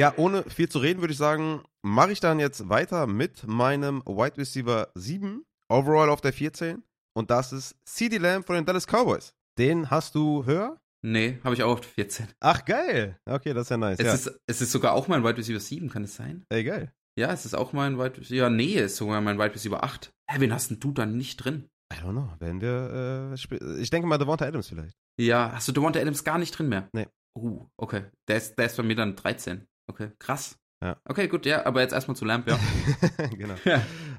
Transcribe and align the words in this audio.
Ja, 0.00 0.14
ohne 0.16 0.44
viel 0.44 0.66
zu 0.66 0.78
reden, 0.78 1.02
würde 1.02 1.12
ich 1.12 1.18
sagen, 1.18 1.60
mache 1.82 2.12
ich 2.12 2.20
dann 2.20 2.40
jetzt 2.40 2.70
weiter 2.70 3.06
mit 3.06 3.46
meinem 3.46 4.02
Wide 4.06 4.38
Receiver 4.38 4.88
7, 4.94 5.44
overall 5.68 6.08
auf 6.08 6.22
der 6.22 6.32
14. 6.32 6.82
Und 7.14 7.30
das 7.30 7.52
ist 7.52 7.76
CD 7.84 8.16
Lamb 8.16 8.46
von 8.46 8.56
den 8.56 8.64
Dallas 8.64 8.86
Cowboys. 8.86 9.34
Den 9.58 9.90
hast 9.90 10.14
du 10.14 10.46
höher? 10.46 10.78
Nee, 11.02 11.38
habe 11.44 11.54
ich 11.54 11.62
auch 11.62 11.72
auf 11.72 11.84
14. 11.84 12.28
Ach, 12.40 12.64
geil. 12.64 13.18
Okay, 13.26 13.52
das 13.52 13.64
ist 13.66 13.68
ja 13.72 13.76
nice. 13.76 13.98
Es, 13.98 14.06
ja. 14.06 14.14
Ist, 14.14 14.40
es 14.46 14.62
ist 14.62 14.72
sogar 14.72 14.94
auch 14.94 15.06
mein 15.06 15.22
Wide 15.22 15.36
Receiver 15.36 15.60
7, 15.60 15.90
kann 15.90 16.04
es 16.04 16.16
sein? 16.16 16.46
Ey, 16.48 16.64
geil. 16.64 16.90
Ja, 17.18 17.30
es 17.30 17.44
ist 17.44 17.52
auch 17.52 17.74
mein 17.74 17.98
Wide 17.98 18.16
Receiver. 18.16 18.44
Ja, 18.44 18.48
nee, 18.48 18.78
es 18.78 18.92
ist 18.92 18.96
sogar 18.96 19.20
mein 19.20 19.38
Wide 19.38 19.54
Receiver 19.54 19.84
8. 19.84 20.14
Hä, 20.30 20.40
wen 20.40 20.54
hast 20.54 20.70
denn 20.70 20.80
du 20.80 20.92
dann 20.92 21.18
nicht 21.18 21.36
drin? 21.36 21.68
I 21.92 21.96
don't 21.96 22.12
know. 22.12 22.30
Werden 22.38 22.62
wir, 22.62 23.34
äh, 23.34 23.78
ich 23.82 23.90
denke 23.90 24.08
mal 24.08 24.16
Devonta 24.16 24.46
Adams 24.46 24.68
vielleicht. 24.70 24.96
Ja, 25.20 25.52
hast 25.52 25.68
du 25.68 25.72
Devonta 25.72 26.00
Adams 26.00 26.24
gar 26.24 26.38
nicht 26.38 26.52
drin 26.52 26.70
mehr? 26.70 26.88
Nee. 26.94 27.06
Uh, 27.36 27.66
okay. 27.76 28.04
Der 28.28 28.38
ist, 28.38 28.54
der 28.54 28.64
ist 28.64 28.78
bei 28.78 28.82
mir 28.82 28.96
dann 28.96 29.14
13. 29.14 29.66
Okay, 29.90 30.12
krass. 30.20 30.56
Ja. 30.82 30.96
Okay, 31.04 31.26
gut, 31.26 31.44
ja, 31.46 31.66
aber 31.66 31.80
jetzt 31.80 31.92
erstmal 31.92 32.16
zu 32.16 32.24
Lamp, 32.24 32.48
ja. 32.48 32.58
genau. 33.36 33.54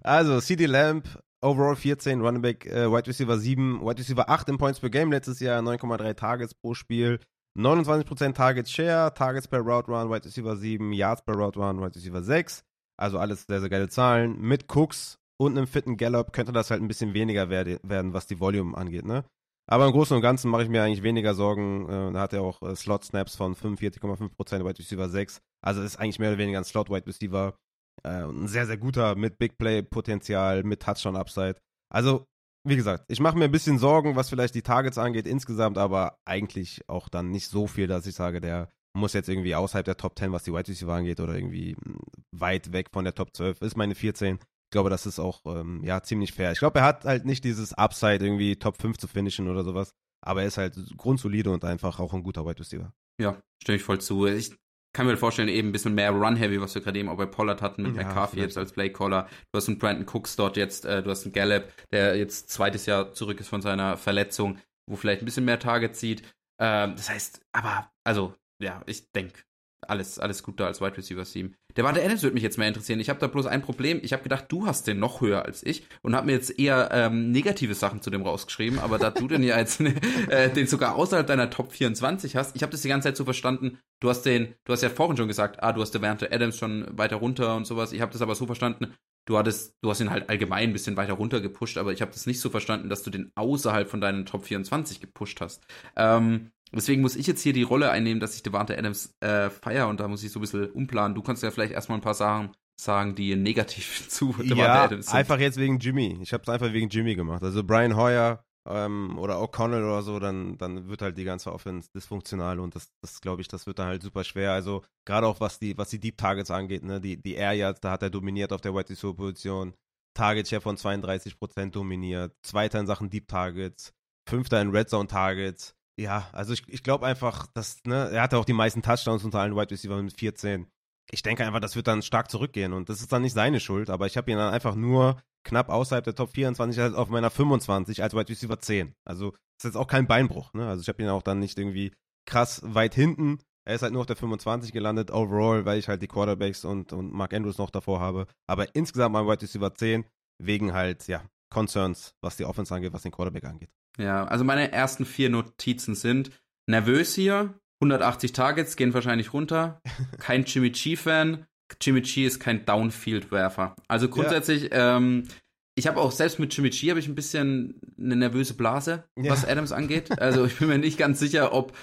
Also, 0.03 0.39
CD 0.41 0.65
Lamp, 0.65 1.07
overall 1.41 1.75
14, 1.75 2.19
Running 2.21 2.41
Back, 2.41 2.65
äh, 2.65 2.91
Wide 2.91 3.07
Receiver 3.07 3.37
7, 3.37 3.81
Wide 3.81 3.97
Receiver 3.97 4.29
8 4.29 4.49
in 4.49 4.57
Points 4.57 4.81
per 4.81 4.89
Game 4.89 5.11
letztes 5.11 5.39
Jahr, 5.39 5.61
9,3 5.61 6.13
Targets 6.13 6.53
pro 6.53 6.73
Spiel, 6.73 7.19
29% 7.57 8.33
Target 8.33 8.69
Share, 8.69 9.13
Targets 9.13 9.47
per 9.47 9.61
Route 9.61 9.89
Run, 9.89 10.09
Wide 10.09 10.25
Receiver 10.25 10.57
7, 10.57 10.91
Yards 10.91 11.23
per 11.23 11.35
Route 11.35 11.57
Run, 11.57 11.81
Wide 11.81 11.95
Receiver 11.95 12.21
6. 12.21 12.63
Also 12.97 13.17
alles 13.17 13.45
sehr, 13.47 13.61
sehr 13.61 13.69
geile 13.69 13.89
Zahlen. 13.89 14.39
Mit 14.39 14.67
Cooks 14.75 15.17
und 15.39 15.57
einem 15.57 15.67
fitten 15.67 15.97
Gallup 15.97 16.33
könnte 16.33 16.51
das 16.51 16.69
halt 16.69 16.81
ein 16.81 16.87
bisschen 16.87 17.13
weniger 17.13 17.49
werde, 17.49 17.79
werden, 17.83 18.13
was 18.13 18.27
die 18.27 18.39
Volume 18.39 18.77
angeht, 18.77 19.05
ne? 19.05 19.23
Aber 19.67 19.85
im 19.85 19.91
Großen 19.91 20.15
und 20.15 20.21
Ganzen 20.21 20.51
mache 20.51 20.63
ich 20.63 20.69
mir 20.69 20.83
eigentlich 20.83 21.01
weniger 21.01 21.33
Sorgen. 21.33 21.87
Äh, 21.87 22.11
da 22.13 22.19
hat 22.19 22.33
er 22.33 22.41
auch 22.41 22.61
äh, 22.61 22.75
Slot-Snaps 22.75 23.35
von 23.35 23.55
45,5%, 23.55 24.65
Wide 24.65 24.79
Receiver 24.79 25.07
6. 25.07 25.39
Also 25.65 25.81
ist 25.81 25.97
eigentlich 25.97 26.19
mehr 26.19 26.29
oder 26.29 26.37
weniger 26.37 26.57
ein 26.57 26.63
Slot-Wide 26.63 27.07
Receiver. 27.07 27.55
Äh, 28.03 28.23
ein 28.23 28.47
sehr, 28.47 28.65
sehr 28.65 28.77
guter 28.77 29.15
mit 29.15 29.37
Big 29.37 29.57
Play-Potenzial, 29.57 30.63
mit 30.63 30.81
Touchdown-Upside. 30.81 31.57
Also, 31.93 32.25
wie 32.67 32.75
gesagt, 32.75 33.05
ich 33.07 33.19
mache 33.19 33.37
mir 33.37 33.45
ein 33.45 33.51
bisschen 33.51 33.77
Sorgen, 33.77 34.15
was 34.15 34.29
vielleicht 34.29 34.55
die 34.55 34.61
Targets 34.61 34.97
angeht 34.97 35.27
insgesamt, 35.27 35.77
aber 35.77 36.17
eigentlich 36.25 36.81
auch 36.87 37.09
dann 37.09 37.31
nicht 37.31 37.47
so 37.47 37.67
viel, 37.67 37.87
dass 37.87 38.05
ich 38.05 38.15
sage, 38.15 38.41
der 38.41 38.69
muss 38.93 39.13
jetzt 39.13 39.29
irgendwie 39.29 39.55
außerhalb 39.55 39.85
der 39.85 39.97
Top 39.97 40.17
10, 40.17 40.31
was 40.31 40.43
die 40.43 40.53
Wide 40.53 40.67
Receiver 40.67 40.93
angeht, 40.93 41.19
oder 41.19 41.35
irgendwie 41.35 41.75
hm, 41.75 41.99
weit 42.35 42.71
weg 42.71 42.89
von 42.91 43.03
der 43.03 43.15
Top 43.15 43.35
12. 43.35 43.61
Ist 43.61 43.77
meine 43.77 43.95
14. 43.95 44.35
Ich 44.35 44.73
glaube, 44.73 44.89
das 44.89 45.05
ist 45.05 45.19
auch 45.19 45.41
ähm, 45.45 45.83
ja 45.83 46.01
ziemlich 46.01 46.33
fair. 46.33 46.51
Ich 46.51 46.59
glaube, 46.59 46.79
er 46.79 46.85
hat 46.85 47.05
halt 47.05 47.25
nicht 47.25 47.43
dieses 47.43 47.73
Upside, 47.73 48.23
irgendwie 48.23 48.55
Top 48.55 48.81
5 48.81 48.97
zu 48.97 49.07
finishen 49.07 49.49
oder 49.49 49.63
sowas. 49.63 49.91
Aber 50.23 50.41
er 50.41 50.47
ist 50.47 50.57
halt 50.57 50.75
grundsolide 50.97 51.49
und 51.49 51.65
einfach 51.65 51.99
auch 51.99 52.13
ein 52.13 52.23
guter 52.23 52.45
Wide 52.45 52.59
Receiver. 52.59 52.93
Ja, 53.19 53.41
stimme 53.61 53.77
ich 53.77 53.83
voll 53.83 53.99
zu. 53.99 54.27
Ich 54.27 54.55
kann 54.93 55.05
mir 55.05 55.17
vorstellen, 55.17 55.47
eben 55.47 55.69
ein 55.69 55.71
bisschen 55.71 55.93
mehr 55.93 56.11
Run-Heavy, 56.11 56.59
was 56.59 56.75
wir 56.75 56.81
gerade 56.81 56.99
eben 56.99 57.09
auch 57.09 57.17
bei 57.17 57.25
Pollard 57.25 57.61
hatten 57.61 57.83
mit 57.83 57.95
ja, 57.95 58.03
McCarthy 58.03 58.39
jetzt 58.39 58.57
als 58.57 58.73
Playcaller. 58.73 59.27
Du 59.51 59.57
hast 59.57 59.67
einen 59.67 59.77
Brandon 59.77 60.05
Cooks 60.05 60.35
dort 60.35 60.57
jetzt, 60.57 60.85
äh, 60.85 61.01
du 61.01 61.09
hast 61.09 61.23
einen 61.23 61.33
Gallup, 61.33 61.71
der 61.91 62.17
jetzt 62.17 62.49
zweites 62.49 62.85
Jahr 62.85 63.13
zurück 63.13 63.39
ist 63.39 63.47
von 63.47 63.61
seiner 63.61 63.97
Verletzung, 63.97 64.59
wo 64.89 64.95
vielleicht 64.95 65.21
ein 65.21 65.25
bisschen 65.25 65.45
mehr 65.45 65.59
Target 65.59 65.95
zieht. 65.95 66.23
Ähm, 66.59 66.95
das 66.95 67.09
heißt, 67.09 67.41
aber, 67.53 67.89
also, 68.03 68.35
ja, 68.61 68.81
ich 68.85 69.11
denke, 69.11 69.43
alles, 69.87 70.19
alles 70.19 70.43
gut 70.43 70.59
da 70.59 70.67
als 70.67 70.81
Wide 70.81 70.97
Receiver 70.97 71.23
Team. 71.23 71.55
Der 71.75 71.83
Warte 71.83 72.03
Adams 72.03 72.23
würde 72.23 72.33
mich 72.33 72.43
jetzt 72.43 72.57
mehr 72.57 72.67
interessieren. 72.67 72.99
Ich 72.99 73.09
habe 73.09 73.19
da 73.19 73.27
bloß 73.27 73.45
ein 73.45 73.61
Problem. 73.61 73.99
Ich 74.03 74.13
habe 74.13 74.23
gedacht, 74.23 74.45
du 74.49 74.65
hast 74.65 74.87
den 74.87 74.99
noch 74.99 75.21
höher 75.21 75.45
als 75.45 75.63
ich 75.63 75.85
und 76.01 76.15
habe 76.15 76.27
mir 76.27 76.33
jetzt 76.33 76.59
eher 76.59 76.89
ähm, 76.91 77.31
negative 77.31 77.73
Sachen 77.73 78.01
zu 78.01 78.09
dem 78.09 78.21
rausgeschrieben. 78.21 78.79
Aber 78.79 78.97
da 78.97 79.09
du 79.09 79.27
den 79.27 79.43
ja 79.43 79.57
jetzt 79.57 79.81
äh, 80.29 80.49
den 80.49 80.67
sogar 80.67 80.95
außerhalb 80.95 81.25
deiner 81.25 81.49
Top 81.49 81.71
24 81.71 82.35
hast, 82.35 82.55
ich 82.55 82.63
habe 82.63 82.71
das 82.71 82.81
die 82.81 82.89
ganze 82.89 83.07
Zeit 83.07 83.17
so 83.17 83.23
verstanden. 83.23 83.79
Du 83.99 84.09
hast 84.09 84.23
den, 84.23 84.55
du 84.65 84.73
hast 84.73 84.83
ja 84.83 84.89
vorhin 84.89 85.17
schon 85.17 85.27
gesagt, 85.27 85.63
ah, 85.63 85.73
du 85.73 85.81
hast 85.81 85.91
Devante 85.91 86.31
Adams 86.31 86.57
schon 86.57 86.85
weiter 86.97 87.17
runter 87.17 87.55
und 87.55 87.65
sowas. 87.65 87.93
Ich 87.93 88.01
habe 88.01 88.11
das 88.11 88.21
aber 88.21 88.35
so 88.35 88.45
verstanden. 88.45 88.93
Du 89.25 89.37
hattest, 89.37 89.75
du 89.81 89.89
hast 89.89 90.01
ihn 90.01 90.09
halt 90.09 90.29
allgemein 90.29 90.69
ein 90.69 90.73
bisschen 90.73 90.97
weiter 90.97 91.13
runter 91.13 91.41
gepusht, 91.41 91.77
aber 91.77 91.93
ich 91.93 92.01
habe 92.01 92.11
das 92.11 92.25
nicht 92.25 92.41
so 92.41 92.49
verstanden, 92.49 92.89
dass 92.89 93.03
du 93.03 93.11
den 93.11 93.31
außerhalb 93.35 93.87
von 93.87 94.01
deinen 94.01 94.25
Top 94.25 94.45
24 94.45 94.99
gepusht 94.99 95.39
hast. 95.41 95.63
Ähm, 95.95 96.51
Deswegen 96.73 97.01
muss 97.01 97.15
ich 97.15 97.27
jetzt 97.27 97.41
hier 97.41 97.53
die 97.53 97.63
Rolle 97.63 97.91
einnehmen, 97.91 98.19
dass 98.19 98.35
ich 98.35 98.43
Devante 98.43 98.77
Adams 98.77 99.13
äh, 99.19 99.49
feier 99.49 99.89
und 99.89 99.99
da 99.99 100.07
muss 100.07 100.23
ich 100.23 100.31
so 100.31 100.39
ein 100.39 100.41
bisschen 100.41 100.71
umplanen. 100.71 101.15
Du 101.15 101.21
kannst 101.21 101.43
ja 101.43 101.51
vielleicht 101.51 101.73
erstmal 101.73 101.97
ein 101.97 102.03
paar 102.03 102.13
Sachen 102.13 102.51
sagen, 102.79 103.15
die 103.15 103.35
negativ 103.35 104.07
zu 104.09 104.33
Devante 104.33 104.55
ja, 104.55 104.83
Adams 104.83 105.07
sind. 105.07 105.15
einfach 105.15 105.39
jetzt 105.39 105.57
wegen 105.57 105.79
Jimmy. 105.79 106.17
Ich 106.21 106.33
habe 106.33 106.43
es 106.43 106.49
einfach 106.49 106.71
wegen 106.71 106.89
Jimmy 106.89 107.15
gemacht. 107.15 107.43
Also 107.43 107.63
Brian 107.63 107.95
Hoyer 107.95 108.43
ähm, 108.67 109.17
oder 109.19 109.41
O'Connell 109.41 109.83
oder 109.83 110.01
so, 110.01 110.19
dann, 110.19 110.57
dann 110.57 110.87
wird 110.87 111.01
halt 111.01 111.17
die 111.17 111.23
ganze 111.25 111.51
Offense 111.51 111.89
dysfunktional 111.93 112.59
und 112.59 112.75
das, 112.75 112.89
das 113.01 113.19
glaube 113.19 113.41
ich, 113.41 113.47
das 113.47 113.67
wird 113.67 113.79
dann 113.79 113.87
halt 113.87 114.03
super 114.03 114.23
schwer. 114.23 114.53
Also 114.53 114.83
gerade 115.05 115.27
auch 115.27 115.39
was 115.41 115.59
die, 115.59 115.77
was 115.77 115.89
die 115.89 115.99
Deep 115.99 116.17
Targets 116.17 116.51
angeht, 116.51 116.83
ne, 116.83 117.01
die, 117.01 117.21
die 117.21 117.35
Air 117.35 117.53
Yards, 117.53 117.81
da 117.81 117.91
hat 117.91 118.03
er 118.03 118.09
dominiert 118.09 118.53
auf 118.53 118.61
der 118.61 118.73
Receiver 118.73 119.13
Position. 119.13 119.73
Target 120.13 120.47
Share 120.47 120.61
von 120.61 120.75
32% 120.75 121.71
dominiert. 121.71 122.33
Zweiter 122.43 122.79
in 122.79 122.87
Sachen 122.87 123.09
Deep 123.09 123.27
Targets. 123.27 123.93
Fünfter 124.27 124.61
in 124.61 124.69
Red 124.69 124.89
Zone 124.89 125.07
Targets 125.07 125.73
ja, 126.01 126.27
also 126.33 126.53
ich, 126.53 126.63
ich 126.67 126.83
glaube 126.83 127.05
einfach, 127.05 127.47
dass, 127.53 127.77
ne, 127.85 128.09
er 128.11 128.23
hatte 128.23 128.37
auch 128.37 128.45
die 128.45 128.53
meisten 128.53 128.81
Touchdowns 128.81 129.23
unter 129.23 129.39
allen 129.39 129.55
Wide 129.55 129.71
Receiver 129.71 130.01
mit 130.01 130.19
14. 130.19 130.67
Ich 131.11 131.21
denke 131.23 131.45
einfach, 131.45 131.59
das 131.59 131.75
wird 131.75 131.87
dann 131.87 132.01
stark 132.01 132.31
zurückgehen 132.31 132.73
und 132.73 132.89
das 132.89 133.01
ist 133.01 133.11
dann 133.11 133.21
nicht 133.21 133.33
seine 133.33 133.59
Schuld, 133.59 133.89
aber 133.89 134.07
ich 134.07 134.17
habe 134.17 134.31
ihn 134.31 134.37
dann 134.37 134.53
einfach 134.53 134.75
nur 134.75 135.21
knapp 135.43 135.69
außerhalb 135.69 136.03
der 136.03 136.15
Top 136.15 136.31
24 136.31 136.81
also 136.81 136.97
auf 136.97 137.09
meiner 137.09 137.29
25 137.29 138.01
als 138.03 138.13
Wide 138.13 138.29
Receiver 138.29 138.59
10. 138.59 138.93
Also 139.05 139.33
ist 139.57 139.65
jetzt 139.65 139.77
auch 139.77 139.87
kein 139.87 140.07
Beinbruch, 140.07 140.53
ne? 140.53 140.67
Also 140.67 140.81
ich 140.81 140.87
habe 140.87 141.01
ihn 141.01 141.09
auch 141.09 141.23
dann 141.23 141.39
nicht 141.39 141.57
irgendwie 141.57 141.91
krass 142.25 142.61
weit 142.63 142.95
hinten. 142.95 143.39
Er 143.67 143.75
ist 143.75 143.83
halt 143.83 143.93
nur 143.93 144.01
auf 144.01 144.07
der 144.07 144.15
25 144.15 144.71
gelandet, 144.71 145.11
overall, 145.11 145.65
weil 145.65 145.77
ich 145.77 145.87
halt 145.87 146.01
die 146.01 146.07
Quarterbacks 146.07 146.65
und, 146.65 146.93
und 146.93 147.13
Mark 147.13 147.33
Andrews 147.33 147.57
noch 147.57 147.69
davor 147.69 147.99
habe. 147.99 148.25
Aber 148.47 148.75
insgesamt 148.75 149.13
mein 149.13 149.27
Wide 149.27 149.41
Receiver 149.41 149.73
10, 149.73 150.05
wegen 150.39 150.73
halt, 150.73 151.07
ja, 151.07 151.23
Concerns, 151.51 152.15
was 152.21 152.37
die 152.37 152.45
Offense 152.45 152.73
angeht, 152.73 152.93
was 152.93 153.03
den 153.03 153.11
Quarterback 153.11 153.43
angeht. 153.43 153.69
Ja, 153.97 154.25
also 154.25 154.43
meine 154.43 154.71
ersten 154.71 155.05
vier 155.05 155.29
Notizen 155.29 155.95
sind 155.95 156.31
nervös 156.67 157.13
hier, 157.15 157.53
180 157.81 158.31
Targets 158.33 158.75
gehen 158.75 158.93
wahrscheinlich 158.93 159.33
runter, 159.33 159.81
kein 160.19 160.43
Jimmy 160.43 160.69
G-Fan, 160.69 161.45
Jimmy 161.79 162.01
G 162.01 162.25
ist 162.25 162.39
kein 162.39 162.65
Downfield-Werfer. 162.65 163.75
Also 163.87 164.09
grundsätzlich, 164.09 164.71
ja. 164.71 164.97
ähm, 164.97 165.27
ich 165.75 165.87
habe 165.87 165.99
auch 165.99 166.11
selbst 166.11 166.39
mit 166.39 166.55
Jimmy 166.55 166.69
G 166.69 166.89
habe 166.89 166.99
ich 166.99 167.07
ein 167.07 167.15
bisschen 167.15 167.79
eine 167.97 168.15
nervöse 168.15 168.53
Blase, 168.53 169.05
ja. 169.17 169.31
was 169.31 169.45
Adams 169.45 169.71
angeht. 169.71 170.19
Also 170.19 170.45
ich 170.45 170.57
bin 170.57 170.67
mir 170.67 170.77
nicht 170.77 170.97
ganz 170.97 171.19
sicher, 171.19 171.53
ob 171.53 171.73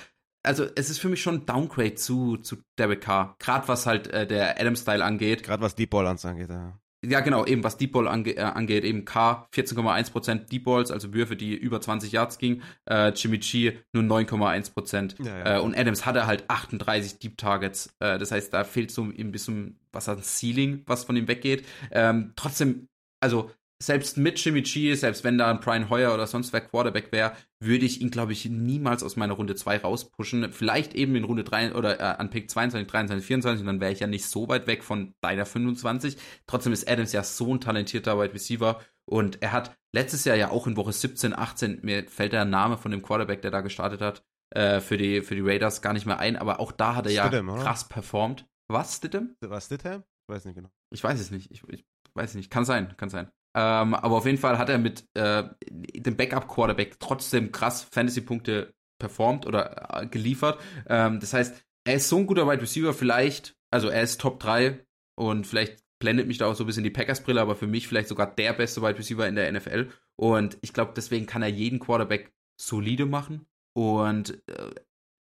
also 0.43 0.67
es 0.77 0.89
ist 0.89 0.99
für 0.99 1.09
mich 1.09 1.21
schon 1.21 1.37
ein 1.37 1.47
Downgrade 1.47 1.95
zu, 1.95 2.37
zu 2.37 2.57
Derek 2.79 3.03
Carr. 3.03 3.37
Gerade 3.39 3.69
was 3.69 3.87
halt 3.87 4.07
äh, 4.09 4.27
der 4.27 4.61
Adams-Style 4.61 5.05
angeht. 5.05 5.43
Gerade 5.43 5.63
was 5.63 5.75
Deep 5.75 5.91
Ball 5.91 6.07
angeht, 6.07 6.49
ja. 6.49 6.79
Ja, 7.05 7.21
genau, 7.21 7.47
eben 7.47 7.63
was 7.63 7.77
Deep 7.77 7.93
Ball 7.93 8.09
ange 8.09 8.37
äh, 8.37 8.41
angeht, 8.41 8.85
eben 8.85 9.05
K 9.05 9.49
14,1% 9.55 10.49
Deep 10.49 10.65
Balls, 10.65 10.91
also 10.91 11.15
Würfe, 11.15 11.37
die 11.37 11.55
über 11.55 11.81
20 11.81 12.11
Yards 12.11 12.39
gingen, 12.39 12.63
äh, 12.87 13.11
Jimmy 13.11 13.39
G 13.39 13.79
nur 13.93 14.03
9,1%. 14.03 15.25
Ja, 15.25 15.39
ja. 15.39 15.57
äh, 15.57 15.61
und 15.61 15.79
Adams 15.79 16.07
hatte 16.07 16.27
halt 16.27 16.45
38 16.49 17.21
Deep 17.21 17.39
Targets. 17.39 17.95
Äh, 18.01 18.19
das 18.19 18.33
heißt, 18.33 18.53
da 18.53 18.65
fehlt 18.65 18.91
so 18.91 19.05
ein 19.05 19.31
bisschen 19.31 19.79
was 19.93 20.09
an 20.09 20.23
Ceiling, 20.23 20.83
was 20.87 21.05
von 21.05 21.17
ihm 21.17 21.29
weggeht. 21.29 21.65
Ähm, 21.93 22.33
trotzdem, 22.35 22.89
also 23.21 23.51
selbst 23.81 24.17
mit 24.17 24.43
Jimmy 24.45 24.63
G, 24.63 24.95
selbst 24.95 25.23
wenn 25.23 25.39
da 25.39 25.51
ein 25.51 25.61
Brian 25.61 25.89
Hoyer 25.89 26.13
oder 26.13 26.27
sonst 26.27 26.53
wer 26.53 26.61
Quarterback 26.61 27.13
wäre, 27.13 27.33
würde 27.61 27.87
ich 27.87 28.01
ihn, 28.01 28.11
glaube 28.11 28.33
ich, 28.33 28.45
niemals 28.47 29.03
aus 29.03 29.17
meiner 29.17 29.35
Runde 29.35 29.55
2 29.55 29.79
rauspushen. 29.79 30.53
Vielleicht 30.53 30.95
eben 30.95 31.15
in 31.15 31.25
Runde 31.25 31.45
3 31.45 31.75
oder 31.75 32.01
äh, 32.01 32.03
an 32.03 32.31
Pick 32.31 32.51
22, 32.51 32.91
23, 32.91 33.27
24, 33.27 33.61
und 33.61 33.67
dann 33.67 33.81
wäre 33.81 33.93
ich 33.93 34.01
ja 34.01 34.09
nicht 34.09 34.27
so 34.27 34.49
weit 34.49 34.67
weg 34.67 34.83
von 34.83 35.15
deiner 35.21 35.47
25. 35.47 36.17
Trotzdem 36.47 36.73
ist 36.73 36.89
Adams 36.89 37.13
ja 37.13 37.23
so 37.23 37.55
ein 37.55 37.61
talentierter 37.61 38.19
Wide 38.19 38.35
Receiver 38.35 38.81
und 39.09 39.43
er 39.43 39.53
hat 39.53 39.77
letztes 39.95 40.25
Jahr 40.25 40.37
ja 40.37 40.51
auch 40.51 40.67
in 40.67 40.77
Woche 40.77 40.93
17, 40.93 41.33
18, 41.33 41.81
mir 41.83 42.09
fällt 42.09 42.33
der 42.33 42.45
Name 42.45 42.79
von 42.79 42.91
dem 42.91 43.03
Quarterback, 43.03 43.43
der 43.43 43.51
da 43.51 43.61
gestartet 43.61 44.01
hat, 44.01 44.25
äh, 44.51 44.81
für, 44.81 44.97
die, 44.97 45.23
für 45.23 45.35
die 45.35 45.41
Raiders 45.41 45.83
gar 45.83 45.93
nicht 45.93 46.07
mehr 46.07 46.19
ein, 46.19 46.37
aber 46.37 46.59
auch 46.61 46.73
da 46.73 46.97
hat 46.97 47.07
er 47.07 47.13
ja 47.13 47.27
Stidham, 47.27 47.47
krass 47.59 47.89
performt. 47.89 48.47
Was, 48.69 48.97
Stidham? 48.97 49.37
Was, 49.41 49.67
Stidham? 49.67 50.03
Ich 50.29 50.35
weiß 50.35 50.45
nicht 50.45 50.57
genau. 50.57 50.71
Ich 50.91 51.03
weiß 51.03 51.19
es 51.21 51.31
nicht. 51.31 51.51
Ich, 51.51 51.63
ich 51.69 51.87
weiß 52.15 52.35
nicht. 52.35 52.51
Kann 52.51 52.65
sein, 52.65 52.95
kann 52.99 53.09
sein. 53.09 53.31
Ähm, 53.55 53.95
aber 53.95 54.17
auf 54.17 54.27
jeden 54.27 54.39
Fall 54.39 54.59
hat 54.59 54.69
er 54.69 54.79
mit 54.79 55.05
äh, 55.15 55.45
dem 55.71 56.17
Backup-Quarterback 56.17 57.01
trotzdem 57.01 57.53
krass 57.53 57.83
Fantasy-Punkte 57.91 58.75
performt 58.99 59.47
oder 59.47 60.03
äh, 60.03 60.07
geliefert. 60.07 60.61
Ähm, 60.87 61.21
das 61.21 61.33
heißt, 61.33 61.65
er 61.85 61.95
ist 61.95 62.09
so 62.09 62.19
ein 62.19 62.27
guter 62.27 62.47
Wide 62.49 62.63
Receiver, 62.63 62.93
vielleicht, 62.93 63.57
also 63.71 63.89
er 63.89 64.03
ist 64.03 64.21
Top 64.21 64.41
3 64.41 64.85
und 65.17 65.47
vielleicht 65.47 65.83
blendet 65.99 66.27
mich 66.29 66.39
da 66.39 66.47
auch 66.47 66.55
so 66.55 66.65
ein 66.65 66.67
bisschen 66.67 66.85
die 66.85 66.91
Packers-Brille, 66.91 67.41
aber 67.41 67.57
für 67.57 67.67
mich 67.67 67.89
vielleicht 67.89 68.09
sogar 68.09 68.35
der 68.35 68.53
beste 68.53 68.83
Wide 68.83 68.99
Receiver 68.99 69.27
in 69.27 69.35
der 69.35 69.51
NFL. 69.51 69.89
Und 70.17 70.59
ich 70.61 70.73
glaube, 70.73 70.93
deswegen 70.95 71.27
kann 71.27 71.43
er 71.43 71.49
jeden 71.49 71.81
Quarterback 71.81 72.33
solide 72.61 73.07
machen. 73.07 73.47
Und 73.75 74.43
äh, 74.49 74.71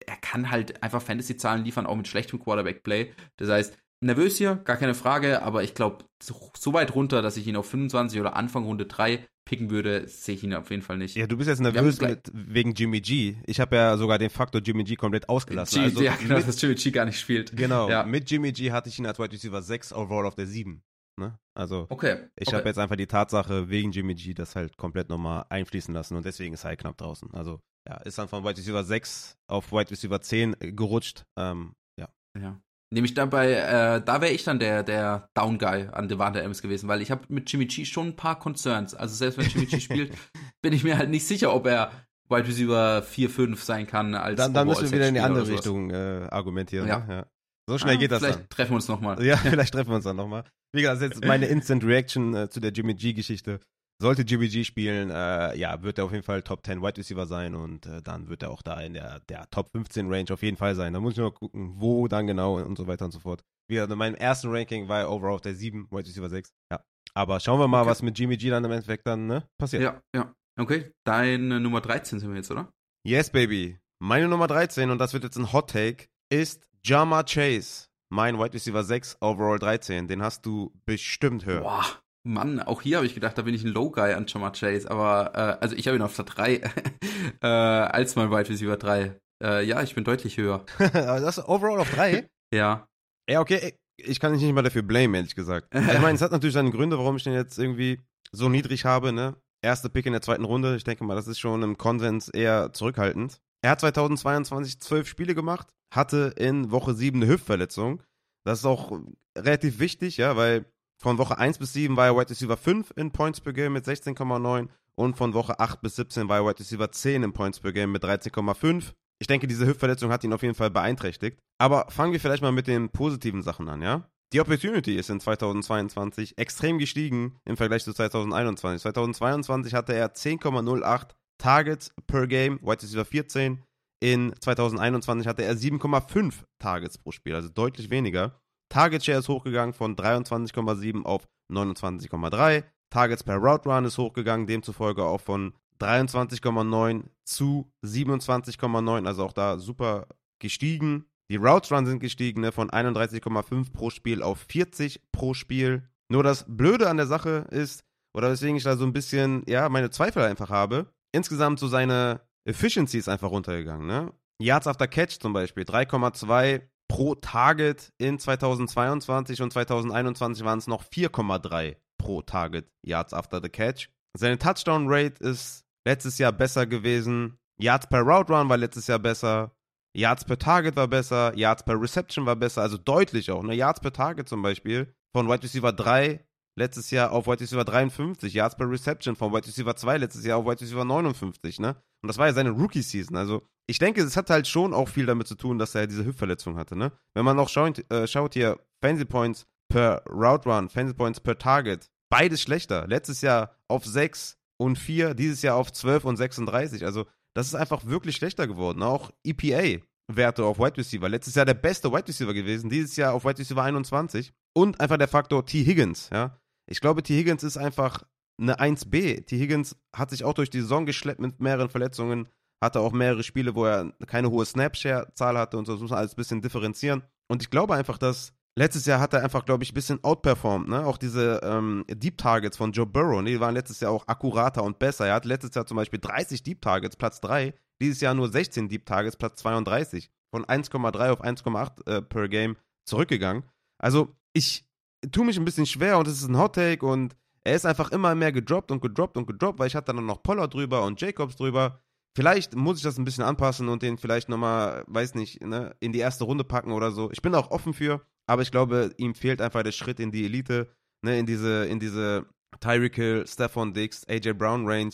er 0.06 0.18
kann 0.18 0.52
halt 0.52 0.84
einfach 0.84 1.02
Fantasy-Zahlen 1.02 1.64
liefern, 1.64 1.86
auch 1.86 1.96
mit 1.96 2.08
schlechtem 2.08 2.40
Quarterback-Play. 2.40 3.14
Das 3.38 3.50
heißt, 3.50 3.78
nervös 4.02 4.38
hier, 4.38 4.56
gar 4.56 4.78
keine 4.78 4.94
Frage, 4.94 5.42
aber 5.42 5.64
ich 5.64 5.74
glaube, 5.74 6.06
so, 6.22 6.52
so, 6.58 6.74
weit 6.74 6.96
runter, 6.96 7.22
dass 7.22 7.38
ich 7.38 7.48
ihn 7.48 7.56
auf 7.56 7.70
25 7.70 8.20
oder 8.20 8.36
Anfang 8.36 8.66
Runde 8.66 8.86
3 8.86 9.28
picken 9.46 9.70
würde, 9.70 10.08
sehe 10.08 10.36
ich 10.36 10.44
ihn 10.44 10.54
auf 10.54 10.70
jeden 10.70 10.82
Fall 10.82 10.98
nicht. 10.98 11.16
Ja, 11.16 11.26
du 11.26 11.38
bist 11.38 11.48
jetzt 11.48 11.62
nervös 11.62 12.02
mit, 12.02 12.30
wegen 12.34 12.74
Jimmy 12.74 13.00
G. 13.00 13.36
Ich 13.46 13.60
habe 13.60 13.76
ja 13.76 13.98
sogar 13.98 14.18
den 14.18 14.30
Faktor 14.30 14.62
Jimmy 14.62 14.84
G 14.84 14.96
komplett 14.96 15.30
ausgelassen. 15.30 15.80
G, 15.80 15.86
also 15.86 16.02
ja, 16.02 16.16
genau, 16.16 16.36
mit, 16.36 16.48
dass 16.48 16.62
Jimmy 16.62 16.76
G 16.76 16.92
gar 16.92 17.06
nicht 17.06 17.20
spielt. 17.20 17.56
Genau, 17.56 17.90
ja. 17.90 18.04
mit 18.04 18.30
Jimmy 18.30 18.52
G 18.52 18.72
hatte 18.72 18.90
ich 18.90 19.00
ihn 19.00 19.06
als 19.06 19.20
Wide 19.20 19.32
Receiver 19.32 19.62
6 19.62 19.94
overall 19.94 20.26
auf 20.26 20.36
der 20.36 20.48
7. 20.48 20.84
Ne? 21.20 21.40
Also 21.56 21.88
okay, 21.90 22.28
ich 22.36 22.50
okay. 22.50 22.58
habe 22.58 22.68
jetzt 22.68 22.78
einfach 22.78 22.96
die 22.96 23.08
Tatsache 23.08 23.70
wegen 23.70 23.92
Jimmy 23.92 24.14
G 24.14 24.34
das 24.34 24.56
halt 24.56 24.78
komplett 24.78 25.10
nochmal 25.10 25.46
einfließen 25.50 25.94
lassen 25.94 26.16
und 26.16 26.26
deswegen 26.26 26.54
ist 26.54 26.64
er 26.64 26.70
halt 26.70 26.80
knapp 26.82 26.98
draußen. 26.98 27.34
Also 27.34 27.60
ja, 27.88 27.98
ist 28.02 28.18
dann 28.18 28.28
von 28.28 28.44
Wide 28.44 28.58
Receiver 28.58 28.84
6 28.84 29.38
auf 29.48 29.72
Wide 29.72 29.90
Receiver 29.90 30.22
10 30.22 30.58
gerutscht. 30.60 31.26
Ähm, 31.38 31.74
ja. 31.98 32.10
Ja. 32.38 32.62
Nämlich 32.89 33.13
dabei, 33.13 33.51
äh, 33.51 34.01
da 34.01 34.22
wäre 34.22 34.31
ich 34.31 34.45
dann 34.45 34.60
der, 34.60 34.81
der 34.81 35.30
Down 35.34 35.57
Guy 35.57 35.88
an 35.92 36.07
Devante 36.07 36.39
Adams 36.39 36.62
gewesen, 36.62 36.88
weil 36.88 37.01
ich 37.01 37.12
habe 37.12 37.24
mit 37.28 37.51
Jimmy 37.51 37.66
G 37.66 37.84
schon 37.84 38.07
ein 38.07 38.16
paar 38.16 38.39
Concerns. 38.39 38.94
Also 38.94 39.16
selbst 39.16 39.38
wenn 39.38 39.48
Jimmy 39.48 39.66
G 39.66 39.80
spielt, 39.81 40.13
bin 40.62 40.72
ich 40.72 40.86
mir 40.86 40.98
halt 40.98 41.10
nicht 41.10 41.28
sicher, 41.28 41.54
ob 41.54 41.68
er 41.68 41.92
Wide 42.30 42.48
Receiver 42.48 43.01
4, 43.01 43.30
5 43.30 43.63
sein 43.63 43.88
kann 43.88 44.16
als 44.16 44.38
Dann, 44.38 44.54
dann 44.54 44.68
müssen 44.68 44.84
wir 44.84 44.92
wieder 44.92 45.07
in 45.07 45.16
die 45.16 45.19
andere 45.19 45.48
Richtung 45.48 45.92
äh, 45.92 46.28
argumentieren. 46.30 46.88
Ja. 46.88 47.00
Ne? 47.00 47.13
ja. 47.13 47.25
So 47.69 47.78
schnell 47.78 47.95
ah, 47.95 48.00
geht 48.00 48.12
das 48.12 48.19
vielleicht 48.19 48.39
dann. 48.39 48.50
Treffen 48.50 48.72
wir 48.72 48.75
uns 48.75 48.88
nochmal. 48.88 49.22
Ja, 49.24 49.36
vielleicht 49.38 49.74
treffen 49.74 49.90
wir 49.90 49.95
uns 49.95 50.06
dann 50.06 50.16
nochmal. 50.16 50.45
Wie 50.72 50.81
gesagt, 50.81 51.01
das 51.01 51.10
ist 51.10 51.16
jetzt 51.16 51.28
meine 51.28 51.45
Instant 51.48 51.83
Reaction 51.83 52.33
äh, 52.33 52.50
zu 52.50 52.62
der 52.62 52.72
Jimmy 52.72 52.94
G-Geschichte. 52.94 53.60
Sollte 54.00 54.22
Jimmy 54.22 54.48
G 54.48 54.64
spielen, 54.64 55.10
äh, 55.10 55.58
ja, 55.58 55.82
wird 55.82 55.98
er 55.98 56.06
auf 56.06 56.12
jeden 56.12 56.24
Fall 56.24 56.44
Top 56.44 56.64
10 56.64 56.84
Wide 56.84 56.98
Receiver 56.98 57.26
sein 57.26 57.56
und 57.56 57.88
äh, 57.88 58.02
dann 58.04 58.30
wird 58.30 58.44
er 58.44 58.52
auch 58.52 58.62
da 58.62 58.80
in 58.80 58.94
der, 58.94 59.22
der 59.22 59.50
Top 59.50 59.72
15 59.72 60.12
Range 60.12 60.32
auf 60.32 60.44
jeden 60.44 60.58
Fall 60.58 60.76
sein. 60.76 60.94
Da 60.94 61.00
muss 61.00 61.14
ich 61.14 61.18
nur 61.18 61.34
gucken, 61.34 61.74
wo 61.78 62.08
dann 62.08 62.28
genau 62.28 62.60
und 62.60 62.78
so 62.78 62.86
weiter 62.86 63.06
und 63.06 63.12
so 63.12 63.20
fort. 63.20 63.44
Wie 63.68 63.76
gesagt, 63.76 63.92
in 63.92 63.98
meinem 63.98 64.16
ersten 64.16 64.50
Ranking 64.50 64.88
war 64.88 65.00
er 65.00 65.12
overall 65.12 65.34
auf 65.34 65.42
der 65.42 65.56
7, 65.56 65.88
Wide 65.90 66.08
Receiver 66.08 66.30
6. 66.30 66.54
Ja. 66.72 66.84
Aber 67.16 67.40
schauen 67.40 67.60
wir 67.60 67.68
mal, 67.68 67.82
okay. 67.82 67.90
was 67.90 68.04
mit 68.04 68.20
Jimmy 68.20 68.38
G 68.38 68.52
dann 68.52 68.64
im 68.64 68.72
Endeffekt 68.72 69.08
dann 69.08 69.26
ne, 69.26 69.48
passiert. 69.58 69.82
Ja, 69.82 70.02
ja. 70.16 70.32
Okay, 70.60 70.92
deine 71.04 71.60
Nummer 71.60 71.82
13 71.82 72.20
sind 72.20 72.30
wir 72.30 72.38
jetzt, 72.38 72.52
oder? 72.52 72.72
Yes, 73.04 73.32
baby. 73.32 73.80
Meine 74.00 74.28
Nummer 74.28 74.46
13, 74.46 74.92
und 74.92 75.00
das 75.00 75.14
wird 75.14 75.24
jetzt 75.24 75.38
ein 75.38 75.52
Hot 75.54 75.72
Take, 75.72 76.06
ist 76.30 76.68
Jama 76.84 77.24
Chase. 77.24 77.88
Mein 78.10 78.38
Wide 78.38 78.54
Receiver 78.54 78.84
6, 78.84 79.18
Overall 79.22 79.60
13. 79.60 80.08
Den 80.08 80.22
hast 80.22 80.46
du 80.46 80.72
bestimmt 80.86 81.46
höher. 81.46 81.62
Boah, 81.62 81.86
Mann, 82.28 82.60
auch 82.60 82.82
hier 82.82 82.98
habe 82.98 83.06
ich 83.06 83.14
gedacht, 83.14 83.38
da 83.38 83.42
bin 83.42 83.54
ich 83.54 83.64
ein 83.64 83.72
Low 83.72 83.90
Guy 83.90 84.14
an 84.14 84.26
Jama 84.28 84.52
Chase. 84.52 84.90
Aber, 84.90 85.32
äh, 85.34 85.64
also 85.64 85.76
ich 85.76 85.88
habe 85.88 85.98
ihn 85.98 86.04
auf 86.04 86.16
der 86.16 86.26
3 86.26 86.54
äh, 87.42 87.48
als 87.48 88.16
mein 88.16 88.30
Wide 88.30 88.50
Receiver 88.50 88.78
3. 88.78 89.20
Äh, 89.44 89.66
ja, 89.66 89.82
ich 89.82 89.96
bin 89.96 90.04
deutlich 90.04 90.38
höher. 90.38 90.66
das 90.78 91.38
ist 91.38 91.48
Overall 91.48 91.80
auf 91.80 91.92
3? 91.92 92.28
ja. 92.54 92.88
Ja, 93.30 93.42
okay. 93.42 93.76
Ich 94.00 94.20
kann 94.20 94.32
dich 94.32 94.42
nicht 94.44 94.54
mal 94.54 94.62
dafür 94.62 94.84
blamen, 94.84 95.16
ehrlich 95.16 95.36
gesagt. 95.36 95.68
ich 95.74 96.00
meine, 96.00 96.14
es 96.14 96.22
hat 96.22 96.32
natürlich 96.32 96.54
seine 96.54 96.72
Gründe, 96.72 96.98
warum 96.98 97.16
ich 97.16 97.24
den 97.24 97.34
jetzt 97.34 97.58
irgendwie 97.58 98.00
so 98.32 98.48
niedrig 98.48 98.86
habe, 98.86 99.12
ne? 99.12 99.36
Erste 99.64 99.90
Pick 99.90 100.06
in 100.06 100.14
der 100.14 100.22
zweiten 100.22 100.46
Runde. 100.46 100.76
Ich 100.76 100.84
denke 100.84 101.04
mal, 101.04 101.16
das 101.16 101.28
ist 101.28 101.40
schon 101.40 101.64
im 101.64 101.78
Konsens 101.78 102.30
eher 102.30 102.72
zurückhaltend. 102.74 103.40
Er 103.64 103.72
hat 103.72 103.80
2022 103.80 104.80
zwölf 104.80 105.08
Spiele 105.08 105.34
gemacht, 105.34 105.68
hatte 105.94 106.34
in 106.38 106.72
Woche 106.72 106.94
7 106.94 107.22
eine 107.22 107.32
Hüftverletzung. 107.32 108.04
Das 108.46 108.60
ist 108.60 108.66
auch 108.66 109.00
relativ 109.38 109.80
wichtig, 109.80 110.18
ja, 110.18 110.38
weil 110.38 110.66
von 110.98 111.18
Woche 111.18 111.38
1 111.38 111.60
bis 111.60 111.74
7 111.74 111.96
war 111.96 112.08
er 112.08 112.18
Wide 112.18 112.30
Receiver 112.30 112.58
5 112.58 112.94
in 112.96 113.12
Points 113.12 113.40
per 113.40 113.54
Game 113.54 113.74
mit 113.74 113.86
16,9 113.86 114.68
und 114.96 115.16
von 115.16 115.34
Woche 115.34 115.60
8 115.60 115.82
bis 115.82 115.96
17 115.96 116.28
war 116.28 116.38
er 116.38 116.46
Wide 116.46 116.60
Receiver 116.60 116.92
10 116.92 117.24
in 117.24 117.34
Points 117.34 117.60
per 117.60 117.72
Game 117.72 117.92
mit 117.92 118.04
13,5. 118.04 118.94
Ich 119.20 119.28
denke, 119.28 119.48
diese 119.48 119.66
Hüftverletzung 119.66 120.12
hat 120.12 120.24
ihn 120.24 120.34
auf 120.34 120.44
jeden 120.44 120.56
Fall 120.56 120.70
beeinträchtigt. 120.70 121.40
Aber 121.60 121.88
fangen 121.90 122.14
wir 122.14 122.20
vielleicht 122.20 122.44
mal 122.44 122.52
mit 122.52 122.68
den 122.68 122.90
positiven 122.90 123.42
Sachen 123.42 123.68
an, 123.70 123.82
ja? 123.82 124.10
Die 124.34 124.42
Opportunity 124.42 124.96
ist 124.96 125.10
in 125.10 125.20
2022 125.20 126.38
extrem 126.38 126.80
gestiegen 126.80 127.40
im 127.46 127.56
Vergleich 127.56 127.84
zu 127.84 127.94
2021. 127.94 128.82
2022 128.82 129.74
hatte 129.74 129.94
er 129.94 130.14
10,08 130.14 131.10
Targets 131.38 131.92
per 132.08 132.28
Game, 132.28 132.60
White 132.62 132.84
Receiver 132.84 133.06
14. 133.06 133.64
In 134.00 134.34
2021 134.40 135.28
hatte 135.28 135.44
er 135.44 135.56
7,5 135.56 136.44
Targets 136.60 136.98
pro 136.98 137.12
Spiel, 137.12 137.36
also 137.36 137.50
deutlich 137.50 137.90
weniger. 137.90 138.40
Target 138.69 139.04
Share 139.04 139.19
ist 139.19 139.30
hochgegangen 139.30 139.74
von 139.74 139.96
23,7 139.96 141.04
auf 141.04 141.28
29,3. 141.52 142.64
Targets 142.90 143.24
per 143.24 143.38
Route 143.38 143.69
Run 143.69 143.86
ist 143.86 143.98
hochgegangen, 143.98 144.48
demzufolge 144.48 145.04
auch 145.04 145.22
von 145.22 145.54
23,9 145.80 147.04
zu 147.25 147.72
27,9, 147.86 149.06
also 149.06 149.25
auch 149.25 149.34
da 149.34 149.60
super 149.60 150.08
gestiegen. 150.40 151.06
Die 151.30 151.36
Routes 151.36 151.72
Run 151.72 151.86
sind 151.86 152.00
gestiegen 152.00 152.42
ne, 152.42 152.52
von 152.52 152.69
31,5 152.69 153.74
pro 153.74 153.90
Spiel 153.90 154.24
auf 154.24 154.46
40 154.50 155.02
pro 155.12 155.34
Spiel. 155.34 155.90
Nur 156.10 156.24
das 156.24 156.46
Blöde 156.48 156.90
an 156.90 156.98
der 156.98 157.08
Sache 157.08 157.48
ist, 157.52 157.84
oder 158.16 158.31
weswegen 158.31 158.56
ich 158.56 158.64
da 158.64 158.78
so 158.78 158.86
ein 158.86 158.94
bisschen, 158.94 159.44
ja, 159.48 159.68
meine 159.69 159.90
Zweifel 159.90 160.24
einfach 160.24 160.50
habe, 160.50 160.88
insgesamt 161.14 161.60
so 161.60 161.68
seine 161.68 162.22
Efficiency 162.46 162.98
ist 162.98 163.10
einfach 163.10 163.30
runtergegangen. 163.30 163.88
Ne? 163.88 164.14
Yards 164.42 164.68
after 164.68 164.88
Catch 164.88 165.19
zum 165.19 165.34
Beispiel, 165.34 165.64
3,2 165.64 166.62
pro 166.88 167.16
Target 167.16 167.92
in 167.98 168.19
2022 168.19 169.42
und 169.42 169.51
2021 169.51 170.45
waren 170.45 170.60
es 170.60 170.68
noch 170.68 170.84
4,3 170.84 171.75
pro 171.98 172.22
Target 172.22 172.69
Yards 172.84 173.13
after 173.13 173.42
the 173.42 173.50
Catch. 173.50 173.89
Seine 174.18 174.38
Touchdown 174.38 174.86
Rate 174.88 175.24
ist 175.24 175.66
letztes 175.86 176.18
Jahr 176.18 176.31
besser 176.31 176.66
gewesen. 176.66 177.38
Yards 177.60 177.88
per 177.88 178.01
Route 178.01 178.34
Run 178.34 178.50
war 178.50 178.57
letztes 178.57 178.88
Jahr 178.88 179.00
besser. 179.00 179.51
Yards 179.95 180.25
per 180.25 180.38
Target 180.38 180.75
war 180.75 180.88
besser. 180.88 181.36
Yards 181.36 181.63
per 181.63 181.80
Reception 181.80 182.25
war 182.25 182.36
besser. 182.36 182.62
Also 182.62 182.78
deutlich 182.78 183.31
auch. 183.31 183.44
Ne? 183.44 183.56
Yards 183.56 183.80
per 183.80 183.94
Target 183.94 184.30
zum 184.30 184.42
Beispiel 184.42 184.94
von 185.13 185.28
Wide 185.28 185.44
Receiver 185.44 185.72
3 185.72 186.27
letztes 186.57 186.92
Jahr 186.92 187.12
auf 187.12 187.27
Wide 187.27 187.39
Receiver 187.39 187.63
53. 187.63 188.33
Yards 188.33 188.56
per 188.56 188.69
Reception 188.69 189.15
von 189.15 189.31
Wide 189.31 189.48
Receiver 189.48 189.75
2 189.75 189.98
letztes 190.00 190.25
Jahr 190.25 190.39
auf 190.39 190.45
Wide 190.45 190.59
Receiver 190.59 190.83
59. 190.83 191.59
Ne? 191.59 191.75
Und 192.01 192.07
das 192.07 192.18
war 192.18 192.27
ja 192.27 192.33
seine 192.33 192.50
Rookie-Season. 192.50 193.15
Also 193.15 193.44
ich 193.68 193.80
denke, 193.80 194.01
es 194.01 194.18
hat 194.18 194.30
halt 194.30 194.48
schon 194.48 194.74
auch 194.74 194.89
viel 194.89 195.06
damit 195.06 195.27
zu 195.27 195.36
tun, 195.36 195.59
dass 195.59 195.75
er 195.75 195.88
diese 195.88 196.06
Hüftverletzung 196.06 196.57
hatte. 196.57 196.75
Ne? 196.75 196.92
Wenn 197.13 197.25
man 197.25 197.39
auch 197.39 197.50
schaut, 197.50 197.89
äh, 197.92 198.07
schaut 198.07 198.33
hier, 198.33 198.59
Fancy 198.81 199.06
Points 199.06 199.45
per 199.69 200.04
Route 200.09 200.50
Run, 200.50 200.69
Fancy 200.69 200.94
Points 200.94 201.19
per 201.19 201.38
Target, 201.38 201.89
beides 202.09 202.42
schlechter. 202.42 202.88
Letztes 202.88 203.21
Jahr 203.21 203.56
auf 203.68 203.86
6 203.86 204.38
und 204.57 204.77
4, 204.77 205.13
dieses 205.13 205.42
Jahr 205.44 205.56
auf 205.56 205.71
12 205.71 206.06
und 206.06 206.18
36. 206.18 206.86
Also 206.86 207.06
das 207.36 207.48
ist 207.48 207.56
einfach 207.56 207.86
wirklich 207.86 208.15
schlechter 208.15 208.48
geworden. 208.48 208.81
Auch 208.81 209.12
EPA-Werte 209.24 210.44
auf 210.44 210.57
Wide 210.57 210.77
Receiver. 210.77 211.07
Letztes 211.07 211.36
Jahr 211.36 211.45
der 211.45 211.54
beste 211.54 211.92
Wide 211.92 212.07
Receiver 212.07 212.33
gewesen, 212.33 212.69
dieses 212.71 212.95
Jahr 212.95 213.13
auf 213.13 213.25
Wide 213.25 213.38
Receiver 213.38 213.62
21. 213.62 214.33
Und 214.54 214.80
einfach 214.80 214.97
der 214.97 215.07
Faktor 215.07 215.45
T. 215.45 215.64
Higgins. 215.64 216.09
Ja? 216.11 216.40
Ich 216.69 216.81
glaube, 216.81 217.04
T. 217.04 217.18
Higgins 217.18 217.44
ist 217.44 217.57
einfach 217.57 218.04
eine 218.40 218.59
1B. 218.59 219.26
T. 219.26 219.38
Higgins 219.38 219.76
hat 219.95 220.12
sich 220.12 220.24
auch 220.24 220.33
durch 220.33 220.50
die 220.50 220.62
Saison 220.62 220.86
geschleppt 220.86 221.19
mit 221.19 221.40
mehreren 221.40 221.69
Verletzungen, 221.69 222.28
hatte 222.64 222.80
auch 222.80 222.92
mehrere 222.92 223.24
Spiele, 223.24 223.56
wo 223.56 223.66
er 223.66 223.92
keine 224.06 224.30
hohe 224.30 224.45
Snapshare-Zahl 224.45 225.38
hatte 225.38 225.57
und 225.57 225.66
so. 225.66 225.74
Das 225.74 225.81
muss 225.81 225.92
man 225.92 226.00
alles 226.00 226.14
ein 226.14 226.18
bisschen 226.18 226.42
differenzieren. 226.42 227.04
Und 227.30 227.42
ich 227.42 227.50
glaube 227.50 227.76
einfach, 227.76 227.97
dass 227.97 228.33
letztes 228.57 228.86
Jahr 228.86 229.00
hat 229.00 229.14
er 229.14 229.24
einfach, 229.24 229.45
glaube 229.45 229.64
ich, 229.64 229.71
ein 229.71 229.76
bisschen 229.76 230.04
outperformed. 230.04 230.68
Ne? 230.68 230.86
Auch 230.86 230.97
diese 230.97 231.42
ähm, 231.44 231.86
Deep 231.88 232.18
Targets 232.18 232.57
von 232.57 232.71
Joe 232.71 232.86
Burrow, 232.86 233.21
ne? 233.21 233.31
die 233.31 233.40
waren 233.40 233.54
letztes 233.54 233.80
Jahr 233.80 233.92
auch 233.92 234.07
akkurater 234.07 234.64
und 234.64 234.80
besser. 234.80 235.07
Er 235.07 235.16
hat 235.16 235.26
letztes 235.26 235.56
Jahr 235.56 235.66
zum 235.66 235.78
Beispiel 235.78 236.00
30 236.00 236.44
Deep 236.44 236.62
Targets, 236.62 236.95
Platz 236.95 237.21
3. 237.21 237.54
Dieses 237.81 238.02
Jahr 238.02 238.14
nur 238.14 238.30
16 238.30 238.69
Deep 238.69 238.86
Targets, 238.86 239.16
Platz 239.16 239.40
32. 239.42 240.09
Von 240.31 240.45
1,3 240.45 241.09
auf 241.12 241.24
1,8 241.24 241.88
äh, 241.88 242.02
per 242.02 242.28
Game 242.28 242.57
zurückgegangen. 242.86 243.44
Also 243.80 244.16
ich 244.33 244.67
tue 245.11 245.25
mich 245.25 245.37
ein 245.37 245.45
bisschen 245.45 245.66
schwer 245.66 245.97
und 245.97 246.07
es 246.07 246.21
ist 246.21 246.27
ein 246.27 246.37
Hot 246.37 246.56
Take 246.56 246.85
und 246.85 247.16
er 247.44 247.56
ist 247.56 247.66
einfach 247.66 247.92
immer 247.92 248.13
mehr 248.16 248.31
gedroppt 248.31 248.71
und 248.71 248.81
gedroppt 248.81 249.18
und 249.18 249.25
gedroppt, 249.25 249.59
weil 249.59 249.68
ich 249.68 249.75
hatte 249.75 249.94
dann 249.94 250.06
noch 250.06 250.21
Pollard 250.21 250.54
drüber 250.54 250.83
und 250.83 250.99
Jacobs 250.99 251.35
drüber. 251.37 251.80
Vielleicht 252.16 252.56
muss 252.56 252.77
ich 252.77 252.83
das 252.83 252.97
ein 252.97 253.06
bisschen 253.06 253.23
anpassen 253.23 253.69
und 253.69 253.83
den 253.83 253.97
vielleicht 253.97 254.27
nochmal, 254.27 254.83
weiß 254.87 255.16
nicht, 255.16 255.44
ne, 255.44 255.75
in 255.80 255.94
die 255.94 255.99
erste 255.99 256.23
Runde 256.23 256.44
packen 256.44 256.71
oder 256.71 256.92
so. 256.92 257.11
Ich 257.11 257.21
bin 257.21 257.35
auch 257.35 257.51
offen 257.51 257.73
für, 257.73 258.01
aber 258.25 258.42
ich 258.42 258.51
glaube, 258.51 258.94
ihm 258.97 259.13
fehlt 259.16 259.42
einfach 259.42 259.63
der 259.63 259.71
Schritt 259.71 259.99
in 259.99 260.11
die 260.11 260.25
Elite, 260.25 260.68
ne, 261.04 261.19
in 261.19 261.25
diese, 261.25 261.66
in 261.66 261.80
diese 261.80 262.25
Tyreek 262.59 262.95
Hill, 262.95 263.25
Stephon 263.27 263.73
Diggs, 263.73 264.04
AJ 264.07 264.33
Brown 264.33 264.68
Range. 264.68 264.94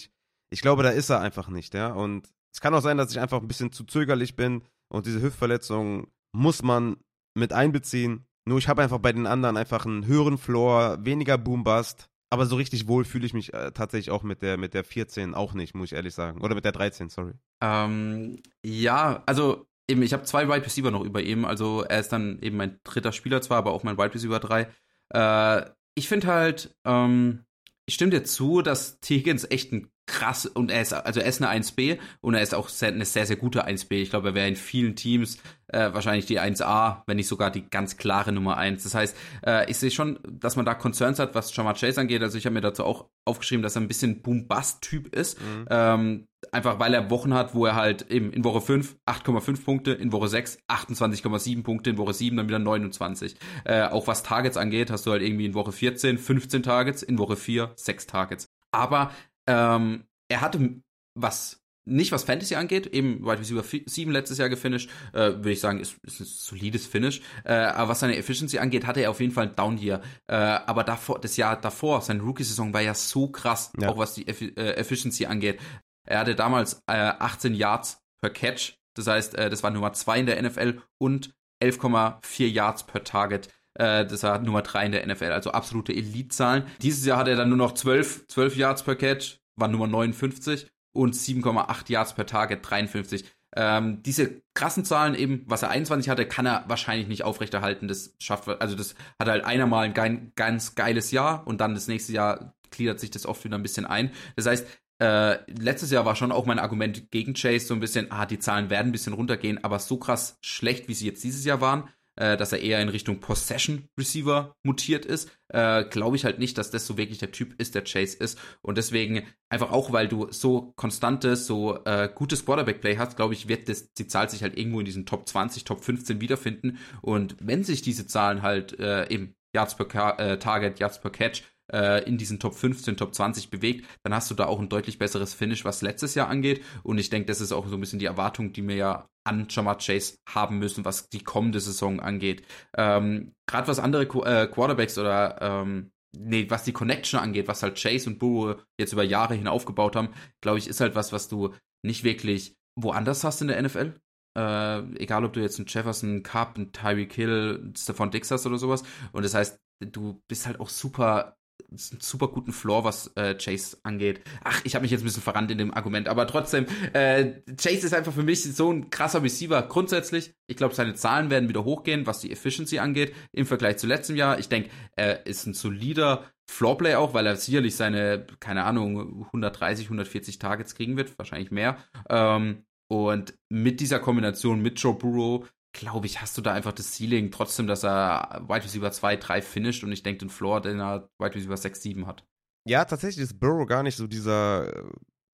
Ich 0.51 0.61
glaube, 0.61 0.83
da 0.83 0.89
ist 0.89 1.09
er 1.09 1.21
einfach 1.21 1.47
nicht, 1.47 1.73
ja. 1.73 1.93
Und 1.93 2.29
es 2.53 2.61
kann 2.61 2.75
auch 2.75 2.81
sein, 2.81 2.97
dass 2.97 3.11
ich 3.11 3.19
einfach 3.19 3.41
ein 3.41 3.47
bisschen 3.47 3.71
zu 3.71 3.85
zögerlich 3.85 4.35
bin 4.35 4.63
und 4.91 5.05
diese 5.05 5.21
Hüftverletzung 5.21 6.07
muss 6.33 6.61
man 6.61 6.97
mit 7.35 7.53
einbeziehen. 7.53 8.25
Nur 8.45 8.57
ich 8.57 8.67
habe 8.67 8.81
einfach 8.81 8.99
bei 8.99 9.13
den 9.13 9.27
anderen 9.27 9.57
einfach 9.57 9.85
einen 9.85 10.05
höheren 10.05 10.37
Floor, 10.37 10.97
weniger 11.05 11.37
Boombust 11.37 12.09
aber 12.33 12.47
so 12.47 12.55
richtig 12.55 12.87
wohl 12.87 13.05
fühle 13.05 13.27
ich 13.27 13.35
mich 13.35 13.53
äh, 13.53 13.71
tatsächlich 13.73 14.09
auch 14.09 14.23
mit 14.23 14.41
der, 14.41 14.57
mit 14.57 14.73
der 14.73 14.83
14 14.83 15.35
auch 15.35 15.53
nicht, 15.53 15.75
muss 15.75 15.91
ich 15.91 15.95
ehrlich 15.95 16.15
sagen. 16.15 16.41
Oder 16.41 16.55
mit 16.55 16.65
der 16.65 16.71
13, 16.71 17.09
sorry. 17.09 17.33
Ähm, 17.61 18.41
ja, 18.65 19.21
also 19.27 19.67
eben, 19.87 20.01
ich 20.01 20.13
habe 20.13 20.23
zwei 20.23 20.49
Wide 20.49 20.65
Receiver 20.65 20.89
noch 20.89 21.03
über 21.03 21.21
ihm. 21.21 21.45
Also 21.45 21.83
er 21.83 21.99
ist 21.99 22.09
dann 22.09 22.39
eben 22.41 22.57
mein 22.57 22.79
dritter 22.83 23.11
Spieler 23.11 23.43
zwar, 23.43 23.59
aber 23.59 23.71
auch 23.71 23.83
mein 23.83 23.99
Wide 23.99 24.15
Receiver 24.15 24.39
3. 24.39 24.67
Äh, 25.13 25.69
ich 25.93 26.07
finde 26.07 26.25
halt, 26.25 26.75
ähm, 26.85 27.45
ich 27.85 27.93
stimme 27.93 28.09
dir 28.09 28.23
zu, 28.23 28.63
dass. 28.63 28.97
Higgins 29.07 29.45
echt 29.51 29.71
ein 29.71 29.91
krass 30.05 30.45
und 30.45 30.69
er 30.69 30.81
ist 30.81 30.93
also 30.93 31.19
er 31.19 31.25
ist 31.25 31.41
eine 31.41 31.61
1B 31.61 31.97
und 32.21 32.33
er 32.33 32.41
ist 32.41 32.53
auch 32.53 32.69
sehr, 32.69 32.89
eine 32.89 33.05
sehr 33.05 33.25
sehr 33.25 33.37
gute 33.37 33.65
1B. 33.65 33.93
Ich 34.01 34.09
glaube, 34.09 34.29
er 34.29 34.35
wäre 34.35 34.47
in 34.47 34.55
vielen 34.55 34.95
Teams 34.95 35.37
äh, 35.67 35.93
wahrscheinlich 35.93 36.25
die 36.25 36.39
1A, 36.39 37.03
wenn 37.07 37.17
nicht 37.17 37.27
sogar 37.27 37.51
die 37.51 37.67
ganz 37.69 37.97
klare 37.97 38.31
Nummer 38.31 38.57
1. 38.57 38.83
Das 38.83 38.95
heißt, 38.95 39.17
äh, 39.45 39.69
ich 39.69 39.77
sehe 39.77 39.91
schon, 39.91 40.19
dass 40.29 40.55
man 40.55 40.65
da 40.65 40.73
Concerns 40.75 41.19
hat, 41.19 41.35
was 41.35 41.55
Jamar 41.55 41.73
Chase 41.73 41.99
angeht. 41.99 42.21
Also 42.21 42.37
ich 42.37 42.45
habe 42.45 42.53
mir 42.53 42.61
dazu 42.61 42.83
auch 42.83 43.09
aufgeschrieben, 43.25 43.63
dass 43.63 43.75
er 43.75 43.81
ein 43.81 43.87
bisschen 43.87 44.21
Boom-Bust-Typ 44.21 45.15
ist. 45.15 45.39
Mhm. 45.41 45.65
Ähm, 45.69 46.27
einfach 46.51 46.79
weil 46.79 46.93
er 46.93 47.09
Wochen 47.09 47.33
hat, 47.33 47.55
wo 47.55 47.65
er 47.65 47.75
halt 47.75 48.11
eben 48.11 48.31
in 48.31 48.43
Woche 48.43 48.61
5 48.61 48.97
8,5 49.05 49.63
Punkte, 49.63 49.91
in 49.91 50.11
Woche 50.11 50.27
6 50.27 50.59
28,7 50.67 51.63
Punkte, 51.63 51.89
in 51.91 51.97
Woche 51.97 52.13
7 52.13 52.37
dann 52.37 52.47
wieder 52.47 52.59
29. 52.59 53.35
Äh, 53.65 53.83
auch 53.83 54.07
was 54.07 54.23
Targets 54.23 54.57
angeht, 54.57 54.91
hast 54.91 55.05
du 55.05 55.11
halt 55.11 55.23
irgendwie 55.23 55.45
in 55.45 55.53
Woche 55.53 55.71
14 55.71 56.17
15 56.17 56.63
Targets, 56.63 57.03
in 57.03 57.17
Woche 57.17 57.35
4 57.35 57.71
6 57.75 58.07
Targets. 58.07 58.47
Aber 58.71 59.11
ähm, 59.47 60.05
er 60.29 60.41
hatte 60.41 60.81
was 61.15 61.63
nicht 61.85 62.11
was 62.11 62.23
Fantasy 62.23 62.55
angeht, 62.55 62.87
eben 62.87 63.25
Wide 63.25 63.39
Receiver 63.39 63.63
7 63.63 64.11
letztes 64.11 64.37
Jahr 64.37 64.49
gefinisht, 64.49 64.89
äh, 65.11 65.19
würde 65.19 65.51
ich 65.51 65.59
sagen, 65.59 65.79
ist, 65.79 65.97
ist 66.03 66.21
ein 66.21 66.25
solides 66.25 66.87
Finish. 66.87 67.21
Äh, 67.43 67.53
aber 67.53 67.89
was 67.89 67.99
seine 67.99 68.15
Efficiency 68.15 68.57
angeht, 68.59 68.87
hatte 68.87 69.01
er 69.01 69.11
auf 69.11 69.19
jeden 69.19 69.33
Fall 69.33 69.49
ein 69.49 69.55
Down 69.55 69.77
hier. 69.77 70.01
Äh, 70.27 70.35
aber 70.35 70.83
davor, 70.83 71.19
das 71.19 71.35
Jahr 71.35 71.59
davor, 71.59 72.01
seine 72.01 72.21
Rookie-Saison 72.23 72.73
war 72.73 72.81
ja 72.81 72.93
so 72.93 73.27
krass, 73.27 73.73
ja. 73.77 73.89
auch 73.89 73.97
was 73.97 74.13
die 74.13 74.27
Effi 74.27 74.53
äh, 74.55 74.75
Efficiency 74.75 75.25
angeht. 75.25 75.59
Er 76.07 76.19
hatte 76.19 76.35
damals 76.35 76.81
äh, 76.87 76.93
18 76.93 77.53
Yards 77.53 78.01
per 78.21 78.29
Catch, 78.29 78.75
das 78.95 79.07
heißt, 79.07 79.35
äh, 79.35 79.49
das 79.49 79.63
war 79.63 79.71
Nummer 79.71 79.93
2 79.93 80.19
in 80.19 80.25
der 80.25 80.41
NFL 80.41 80.81
und 81.01 81.33
11,4 81.61 82.47
Yards 82.47 82.83
per 82.85 83.03
Target. 83.03 83.49
Äh, 83.75 84.05
das 84.05 84.23
war 84.23 84.39
Nummer 84.39 84.61
3 84.61 84.85
in 84.85 84.91
der 84.91 85.05
NFL, 85.05 85.31
also 85.31 85.51
absolute 85.51 85.93
Elite-Zahlen. 85.93 86.63
Dieses 86.81 87.05
Jahr 87.05 87.17
hat 87.17 87.27
er 87.27 87.35
dann 87.35 87.49
nur 87.49 87.57
noch 87.57 87.73
12, 87.73 88.27
12 88.27 88.55
Yards 88.55 88.83
per 88.83 88.95
Catch, 88.95 89.39
war 89.55 89.67
Nummer 89.67 89.87
59 89.87 90.67
und 90.91 91.15
7,8 91.15 91.91
Yards 91.91 92.13
per 92.13 92.25
Target, 92.25 92.59
53. 92.69 93.25
Ähm, 93.55 94.01
diese 94.01 94.41
krassen 94.55 94.83
Zahlen 94.83 95.15
eben, 95.15 95.43
was 95.45 95.61
er 95.61 95.69
21 95.69 96.09
hatte, 96.09 96.25
kann 96.25 96.45
er 96.45 96.63
wahrscheinlich 96.67 97.07
nicht 97.07 97.23
aufrechterhalten. 97.23 97.87
Das 97.87 98.15
schafft, 98.19 98.47
also 98.47 98.75
das 98.75 98.95
hat 99.19 99.27
halt 99.27 99.45
einer 99.45 99.67
mal 99.67 99.85
ein 99.85 99.93
gein, 99.93 100.31
ganz 100.35 100.75
geiles 100.75 101.11
Jahr 101.11 101.45
und 101.45 101.61
dann 101.61 101.75
das 101.75 101.87
nächste 101.87 102.13
Jahr 102.13 102.55
gliedert 102.71 102.99
sich 102.99 103.11
das 103.11 103.27
oft 103.27 103.43
wieder 103.43 103.57
ein 103.57 103.61
bisschen 103.63 103.85
ein. 103.85 104.11
Das 104.35 104.47
heißt, 104.47 104.67
äh, 104.99 105.51
letztes 105.51 105.91
Jahr 105.91 106.05
war 106.05 106.15
schon 106.15 106.31
auch 106.31 106.45
mein 106.45 106.59
Argument 106.59 107.11
gegen 107.11 107.33
Chase 107.33 107.67
so 107.67 107.73
ein 107.73 107.79
bisschen, 107.79 108.11
ah, 108.11 108.25
die 108.25 108.39
Zahlen 108.39 108.69
werden 108.69 108.87
ein 108.87 108.91
bisschen 108.91 109.13
runtergehen, 109.13 109.63
aber 109.63 109.79
so 109.79 109.97
krass 109.97 110.37
schlecht, 110.41 110.87
wie 110.87 110.93
sie 110.93 111.05
jetzt 111.05 111.23
dieses 111.23 111.45
Jahr 111.45 111.61
waren, 111.61 111.89
äh, 112.15 112.37
dass 112.37 112.51
er 112.51 112.61
eher 112.61 112.81
in 112.81 112.89
Richtung 112.89 113.19
Possession 113.19 113.87
Receiver 113.97 114.55
mutiert 114.63 115.05
ist, 115.05 115.31
äh, 115.49 115.83
glaube 115.85 116.15
ich 116.15 116.25
halt 116.25 116.39
nicht, 116.39 116.57
dass 116.57 116.71
das 116.71 116.85
so 116.85 116.97
wirklich 116.97 117.19
der 117.19 117.31
Typ 117.31 117.59
ist, 117.59 117.75
der 117.75 117.83
Chase 117.83 118.17
ist. 118.17 118.39
Und 118.61 118.77
deswegen, 118.77 119.23
einfach 119.49 119.71
auch, 119.71 119.91
weil 119.91 120.07
du 120.07 120.31
so 120.31 120.73
konstantes, 120.75 121.47
so 121.47 121.83
äh, 121.85 122.09
gutes 122.13 122.45
Quarterback-Play 122.45 122.97
hast, 122.97 123.15
glaube 123.15 123.33
ich, 123.33 123.47
wird 123.47 123.69
das, 123.69 123.93
die 123.93 124.07
Zahl 124.07 124.29
sich 124.29 124.43
halt 124.43 124.57
irgendwo 124.57 124.79
in 124.79 124.85
diesen 124.85 125.05
Top 125.05 125.27
20, 125.27 125.63
Top 125.63 125.83
15 125.83 126.21
wiederfinden. 126.21 126.77
Und 127.01 127.35
wenn 127.39 127.63
sich 127.63 127.81
diese 127.81 128.07
Zahlen 128.07 128.41
halt 128.41 128.79
äh, 128.79 129.07
eben 129.09 129.35
Yards 129.53 129.75
per 129.75 130.19
äh, 130.19 130.39
Target, 130.39 130.79
Yards 130.79 130.99
per 130.99 131.11
Catch 131.11 131.43
äh, 131.73 132.03
in 132.07 132.17
diesen 132.17 132.39
Top 132.39 132.53
15, 132.55 132.95
Top 132.95 133.13
20 133.13 133.49
bewegt, 133.49 133.85
dann 134.03 134.13
hast 134.13 134.29
du 134.31 134.35
da 134.35 134.45
auch 134.45 134.59
ein 134.59 134.69
deutlich 134.69 134.99
besseres 134.99 135.33
Finish, 135.33 135.65
was 135.65 135.81
letztes 135.81 136.15
Jahr 136.15 136.29
angeht. 136.29 136.63
Und 136.83 136.99
ich 136.99 137.09
denke, 137.09 137.25
das 137.25 137.41
ist 137.41 137.51
auch 137.51 137.67
so 137.67 137.75
ein 137.75 137.79
bisschen 137.79 137.99
die 137.99 138.05
Erwartung, 138.05 138.53
die 138.53 138.61
mir 138.61 138.75
ja 138.75 139.09
an 139.25 139.47
Jamar 139.49 139.77
Chase 139.77 140.17
haben 140.29 140.59
müssen, 140.59 140.85
was 140.85 141.09
die 141.09 141.23
kommende 141.23 141.59
Saison 141.59 141.99
angeht. 141.99 142.43
Ähm, 142.77 143.33
Gerade 143.47 143.67
was 143.67 143.79
andere 143.79 144.05
Qu 144.05 144.23
äh, 144.23 144.47
Quarterbacks 144.47 144.97
oder 144.97 145.41
ähm, 145.41 145.91
nee, 146.15 146.45
was 146.49 146.63
die 146.63 146.73
Connection 146.73 147.19
angeht, 147.19 147.47
was 147.47 147.63
halt 147.63 147.81
Chase 147.81 148.09
und 148.09 148.19
Burrow 148.19 148.61
jetzt 148.79 148.93
über 148.93 149.03
Jahre 149.03 149.33
hin 149.33 149.47
aufgebaut 149.47 149.95
haben, 149.95 150.09
glaube 150.41 150.59
ich, 150.59 150.67
ist 150.67 150.81
halt 150.81 150.95
was, 150.95 151.11
was 151.11 151.27
du 151.27 151.53
nicht 151.83 152.03
wirklich 152.03 152.55
woanders 152.75 153.23
hast 153.23 153.41
in 153.41 153.47
der 153.47 153.61
NFL. 153.61 153.99
Äh, 154.37 154.79
egal, 154.97 155.25
ob 155.25 155.33
du 155.33 155.41
jetzt 155.41 155.59
einen 155.59 155.67
Jefferson, 155.67 156.23
Cup, 156.23 156.55
einen 156.55 156.71
Tyreek 156.71 157.13
Hill, 157.13 157.71
Stephon 157.77 158.11
Dix 158.11 158.31
hast 158.31 158.45
oder 158.45 158.57
sowas. 158.57 158.83
Und 159.11 159.23
das 159.23 159.35
heißt, 159.35 159.59
du 159.79 160.21
bist 160.27 160.47
halt 160.47 160.59
auch 160.59 160.69
super 160.69 161.37
einen 161.69 162.01
super 162.01 162.27
guten 162.27 162.51
Floor, 162.51 162.83
was 162.83 163.07
äh, 163.15 163.35
Chase 163.35 163.77
angeht. 163.83 164.21
Ach, 164.43 164.61
ich 164.63 164.75
habe 164.75 164.83
mich 164.83 164.91
jetzt 164.91 165.01
ein 165.01 165.05
bisschen 165.05 165.23
verrannt 165.23 165.51
in 165.51 165.57
dem 165.57 165.73
Argument, 165.73 166.07
aber 166.07 166.27
trotzdem, 166.27 166.65
äh, 166.93 167.41
Chase 167.57 167.85
ist 167.85 167.93
einfach 167.93 168.13
für 168.13 168.23
mich 168.23 168.43
so 168.43 168.71
ein 168.71 168.89
krasser 168.89 169.23
Receiver 169.23 169.61
grundsätzlich. 169.63 170.33
Ich 170.47 170.57
glaube, 170.57 170.75
seine 170.75 170.93
Zahlen 170.93 171.29
werden 171.29 171.49
wieder 171.49 171.63
hochgehen, 171.63 172.05
was 172.05 172.19
die 172.19 172.31
Efficiency 172.31 172.79
angeht, 172.79 173.13
im 173.31 173.45
Vergleich 173.45 173.77
zu 173.77 173.87
letztem 173.87 174.15
Jahr. 174.15 174.39
Ich 174.39 174.49
denke, 174.49 174.69
er 174.95 175.25
ist 175.25 175.45
ein 175.45 175.53
solider 175.53 176.25
Floorplay 176.49 176.95
auch, 176.95 177.13
weil 177.13 177.25
er 177.25 177.35
sicherlich 177.37 177.75
seine, 177.75 178.27
keine 178.39 178.65
Ahnung, 178.65 179.23
130, 179.27 179.85
140 179.85 180.39
Targets 180.39 180.75
kriegen 180.75 180.97
wird, 180.97 181.17
wahrscheinlich 181.17 181.51
mehr. 181.51 181.77
Ähm, 182.09 182.65
und 182.87 183.33
mit 183.49 183.79
dieser 183.79 183.99
Kombination 183.99 184.61
mit 184.61 184.79
Joe 184.79 184.93
Burrow 184.93 185.49
glaube 185.73 186.05
ich, 186.05 186.21
hast 186.21 186.37
du 186.37 186.41
da 186.41 186.53
einfach 186.53 186.71
das 186.71 186.95
Ceiling, 186.95 187.31
trotzdem, 187.31 187.67
dass 187.67 187.83
er 187.83 188.43
Wide 188.47 188.63
Receiver 188.63 188.91
2, 188.91 189.17
3 189.17 189.41
finisht 189.41 189.83
und 189.83 189.91
ich 189.91 190.03
denke 190.03 190.19
den 190.19 190.29
Floor, 190.29 190.61
den 190.61 190.79
er 190.79 191.09
Wide 191.19 191.35
Receiver 191.35 191.57
6, 191.57 191.81
7 191.81 192.07
hat. 192.07 192.23
Ja, 192.65 192.85
tatsächlich 192.85 193.23
ist 193.23 193.39
Burrow 193.39 193.67
gar 193.67 193.83
nicht 193.83 193.97
so 193.97 194.07
dieser 194.07 194.73
äh, 194.73 194.83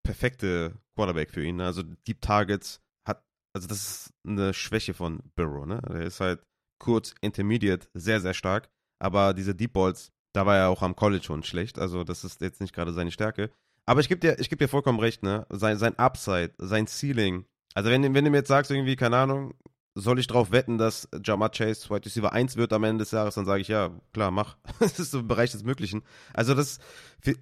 perfekte 0.04 0.74
Quarterback 0.96 1.30
für 1.30 1.44
ihn. 1.44 1.58
Ne? 1.58 1.66
Also 1.66 1.84
Deep 1.84 2.22
Targets 2.22 2.82
hat, 3.08 3.24
also 3.54 3.68
das 3.68 3.78
ist 3.78 4.14
eine 4.26 4.54
Schwäche 4.54 4.94
von 4.94 5.20
Burrow, 5.36 5.66
ne? 5.66 5.82
Der 5.90 6.02
ist 6.02 6.22
halt 6.22 6.42
kurz, 6.80 7.14
intermediate, 7.22 7.88
sehr, 7.94 8.20
sehr 8.20 8.34
stark. 8.34 8.70
Aber 9.00 9.34
diese 9.34 9.54
Deep 9.54 9.74
Balls, 9.74 10.12
da 10.34 10.46
war 10.46 10.58
er 10.58 10.70
auch 10.70 10.82
am 10.82 10.96
College 10.96 11.24
schon 11.24 11.44
schlecht. 11.44 11.78
Also 11.78 12.04
das 12.04 12.24
ist 12.24 12.42
jetzt 12.42 12.62
nicht 12.62 12.74
gerade 12.74 12.94
seine 12.94 13.12
Stärke. 13.12 13.52
Aber 13.86 14.02
ich 14.02 14.10
gebe 14.10 14.20
dir, 14.20 14.36
geb 14.36 14.60
dir 14.60 14.68
vollkommen 14.68 15.00
recht, 15.00 15.22
ne? 15.22 15.46
Sein, 15.50 15.78
sein 15.78 15.98
Upside, 16.00 16.54
sein 16.58 16.88
Ceiling. 16.88 17.46
Also 17.76 17.90
wenn, 17.90 18.02
wenn 18.14 18.26
du 18.26 18.32
mir 18.32 18.38
jetzt 18.38 18.48
sagst, 18.48 18.72
irgendwie, 18.72 18.96
keine 18.96 19.18
Ahnung, 19.18 19.54
soll 19.96 20.20
ich 20.20 20.28
darauf 20.28 20.52
wetten, 20.52 20.78
dass 20.78 21.10
Jamar 21.24 21.50
Chase 21.50 21.90
White 21.90 22.06
Receiver 22.06 22.32
1 22.32 22.56
wird 22.56 22.74
am 22.74 22.84
Ende 22.84 23.04
des 23.04 23.12
Jahres, 23.12 23.36
dann 23.36 23.46
sage 23.46 23.62
ich, 23.62 23.68
ja, 23.68 23.92
klar, 24.14 24.32
mach. 24.32 24.58
das 24.80 25.00
ist 25.00 25.12
so 25.12 25.20
im 25.20 25.28
Bereich 25.28 25.52
des 25.52 25.64
Möglichen. 25.64 26.04
Also 26.34 26.54
das, 26.54 26.80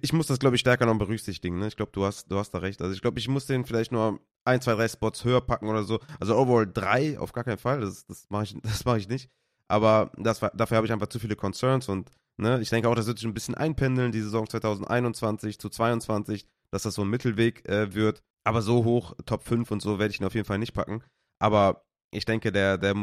ich 0.00 0.12
muss 0.12 0.26
das, 0.26 0.38
glaube 0.38 0.56
ich, 0.56 0.60
stärker 0.60 0.86
noch 0.86 0.98
berücksichtigen. 0.98 1.58
Ne? 1.58 1.68
Ich 1.68 1.76
glaube, 1.76 1.92
du 1.92 2.04
hast, 2.04 2.30
du 2.30 2.38
hast 2.38 2.50
da 2.50 2.58
recht. 2.58 2.80
Also 2.82 2.94
ich 2.94 3.02
glaube, 3.02 3.18
ich 3.18 3.28
muss 3.28 3.46
den 3.46 3.64
vielleicht 3.64 3.92
nur 3.92 4.20
ein, 4.44 4.60
zwei, 4.60 4.74
drei 4.74 4.88
Spots 4.88 5.24
höher 5.24 5.40
packen 5.40 5.68
oder 5.68 5.84
so. 5.84 6.00
Also 6.20 6.36
overall 6.36 6.66
drei, 6.66 7.18
auf 7.18 7.32
gar 7.32 7.44
keinen 7.44 7.58
Fall. 7.58 7.80
Das, 7.80 8.06
das 8.06 8.26
mache 8.30 8.44
ich, 8.44 8.56
mach 8.84 8.96
ich 8.96 9.08
nicht. 9.08 9.30
Aber 9.68 10.10
das, 10.16 10.40
dafür 10.40 10.78
habe 10.78 10.86
ich 10.86 10.92
einfach 10.92 11.08
zu 11.08 11.18
viele 11.18 11.36
Concerns 11.36 11.88
und 11.88 12.10
ne, 12.38 12.58
ich 12.60 12.70
denke 12.70 12.88
auch, 12.88 12.94
das 12.94 13.06
wird 13.06 13.18
sich 13.18 13.28
ein 13.28 13.34
bisschen 13.34 13.54
einpendeln, 13.54 14.12
die 14.12 14.22
Saison 14.22 14.48
2021 14.48 15.58
zu 15.58 15.68
22, 15.68 16.46
dass 16.70 16.82
das 16.82 16.94
so 16.94 17.02
ein 17.02 17.10
Mittelweg 17.10 17.68
äh, 17.68 17.94
wird. 17.94 18.22
Aber 18.44 18.62
so 18.62 18.84
hoch, 18.84 19.14
Top 19.26 19.42
5 19.42 19.70
und 19.70 19.82
so, 19.82 19.98
werde 19.98 20.12
ich 20.12 20.20
ihn 20.20 20.26
auf 20.26 20.34
jeden 20.34 20.46
Fall 20.46 20.58
nicht 20.58 20.72
packen. 20.72 21.02
Aber 21.38 21.84
ich 22.10 22.24
denke, 22.24 22.52
der, 22.52 22.78
der 22.78 22.94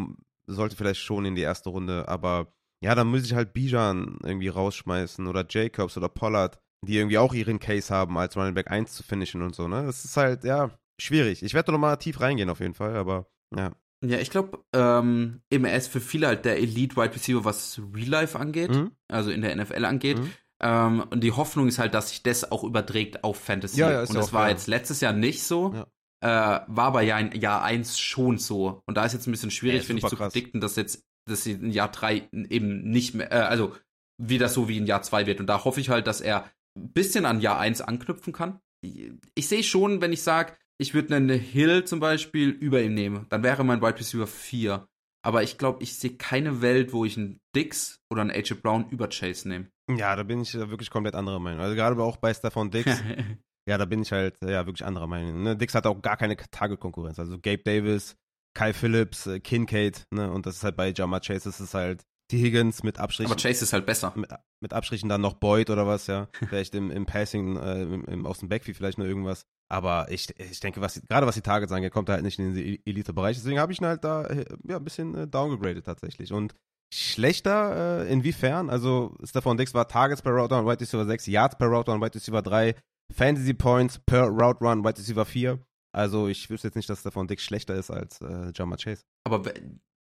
sollte 0.48 0.76
vielleicht 0.76 1.02
schon 1.02 1.26
in 1.26 1.36
die 1.36 1.42
erste 1.42 1.70
Runde, 1.70 2.08
aber 2.08 2.54
ja, 2.82 2.94
dann 2.96 3.08
muss 3.08 3.24
ich 3.24 3.34
halt 3.34 3.54
Bijan 3.54 4.20
irgendwie 4.24 4.48
rausschmeißen 4.48 5.28
oder 5.28 5.46
Jacobs 5.50 5.98
oder 5.98 6.10
Pollard, 6.10 6.60
die 6.82 6.98
irgendwie 6.98 7.18
auch 7.18 7.34
ihren 7.34 7.60
Case 7.60 7.94
haben, 7.94 8.18
als 8.18 8.36
Running 8.36 8.54
Back 8.54 8.70
1 8.70 8.94
zu 8.94 9.04
finishen 9.04 9.42
und 9.42 9.56
so, 9.56 9.68
ne? 9.68 9.86
Das 9.86 10.06
ist 10.06 10.18
halt, 10.18 10.44
ja, 10.44 10.72
schwierig. 11.00 11.44
Ich 11.44 11.54
werde 11.54 11.68
da 11.68 11.72
nochmal 11.72 11.98
tief 11.98 12.20
reingehen 12.22 12.50
auf 12.50 12.60
jeden 12.60 12.74
Fall, 12.74 12.96
aber 12.96 13.28
ja. 13.56 13.72
Ja, 14.04 14.20
ich 14.20 14.30
glaube, 14.30 14.64
ähm, 14.74 15.42
eben 15.50 15.66
er 15.66 15.78
ist 15.78 15.88
für 15.88 16.02
viele 16.02 16.28
halt 16.28 16.46
der 16.46 16.58
Elite 16.58 16.96
Wide 16.96 17.16
Receiver, 17.16 17.44
was 17.44 17.82
Real 17.94 18.10
Life 18.10 18.38
angeht, 18.38 18.72
mhm. 18.72 18.92
also 19.08 19.32
in 19.32 19.42
der 19.42 19.56
NFL 19.56 19.86
angeht. 19.86 20.20
Mhm. 20.20 20.32
Ähm, 20.62 21.04
und 21.10 21.22
die 21.22 21.32
Hoffnung 21.32 21.68
ist 21.68 21.80
halt, 21.80 21.94
dass 21.94 22.10
sich 22.10 22.24
das 22.24 22.52
auch 22.52 22.64
überträgt 22.64 23.24
auf 23.24 23.38
Fantasy. 23.38 23.80
Ja, 23.80 23.92
ja, 23.92 24.00
und 24.02 24.14
das 24.14 24.32
war 24.32 24.44
klar. 24.44 24.50
jetzt 24.50 24.68
letztes 24.68 25.02
Jahr 25.02 25.14
nicht 25.14 25.44
so. 25.44 25.86
Äh, 26.22 26.28
war 26.28 26.86
aber 26.86 27.02
ja 27.02 27.20
in 27.20 27.40
Jahr 27.40 27.64
1 27.64 28.00
schon 28.00 28.38
so. 28.38 28.82
Und 28.86 28.96
da 28.98 29.06
ist 29.06 29.14
jetzt 29.14 29.28
ein 29.28 29.32
bisschen 29.32 29.52
schwierig, 29.52 29.82
ja, 29.82 29.88
finde 29.88 30.02
ich, 30.02 30.10
zu 30.10 30.16
predikten, 30.16 30.62
dass 30.62 30.76
jetzt, 30.76 31.04
dass 31.28 31.44
sie 31.44 31.54
in 31.54 31.72
Jahr 31.72 31.92
3 31.92 32.30
eben 32.50 32.90
nicht 32.90 33.14
mehr, 33.14 33.32
äh, 33.32 33.36
also 33.36 33.76
wieder 34.18 34.50
so 34.50 34.68
wie 34.68 34.78
in 34.78 34.86
Jahr 34.86 35.02
2 35.02 35.26
wird. 35.26 35.40
Und 35.40 35.48
da 35.48 35.64
hoffe 35.66 35.82
ich 35.82 35.90
halt, 35.90 36.08
dass 36.08 36.22
er 36.22 36.50
ein 36.78 36.92
bisschen 36.92 37.26
an 37.26 37.42
Jahr 37.42 37.60
1 37.60 37.82
anknüpfen 37.82 38.34
kann. 38.34 38.60
Ich, 38.82 39.12
ich 39.36 39.48
sehe 39.48 39.64
schon, 39.64 40.02
wenn 40.02 40.14
ich 40.14 40.24
sage, 40.24 40.54
ich 40.78 40.94
würde 40.94 41.16
einen 41.16 41.40
Hill 41.40 41.86
zum 41.86 42.00
Beispiel 42.00 42.50
über 42.50 42.82
ihm 42.82 42.94
nehmen, 42.94 43.28
dann 43.30 43.44
wäre 43.44 43.64
mein 43.64 43.82
Wide 43.82 44.00
Receiver 44.00 44.28
4. 44.28 44.88
Aber 45.24 45.42
ich 45.42 45.58
glaube, 45.58 45.82
ich 45.82 45.98
sehe 45.98 46.18
keine 46.18 46.62
Welt, 46.62 46.94
wo 46.94 47.04
ich 47.04 47.18
einen 47.18 47.40
Dix 47.56 48.00
oder 48.12 48.22
einen 48.22 48.32
AJ 48.32 48.56
Brown 48.62 48.90
über 48.90 49.08
Chase 49.10 49.50
nehme. 49.50 49.70
Ja, 49.90 50.16
da 50.16 50.24
bin 50.24 50.42
ich 50.42 50.54
wirklich 50.54 50.90
komplett 50.90 51.16
anderer 51.16 51.40
Meinung. 51.40 51.62
Also 51.62 51.76
gerade 51.76 52.00
auch 52.02 52.18
bei 52.18 52.34
Stefan 52.34 52.72
Dix. 52.72 52.92
Ja, 53.68 53.78
da 53.78 53.86
bin 53.86 54.02
ich 54.02 54.12
halt 54.12 54.38
ja 54.44 54.66
wirklich 54.66 54.86
anderer 54.86 55.08
Meinung. 55.08 55.44
Ne? 55.44 55.58
Dix 55.58 55.74
hat 55.74 55.88
auch 55.88 56.02
gar 56.02 56.18
keine 56.18 56.36
Target-Konkurrenz. 56.36 57.18
Also 57.18 57.40
Gabe 57.40 57.64
Davis, 57.64 58.16
Kai 58.54 58.74
Phillips, 58.74 59.28
äh, 59.28 59.40
Kincaid, 59.40 60.06
ne? 60.12 60.32
Und 60.32 60.46
das 60.46 60.58
ist 60.58 60.64
halt 60.64 60.78
bei 60.78 60.94
Jamar 60.96 61.20
Chase, 61.20 61.50
das 61.50 61.60
ist 61.60 61.74
halt 61.74 62.04
T. 62.30 62.38
Higgins 62.38 62.84
mit 62.84 63.00
Abstrichen. 63.00 63.32
Aber 63.32 63.40
Chase 63.40 63.64
ist 63.64 63.74
halt 63.74 63.86
besser. 63.86 64.14
Mit, 64.16 64.32
mit 64.60 64.74
Abstrichen 64.74 65.10
dann 65.10 65.22
noch 65.22 65.34
Boyd 65.34 65.70
oder 65.70 65.86
was, 65.86 66.08
ja. 66.08 66.28
vielleicht 66.48 66.74
im, 66.74 66.90
im 66.90 67.06
Passing, 67.06 67.58
äh, 67.58 67.84
im, 67.84 68.06
im, 68.06 68.26
aus 68.26 68.40
dem 68.40 68.50
Backfield 68.50 68.78
vielleicht 68.78 68.98
noch 68.98 69.06
irgendwas. 69.06 69.46
Aber 69.68 70.08
ich, 70.10 70.28
ich 70.40 70.60
denke, 70.60 70.82
was 70.82 71.02
gerade 71.08 71.28
was 71.28 71.36
die 71.36 71.42
Targets 71.42 71.72
angeht, 71.72 71.92
kommt 71.92 72.10
er 72.10 72.16
halt 72.16 72.24
nicht 72.24 72.40
in 72.40 72.54
den 72.54 72.66
e-, 72.66 72.80
Elite-Bereich. 72.86 73.38
Deswegen 73.38 73.60
habe 73.60 73.72
ich 73.72 73.82
ihn 73.82 73.88
halt 73.88 74.04
da 74.04 74.26
äh, 74.26 74.46
ja, 74.68 74.78
ein 74.78 74.84
bisschen 74.84 75.16
äh, 75.16 75.28
downgegradet 75.28 75.86
tatsächlich. 75.86 76.32
Und 76.32 76.56
schlechter, 76.94 78.06
äh, 78.06 78.12
inwiefern? 78.12 78.70
Also 78.70 79.16
Stefan 79.24 79.58
Dix 79.58 79.74
war 79.74 79.88
Targets 79.88 80.22
per 80.22 80.32
Router 80.32 80.60
und 80.60 80.66
White 80.68 80.82
Receiver 80.82 81.06
6, 81.06 81.28
Yards 81.28 81.58
per 81.58 81.68
Router 81.68 81.94
und 81.94 82.02
White 82.02 82.16
Receiver 82.16 82.42
3, 82.42 82.76
Fantasy 83.14 83.54
Points 83.54 84.00
per 84.06 84.26
Route 84.28 84.60
Run, 84.62 84.84
Wide 84.84 84.98
Receiver 84.98 85.26
4. 85.26 85.60
Also 85.96 86.28
ich 86.28 86.50
wüsste 86.50 86.68
jetzt 86.68 86.76
nicht, 86.76 86.90
dass 86.90 87.04
davon 87.04 87.28
Dick 87.28 87.40
schlechter 87.40 87.76
ist 87.76 87.90
als 87.90 88.20
äh, 88.20 88.52
Jamar 88.54 88.78
Chase. 88.78 89.04
Aber 89.26 89.50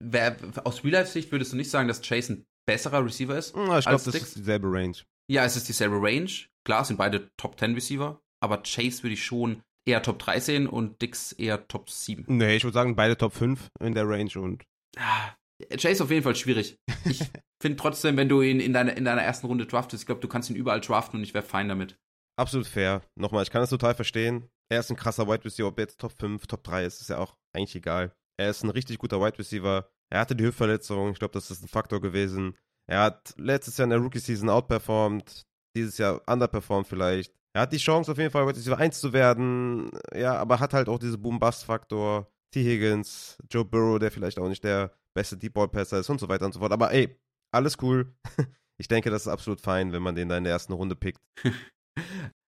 wer, 0.04 0.36
aus 0.66 0.84
Real-Life-Sicht 0.84 1.32
würdest 1.32 1.54
du 1.54 1.58
nicht 1.58 1.70
sagen, 1.70 1.88
dass 1.88 2.02
Chase 2.02 2.34
ein 2.34 2.46
besserer 2.68 3.06
Receiver 3.06 3.38
ist? 3.38 3.56
Ja, 3.56 3.80
ich 3.80 3.86
glaube, 3.86 4.04
das 4.04 4.16
ist 4.16 4.36
dieselbe 4.36 4.68
Range. 4.70 4.98
Ja, 5.32 5.46
es 5.46 5.56
ist 5.56 5.70
dieselbe 5.70 5.96
Range. 6.02 6.30
Klar, 6.66 6.84
sind 6.84 6.98
beide 6.98 7.30
Top 7.38 7.58
10 7.58 7.76
Receiver, 7.76 8.20
aber 8.44 8.62
Chase 8.64 9.04
würde 9.04 9.14
ich 9.14 9.24
schon 9.24 9.62
eher 9.88 10.02
Top 10.02 10.20
3 10.20 10.40
sehen 10.40 10.68
und 10.68 11.02
Dix 11.02 11.32
eher 11.32 11.68
Top 11.68 11.90
7. 11.90 12.26
Nee, 12.28 12.58
ich 12.58 12.64
würde 12.64 12.74
sagen, 12.74 12.96
beide 12.96 13.18
Top 13.18 13.34
5 13.34 13.70
in 13.80 13.94
der 13.94 14.08
Range 14.08 14.32
und. 14.36 14.64
Ah, 14.98 15.34
Chase 15.78 16.04
auf 16.04 16.12
jeden 16.12 16.24
Fall 16.24 16.36
schwierig. 16.36 16.78
Ich 17.06 17.20
finde 17.62 17.78
trotzdem, 17.78 18.18
wenn 18.18 18.30
du 18.30 18.42
ihn 18.42 18.60
in 18.60 18.74
deiner, 18.74 18.98
in 18.98 19.06
deiner 19.06 19.22
ersten 19.22 19.48
Runde 19.48 19.66
draftest, 19.66 20.04
ich 20.04 20.08
glaube, 20.08 20.22
du 20.22 20.28
kannst 20.28 20.50
ihn 20.50 20.56
überall 20.56 20.82
draften 20.82 21.20
und 21.20 21.24
ich 21.24 21.34
wäre 21.34 21.46
fein 21.46 21.70
damit. 21.70 21.98
Absolut 22.38 22.68
fair. 22.68 23.01
Nochmal, 23.15 23.44
ich 23.44 23.50
kann 23.50 23.62
das 23.62 23.70
total 23.70 23.96
verstehen. 23.96 24.50
Er 24.70 24.80
ist 24.80 24.89
ein 24.89 24.98
krasser 24.98 25.27
Wide 25.27 25.46
Receiver, 25.46 25.68
ob 25.68 25.80
jetzt 25.80 26.00
Top 26.00 26.13
5, 26.20 26.48
Top 26.48 26.63
3 26.63 26.86
ist, 26.86 27.01
ist 27.01 27.10
ja 27.10 27.20
auch 27.20 27.38
eigentlich 27.54 27.75
egal. 27.75 28.13
Er 28.38 28.50
ist 28.50 28.63
ein 28.63 28.70
richtig 28.70 28.98
guter 28.98 29.22
Wide 29.22 29.38
Receiver. 29.38 29.88
Er 30.12 30.20
hatte 30.20 30.36
die 30.36 30.44
Hüftverletzung, 30.44 31.12
ich 31.12 31.20
glaube, 31.20 31.34
das 31.34 31.51
ist 31.51 31.63
ein 31.63 31.68
Faktor 31.68 32.01
gewesen. 32.01 32.58
Er 32.88 33.01
hat 33.01 33.34
letztes 33.38 33.77
Jahr 33.77 33.86
in 33.86 33.92
der 33.92 34.00
Rookie-Season 34.00 34.50
outperformed, 34.50 35.46
dieses 35.75 35.98
Jahr 35.98 36.22
underperformed 36.27 36.88
vielleicht. 36.88 37.34
Er 37.54 37.62
hat 37.62 37.74
die 37.74 37.77
Chance 37.77 38.12
auf 38.12 38.18
jeden 38.18 38.32
Fall, 38.32 38.46
Wide 38.46 38.58
Receiver 38.58 38.77
1 38.77 39.00
zu 39.00 39.13
werden, 39.13 39.92
ja, 40.13 40.36
aber 40.36 40.60
hat 40.60 40.74
halt 40.74 40.89
auch 40.89 41.00
diesen 41.00 41.22
Boom-Bust-Faktor. 41.22 42.30
T. 42.51 42.63
Higgins, 42.63 43.38
Joe 43.51 43.65
Burrow, 43.65 44.00
der 44.00 44.12
vielleicht 44.12 44.39
auch 44.39 44.48
nicht 44.48 44.63
der 44.63 44.94
beste 45.13 45.36
Deep 45.36 45.54
Ball 45.54 45.68
Passer 45.68 46.00
ist 46.00 46.10
und 46.10 46.20
so 46.20 46.30
weiter 46.30 46.46
und 46.46 46.54
so 46.54 46.60
fort. 46.60 46.72
Aber 46.72 46.92
ey, 46.92 47.18
alles 47.51 47.77
cool. 47.82 48.13
Ich 48.77 48.89
denke, 48.89 49.10
das 49.10 49.22
ist 49.22 49.30
absolut 49.30 49.62
fein, 49.62 49.94
wenn 49.94 50.01
man 50.01 50.15
den 50.15 50.27
da 50.27 50.38
in 50.38 50.44
der 50.44 50.51
ersten 50.51 50.74
Runde 50.74 50.98
pickt. 50.98 51.22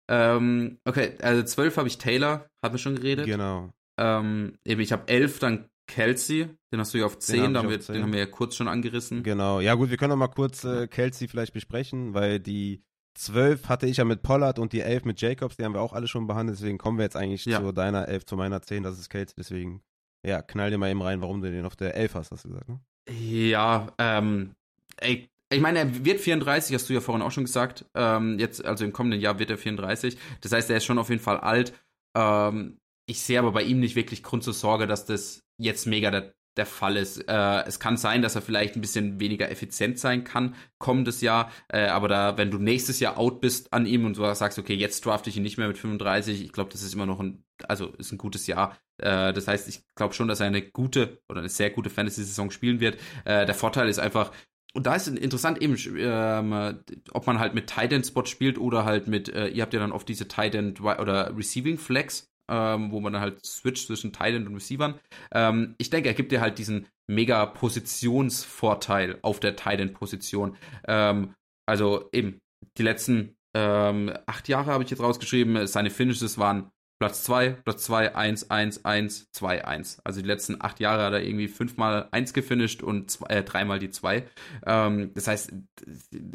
ähm, 0.07 0.77
okay, 0.85 1.15
also 1.21 1.43
12 1.43 1.77
habe 1.77 1.87
ich 1.87 1.97
Taylor, 1.97 2.49
haben 2.63 2.73
wir 2.73 2.79
schon 2.79 2.95
geredet. 2.95 3.25
Genau. 3.25 3.71
Ähm, 3.97 4.57
eben, 4.65 4.81
ich 4.81 4.91
habe 4.91 5.07
11 5.07 5.39
dann 5.39 5.69
Kelsey, 5.87 6.49
den 6.71 6.79
hast 6.79 6.93
du 6.93 6.97
ja 6.97 7.05
auf 7.05 7.19
10, 7.19 7.43
den, 7.43 7.57
hab 7.57 7.69
wir, 7.69 7.79
10. 7.79 7.93
den 7.93 8.03
haben 8.03 8.13
wir 8.13 8.19
ja 8.19 8.25
kurz 8.25 8.55
schon 8.55 8.67
angerissen. 8.67 9.23
Genau, 9.23 9.59
ja 9.59 9.75
gut, 9.75 9.89
wir 9.89 9.97
können 9.97 10.09
noch 10.09 10.17
mal 10.17 10.27
kurz 10.27 10.63
äh, 10.63 10.87
Kelsey 10.87 11.27
vielleicht 11.27 11.53
besprechen, 11.53 12.13
weil 12.13 12.39
die 12.39 12.83
12 13.15 13.69
hatte 13.69 13.87
ich 13.87 13.97
ja 13.97 14.03
mit 14.03 14.23
Pollard 14.23 14.59
und 14.59 14.73
die 14.73 14.81
11 14.81 15.05
mit 15.05 15.21
Jacobs, 15.21 15.57
die 15.57 15.63
haben 15.63 15.73
wir 15.73 15.81
auch 15.81 15.93
alle 15.93 16.07
schon 16.07 16.27
behandelt, 16.27 16.59
deswegen 16.59 16.77
kommen 16.77 16.97
wir 16.97 17.05
jetzt 17.05 17.15
eigentlich 17.15 17.45
ja. 17.45 17.61
zu 17.61 17.71
deiner 17.71 18.07
11, 18.07 18.25
zu 18.25 18.35
meiner 18.35 18.61
10, 18.61 18.83
das 18.83 18.99
ist 18.99 19.09
Kelsey, 19.09 19.35
deswegen 19.37 19.81
ja, 20.25 20.41
knall 20.41 20.71
dir 20.71 20.77
mal 20.77 20.89
eben 20.89 21.01
rein, 21.01 21.21
warum 21.21 21.41
du 21.41 21.51
den 21.51 21.65
auf 21.65 21.75
der 21.75 21.95
11 21.95 22.15
hast, 22.15 22.31
hast 22.31 22.45
du 22.45 22.49
gesagt, 22.49 22.67
ne? 22.67 22.79
Ja, 23.07 23.93
ähm, 23.99 24.55
ey, 24.97 25.29
ich 25.51 25.61
meine, 25.61 25.79
er 25.79 26.05
wird 26.05 26.19
34, 26.19 26.73
hast 26.73 26.89
du 26.89 26.93
ja 26.93 27.01
vorhin 27.01 27.21
auch 27.21 27.31
schon 27.31 27.45
gesagt. 27.45 27.85
Ähm, 27.93 28.39
jetzt, 28.39 28.65
also 28.65 28.83
im 28.83 28.93
kommenden 28.93 29.21
Jahr 29.21 29.39
wird 29.39 29.51
er 29.51 29.57
34. 29.57 30.17
Das 30.41 30.51
heißt, 30.51 30.69
er 30.69 30.77
ist 30.77 30.85
schon 30.85 30.97
auf 30.97 31.09
jeden 31.09 31.21
Fall 31.21 31.37
alt. 31.37 31.73
Ähm, 32.15 32.77
ich 33.07 33.21
sehe 33.21 33.39
aber 33.39 33.51
bei 33.51 33.63
ihm 33.63 33.79
nicht 33.79 33.95
wirklich 33.95 34.23
Grund 34.23 34.43
zur 34.43 34.53
Sorge, 34.53 34.87
dass 34.87 35.05
das 35.05 35.43
jetzt 35.57 35.85
mega 35.85 36.09
der, 36.09 36.33
der 36.57 36.65
Fall 36.65 36.97
ist. 36.97 37.19
Äh, 37.27 37.63
es 37.67 37.79
kann 37.79 37.97
sein, 37.97 38.23
dass 38.23 38.35
er 38.35 38.41
vielleicht 38.41 38.75
ein 38.75 38.81
bisschen 38.81 39.19
weniger 39.19 39.51
effizient 39.51 39.99
sein 39.99 40.23
kann 40.23 40.55
kommendes 40.79 41.21
Jahr, 41.21 41.51
äh, 41.67 41.87
aber 41.87 42.07
da, 42.07 42.37
wenn 42.37 42.51
du 42.51 42.57
nächstes 42.57 42.99
Jahr 42.99 43.17
out 43.17 43.41
bist 43.41 43.73
an 43.73 43.85
ihm 43.85 44.05
und 44.05 44.17
du 44.17 44.35
sagst, 44.35 44.59
okay, 44.59 44.75
jetzt 44.75 45.05
draft 45.05 45.27
ich 45.27 45.37
ihn 45.37 45.43
nicht 45.43 45.57
mehr 45.57 45.67
mit 45.67 45.77
35, 45.77 46.43
ich 46.43 46.51
glaube, 46.51 46.71
das 46.71 46.81
ist 46.81 46.93
immer 46.93 47.05
noch 47.05 47.19
ein, 47.19 47.43
also 47.67 47.87
ist 47.97 48.11
ein 48.11 48.17
gutes 48.17 48.47
Jahr. 48.47 48.77
Äh, 48.97 49.33
das 49.33 49.47
heißt, 49.47 49.67
ich 49.67 49.83
glaube 49.95 50.13
schon, 50.13 50.27
dass 50.27 50.39
er 50.39 50.47
eine 50.47 50.61
gute 50.61 51.21
oder 51.29 51.39
eine 51.39 51.49
sehr 51.49 51.69
gute 51.69 51.89
Fantasy-Saison 51.89 52.51
spielen 52.51 52.79
wird. 52.79 52.97
Äh, 53.25 53.45
der 53.45 53.55
Vorteil 53.55 53.89
ist 53.89 53.99
einfach, 53.99 54.31
und 54.75 54.85
da 54.85 54.95
ist 54.95 55.07
interessant 55.07 55.61
eben, 55.61 55.77
ähm, 55.97 56.79
ob 57.13 57.27
man 57.27 57.39
halt 57.39 57.53
mit 57.55 57.67
Tight 57.67 57.93
End 57.93 58.05
Spot 58.05 58.25
spielt 58.25 58.57
oder 58.57 58.83
halt 58.83 59.07
mit, 59.07 59.29
äh, 59.29 59.47
ihr 59.47 59.63
habt 59.63 59.73
ja 59.73 59.79
dann 59.79 59.93
oft 59.93 60.07
diese 60.07 60.27
Tight 60.27 60.53
End 60.53 60.81
oder 60.81 61.35
Receiving 61.35 61.77
Flex, 61.77 62.27
ähm, 62.51 62.91
wo 62.91 62.99
man 62.99 63.13
dann 63.13 63.21
halt 63.21 63.45
switcht 63.45 63.87
zwischen 63.87 64.11
Tight 64.11 64.35
End 64.35 64.47
und 64.47 64.55
Receivern. 64.55 64.99
Ähm, 65.33 65.75
ich 65.77 65.89
denke, 65.89 66.09
er 66.09 66.13
gibt 66.13 66.33
dir 66.33 66.41
halt 66.41 66.57
diesen 66.57 66.87
mega 67.07 67.45
Positionsvorteil 67.45 69.17
auf 69.21 69.39
der 69.39 69.55
Tight 69.55 69.79
End 69.79 69.93
Position. 69.93 70.57
Ähm, 70.87 71.33
also 71.65 72.09
eben, 72.11 72.39
die 72.77 72.83
letzten 72.83 73.37
ähm, 73.55 74.11
acht 74.25 74.49
Jahre 74.49 74.71
habe 74.73 74.83
ich 74.83 74.89
jetzt 74.89 75.01
rausgeschrieben, 75.01 75.67
seine 75.67 75.89
Finishes 75.89 76.37
waren 76.37 76.69
Platz 77.05 77.21
2, 77.25 77.49
Platz 77.63 77.83
2, 77.83 78.15
1, 78.15 78.49
1, 78.49 78.83
1, 78.83 79.31
2, 79.31 79.63
1. 79.63 80.01
Also 80.03 80.21
die 80.21 80.27
letzten 80.27 80.59
acht 80.59 80.79
Jahre 80.79 81.03
hat 81.03 81.13
er 81.13 81.21
irgendwie 81.21 81.47
fünfmal 81.47 82.07
1 82.09 82.33
gefinisht 82.33 82.81
und 82.81 83.11
zwei, 83.11 83.27
äh, 83.27 83.43
dreimal 83.43 83.77
die 83.77 83.91
2. 83.91 84.27
Ähm, 84.65 85.11
das 85.13 85.27
heißt, 85.27 85.53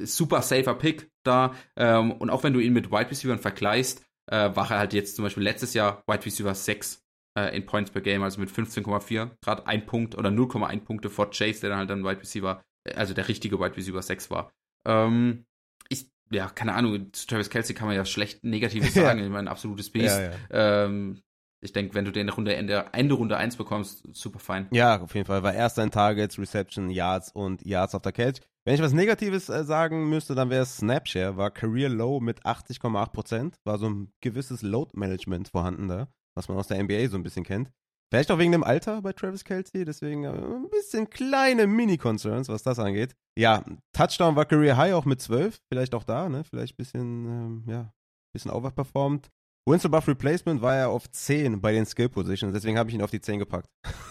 super 0.05 0.43
safer 0.43 0.77
Pick 0.77 1.11
da. 1.25 1.57
Ähm, 1.75 2.13
und 2.13 2.31
auch 2.31 2.45
wenn 2.45 2.53
du 2.53 2.61
ihn 2.61 2.73
mit 2.73 2.93
Wide 2.93 3.11
Receivers 3.11 3.41
vergleichst, 3.41 4.05
äh, 4.31 4.55
war 4.55 4.71
er 4.71 4.79
halt 4.79 4.93
jetzt 4.93 5.17
zum 5.17 5.25
Beispiel 5.25 5.43
letztes 5.43 5.75
Jahr 5.75 6.05
Wide 6.07 6.25
Receiver 6.25 6.55
6 6.55 7.03
äh, 7.37 7.57
in 7.57 7.67
Points 7.67 7.91
per 7.91 8.01
Game, 8.01 8.23
also 8.23 8.41
mit 8.41 8.49
15,4. 8.49 9.29
Gerade 9.43 9.67
ein 9.67 9.87
Punkt 9.87 10.17
oder 10.17 10.31
0,1 10.31 10.85
Punkte 10.85 11.11
vor 11.11 11.31
Chase, 11.31 11.63
der 11.63 11.71
dann 11.71 11.79
halt 11.81 11.91
dann 11.91 12.05
Wide 12.05 12.21
Receiver, 12.21 12.63
äh, 12.85 12.95
also 12.95 13.13
der 13.13 13.27
richtige 13.27 13.59
Wide 13.59 13.77
Receiver 13.77 14.03
6 14.03 14.31
war. 14.31 14.53
Ähm, 14.87 15.47
ja, 16.31 16.49
keine 16.49 16.75
Ahnung, 16.75 17.13
zu 17.13 17.27
Travis 17.27 17.51
Kelsey 17.51 17.75
kann 17.75 17.89
man 17.89 17.97
ja 17.97 18.05
schlecht 18.05 18.45
Negatives 18.45 18.95
sagen. 18.95 19.19
ja. 19.19 19.25
Ich 19.27 19.31
meine, 19.31 19.51
absolutes 19.51 19.91
Biest. 19.91 20.19
Ja, 20.19 20.31
ja. 20.31 20.85
Ähm, 20.85 21.21
ich 21.63 21.73
denke, 21.73 21.95
wenn 21.95 22.07
du 22.07 22.13
den 22.13 22.29
Runde 22.31 22.55
Ende, 22.55 22.87
Ende 22.93 23.15
Runde 23.15 23.37
1 23.37 23.57
bekommst, 23.57 24.05
super 24.13 24.39
fein. 24.39 24.67
Ja, 24.71 25.01
auf 25.01 25.15
jeden 25.15 25.27
Fall. 25.27 25.43
War 25.43 25.53
erst 25.53 25.79
ein 25.79 25.91
Targets, 25.91 26.39
Reception, 26.39 26.89
Yards 26.89 27.33
und 27.33 27.65
Yards 27.67 27.95
auf 27.95 28.03
der 28.03 28.13
Catch. 28.13 28.41
Wenn 28.65 28.75
ich 28.75 28.83
was 28.83 28.93
Negatives 28.93 29.49
äh, 29.49 29.65
sagen 29.65 30.09
müsste, 30.09 30.35
dann 30.35 30.51
wäre 30.51 30.63
es 30.63 30.79
Snapshare, 30.79 31.37
war 31.37 31.51
Career 31.51 31.89
Low 31.89 32.21
mit 32.21 32.45
80,8%. 32.45 33.55
War 33.65 33.79
so 33.79 33.89
ein 33.89 34.13
gewisses 34.21 34.63
Load 34.63 34.93
Management 34.95 35.49
vorhanden 35.49 35.89
da, 35.89 36.09
was 36.35 36.49
man 36.49 36.57
aus 36.57 36.69
der 36.69 36.83
NBA 36.83 37.09
so 37.09 37.17
ein 37.17 37.23
bisschen 37.23 37.45
kennt. 37.45 37.71
Vielleicht 38.11 38.33
auch 38.33 38.39
wegen 38.39 38.51
dem 38.51 38.65
Alter 38.65 39.03
bei 39.03 39.13
Travis 39.13 39.45
Kelsey, 39.45 39.85
deswegen 39.85 40.25
äh, 40.25 40.31
ein 40.31 40.69
bisschen 40.69 41.09
kleine 41.09 41.69
Mini-Concerns, 41.69 42.49
was 42.49 42.65
das 42.65 42.81
angeht. 42.81 43.15
Ja, 43.39 43.65
Touchdown 43.93 44.35
war 44.35 44.47
Career 44.47 44.77
High 44.77 44.95
auch 44.95 45.05
mit 45.05 45.21
12, 45.21 45.61
vielleicht 45.69 45.95
auch 45.95 46.03
da, 46.03 46.29
ne? 46.29 46.43
Vielleicht 46.43 46.75
ein 46.75 46.77
bisschen, 46.77 47.25
ähm, 47.27 47.65
ja, 47.69 47.93
bisschen 48.33 48.51
overperformed. 48.51 49.31
Wins 49.65 49.85
above 49.85 50.09
Replacement 50.09 50.61
war 50.61 50.75
er 50.75 50.89
auf 50.89 51.09
10 51.09 51.61
bei 51.61 51.73
den 51.73 51.87
Skill 51.87 52.09
Positions, 52.09 52.53
deswegen 52.53 52.79
habe 52.79 52.89
ich 52.91 52.97
ihn 52.97 53.03
auf 53.03 53.13
die 53.13 53.21
10 53.21 53.39
gepackt. 53.39 53.69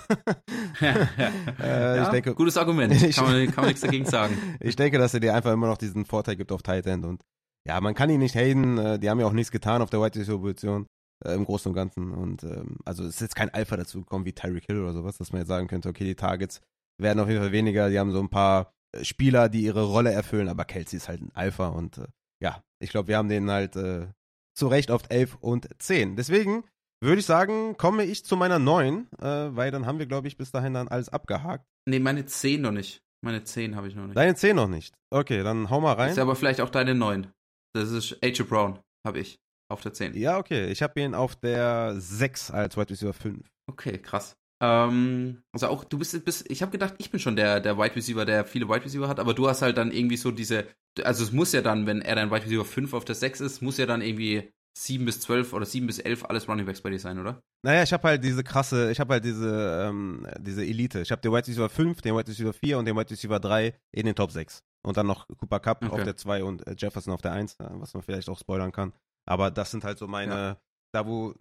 äh, 0.81 1.97
ja, 1.97 2.09
denke, 2.09 2.33
gutes 2.35 2.55
Argument, 2.55 2.93
kann 3.15 3.25
man, 3.25 3.45
kann 3.47 3.55
man 3.55 3.65
nichts 3.65 3.81
dagegen 3.81 4.05
sagen. 4.05 4.37
ich 4.61 4.77
denke, 4.77 4.97
dass 4.97 5.13
er 5.13 5.19
dir 5.19 5.35
einfach 5.35 5.51
immer 5.51 5.67
noch 5.67 5.77
diesen 5.77 6.05
Vorteil 6.05 6.37
gibt 6.37 6.53
auf 6.53 6.61
Tight 6.61 6.85
End 6.85 7.03
und 7.03 7.21
ja, 7.67 7.81
man 7.81 7.95
kann 7.95 8.09
ihn 8.09 8.19
nicht 8.19 8.35
haten, 8.35 8.77
äh, 8.77 8.97
die 8.97 9.09
haben 9.09 9.19
ja 9.19 9.25
auch 9.25 9.33
nichts 9.33 9.51
getan 9.51 9.81
auf 9.81 9.89
der 9.89 9.99
White 9.99 10.23
Position 10.23 10.87
äh, 11.25 11.33
im 11.33 11.45
Großen 11.45 11.69
und 11.69 11.75
Ganzen. 11.75 12.11
Und 12.11 12.43
ähm, 12.43 12.77
also 12.85 13.03
es 13.03 13.15
ist 13.15 13.21
jetzt 13.21 13.35
kein 13.35 13.53
Alpha 13.53 13.77
dazu 13.77 13.99
gekommen 13.99 14.25
wie 14.25 14.33
Tyreek 14.33 14.65
Hill 14.65 14.81
oder 14.81 14.93
sowas, 14.93 15.17
dass 15.17 15.31
man 15.31 15.41
jetzt 15.41 15.49
sagen 15.49 15.67
könnte, 15.67 15.89
okay, 15.89 16.05
die 16.05 16.15
Targets 16.15 16.61
werden 16.97 17.19
auf 17.19 17.27
jeden 17.27 17.41
Fall 17.41 17.51
weniger. 17.51 17.89
Die 17.89 17.99
haben 17.99 18.11
so 18.11 18.19
ein 18.19 18.29
paar 18.29 18.73
äh, 18.93 19.03
Spieler, 19.03 19.49
die 19.49 19.63
ihre 19.63 19.83
Rolle 19.83 20.11
erfüllen, 20.11 20.49
aber 20.49 20.65
Kelsey 20.65 20.97
ist 20.97 21.09
halt 21.09 21.21
ein 21.21 21.31
Alpha 21.33 21.67
und 21.69 21.97
äh, 21.97 22.07
ja, 22.41 22.63
ich 22.79 22.89
glaube, 22.91 23.09
wir 23.09 23.17
haben 23.17 23.29
den 23.29 23.49
halt 23.49 23.75
äh, 23.75 24.07
zu 24.55 24.67
Recht 24.67 24.91
auf 24.91 25.03
11 25.09 25.37
und 25.41 25.67
10. 25.79 26.15
Deswegen 26.15 26.63
würde 27.01 27.19
ich 27.19 27.25
sagen, 27.25 27.77
komme 27.77 28.03
ich 28.03 28.25
zu 28.25 28.35
meiner 28.35 28.59
9, 28.59 29.07
äh, 29.19 29.25
weil 29.55 29.71
dann 29.71 29.85
haben 29.85 29.99
wir, 29.99 30.05
glaube 30.05 30.27
ich, 30.27 30.37
bis 30.37 30.51
dahin 30.51 30.73
dann 30.73 30.87
alles 30.87 31.09
abgehakt. 31.09 31.65
Nee, 31.85 31.99
meine 31.99 32.25
10 32.25 32.61
noch 32.61 32.71
nicht. 32.71 33.01
Meine 33.21 33.43
10 33.43 33.75
habe 33.75 33.87
ich 33.87 33.95
noch 33.95 34.05
nicht. 34.05 34.17
Deine 34.17 34.35
10 34.35 34.55
noch 34.55 34.67
nicht. 34.67 34.93
Okay, 35.09 35.43
dann 35.43 35.69
hau 35.69 35.81
mal 35.81 35.93
rein. 35.93 36.11
ist 36.11 36.19
aber 36.19 36.35
vielleicht 36.35 36.61
auch 36.61 36.69
deine 36.69 36.95
9. 36.95 37.27
Das 37.73 37.91
ist 37.91 38.17
AJ 38.23 38.43
Brown, 38.43 38.79
habe 39.05 39.19
ich. 39.19 39.39
Auf 39.69 39.81
der 39.81 39.93
10. 39.93 40.15
Ja, 40.15 40.37
okay. 40.37 40.67
Ich 40.71 40.81
habe 40.81 40.99
ihn 40.99 41.13
auf 41.13 41.35
der 41.35 41.95
6 41.97 42.51
als 42.51 42.75
Wide 42.75 42.89
Receiver 42.89 43.13
5. 43.13 43.47
Okay, 43.67 43.99
krass. 43.99 44.35
Ähm, 44.61 45.41
also 45.53 45.67
auch, 45.67 45.83
du 45.83 45.99
bist, 45.99 46.25
bist 46.25 46.49
ich 46.49 46.61
habe 46.61 46.71
gedacht, 46.71 46.95
ich 46.97 47.11
bin 47.11 47.19
schon 47.19 47.35
der, 47.35 47.59
der 47.59 47.77
Wide 47.77 47.95
Receiver, 47.95 48.25
der 48.25 48.45
viele 48.45 48.67
Wide 48.67 48.83
Receiver 48.83 49.07
hat, 49.07 49.19
aber 49.19 49.33
du 49.33 49.47
hast 49.47 49.61
halt 49.61 49.77
dann 49.77 49.91
irgendwie 49.91 50.17
so 50.17 50.31
diese, 50.31 50.67
also 51.03 51.23
es 51.23 51.31
muss 51.31 51.53
ja 51.53 51.61
dann, 51.61 51.85
wenn 51.85 52.01
er 52.01 52.15
dein 52.15 52.31
Wide 52.31 52.43
Receiver 52.43 52.65
5 52.65 52.93
auf 52.93 53.05
der 53.05 53.15
6 53.15 53.41
ist, 53.41 53.61
muss 53.61 53.77
ja 53.77 53.85
dann 53.85 54.01
irgendwie 54.01 54.51
7 54.77 55.05
bis 55.05 55.21
12 55.21 55.53
oder 55.53 55.65
7 55.65 55.87
bis 55.87 55.99
11 55.99 56.25
alles 56.25 56.47
Running 56.47 56.65
Backs 56.65 56.81
bei 56.81 56.89
dir 56.89 56.99
sein, 56.99 57.19
oder? 57.19 57.41
Naja, 57.63 57.83
ich 57.83 57.93
habe 57.93 58.07
halt 58.07 58.23
diese 58.23 58.43
krasse, 58.43 58.91
ich 58.91 58.99
habe 58.99 59.13
halt 59.13 59.25
diese, 59.25 59.87
ähm, 59.87 60.25
diese 60.39 60.65
Elite. 60.65 61.01
Ich 61.01 61.11
habe 61.11 61.21
den 61.21 61.31
Wide 61.31 61.47
Receiver 61.47 61.69
5, 61.69 62.01
den 62.01 62.15
Wide 62.15 62.27
Receiver 62.27 62.53
4 62.53 62.77
und 62.79 62.85
den 62.85 62.95
Wide 62.95 63.09
Receiver 63.09 63.39
3 63.39 63.73
in 63.91 64.05
den 64.05 64.15
Top 64.15 64.31
6. 64.31 64.63
Und 64.81 64.97
dann 64.97 65.07
noch 65.07 65.27
Cooper 65.27 65.59
Cup 65.59 65.83
okay. 65.83 65.93
auf 65.93 66.03
der 66.03 66.15
2 66.15 66.43
und 66.43 66.65
äh, 66.65 66.75
Jefferson 66.77 67.13
auf 67.13 67.21
der 67.21 67.33
1, 67.33 67.55
äh, 67.55 67.65
was 67.71 67.93
man 67.93 68.03
vielleicht 68.03 68.29
auch 68.29 68.39
spoilern 68.39 68.71
kann. 68.71 68.93
Aber 69.29 69.51
das 69.51 69.71
sind 69.71 69.83
halt 69.83 69.97
so 69.97 70.07
meine, 70.07 70.33
ja. 70.33 70.57
da 70.91 71.07
wo, 71.07 71.35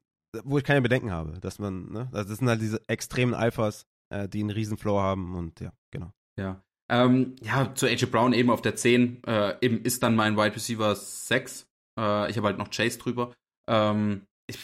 wo 0.45 0.59
ich 0.59 0.65
keine 0.65 0.83
Bedenken 0.83 1.11
habe, 1.11 1.41
dass 1.41 1.59
man, 1.59 1.91
ne, 1.91 2.09
also 2.13 2.29
das 2.29 2.39
sind 2.39 2.49
halt 2.49 2.61
diese 2.61 2.87
extremen 2.89 3.35
Alphas, 3.35 3.87
äh, 4.11 4.29
die 4.29 4.41
einen 4.41 4.51
riesen 4.51 4.77
Floor 4.77 5.03
haben 5.03 5.35
und 5.35 5.61
ja, 5.61 5.73
genau. 5.91 6.13
Ja. 6.39 6.63
Ähm, 6.91 7.37
ja, 7.43 7.75
zu 7.75 7.87
AJ 7.87 8.07
Brown 8.07 8.33
eben 8.33 8.51
auf 8.51 8.63
der 8.63 8.77
10, 8.77 9.23
äh, 9.25 9.57
eben 9.61 9.83
ist 9.83 10.03
dann 10.03 10.17
mein 10.17 10.37
Wide 10.37 10.55
Receiver 10.55 10.95
6. 10.95 11.67
Äh, 11.99 12.31
ich 12.31 12.37
habe 12.37 12.47
halt 12.47 12.59
noch 12.59 12.71
Chase 12.71 12.99
drüber. 12.99 13.35
Ähm, 13.69 14.27
ich, 14.47 14.59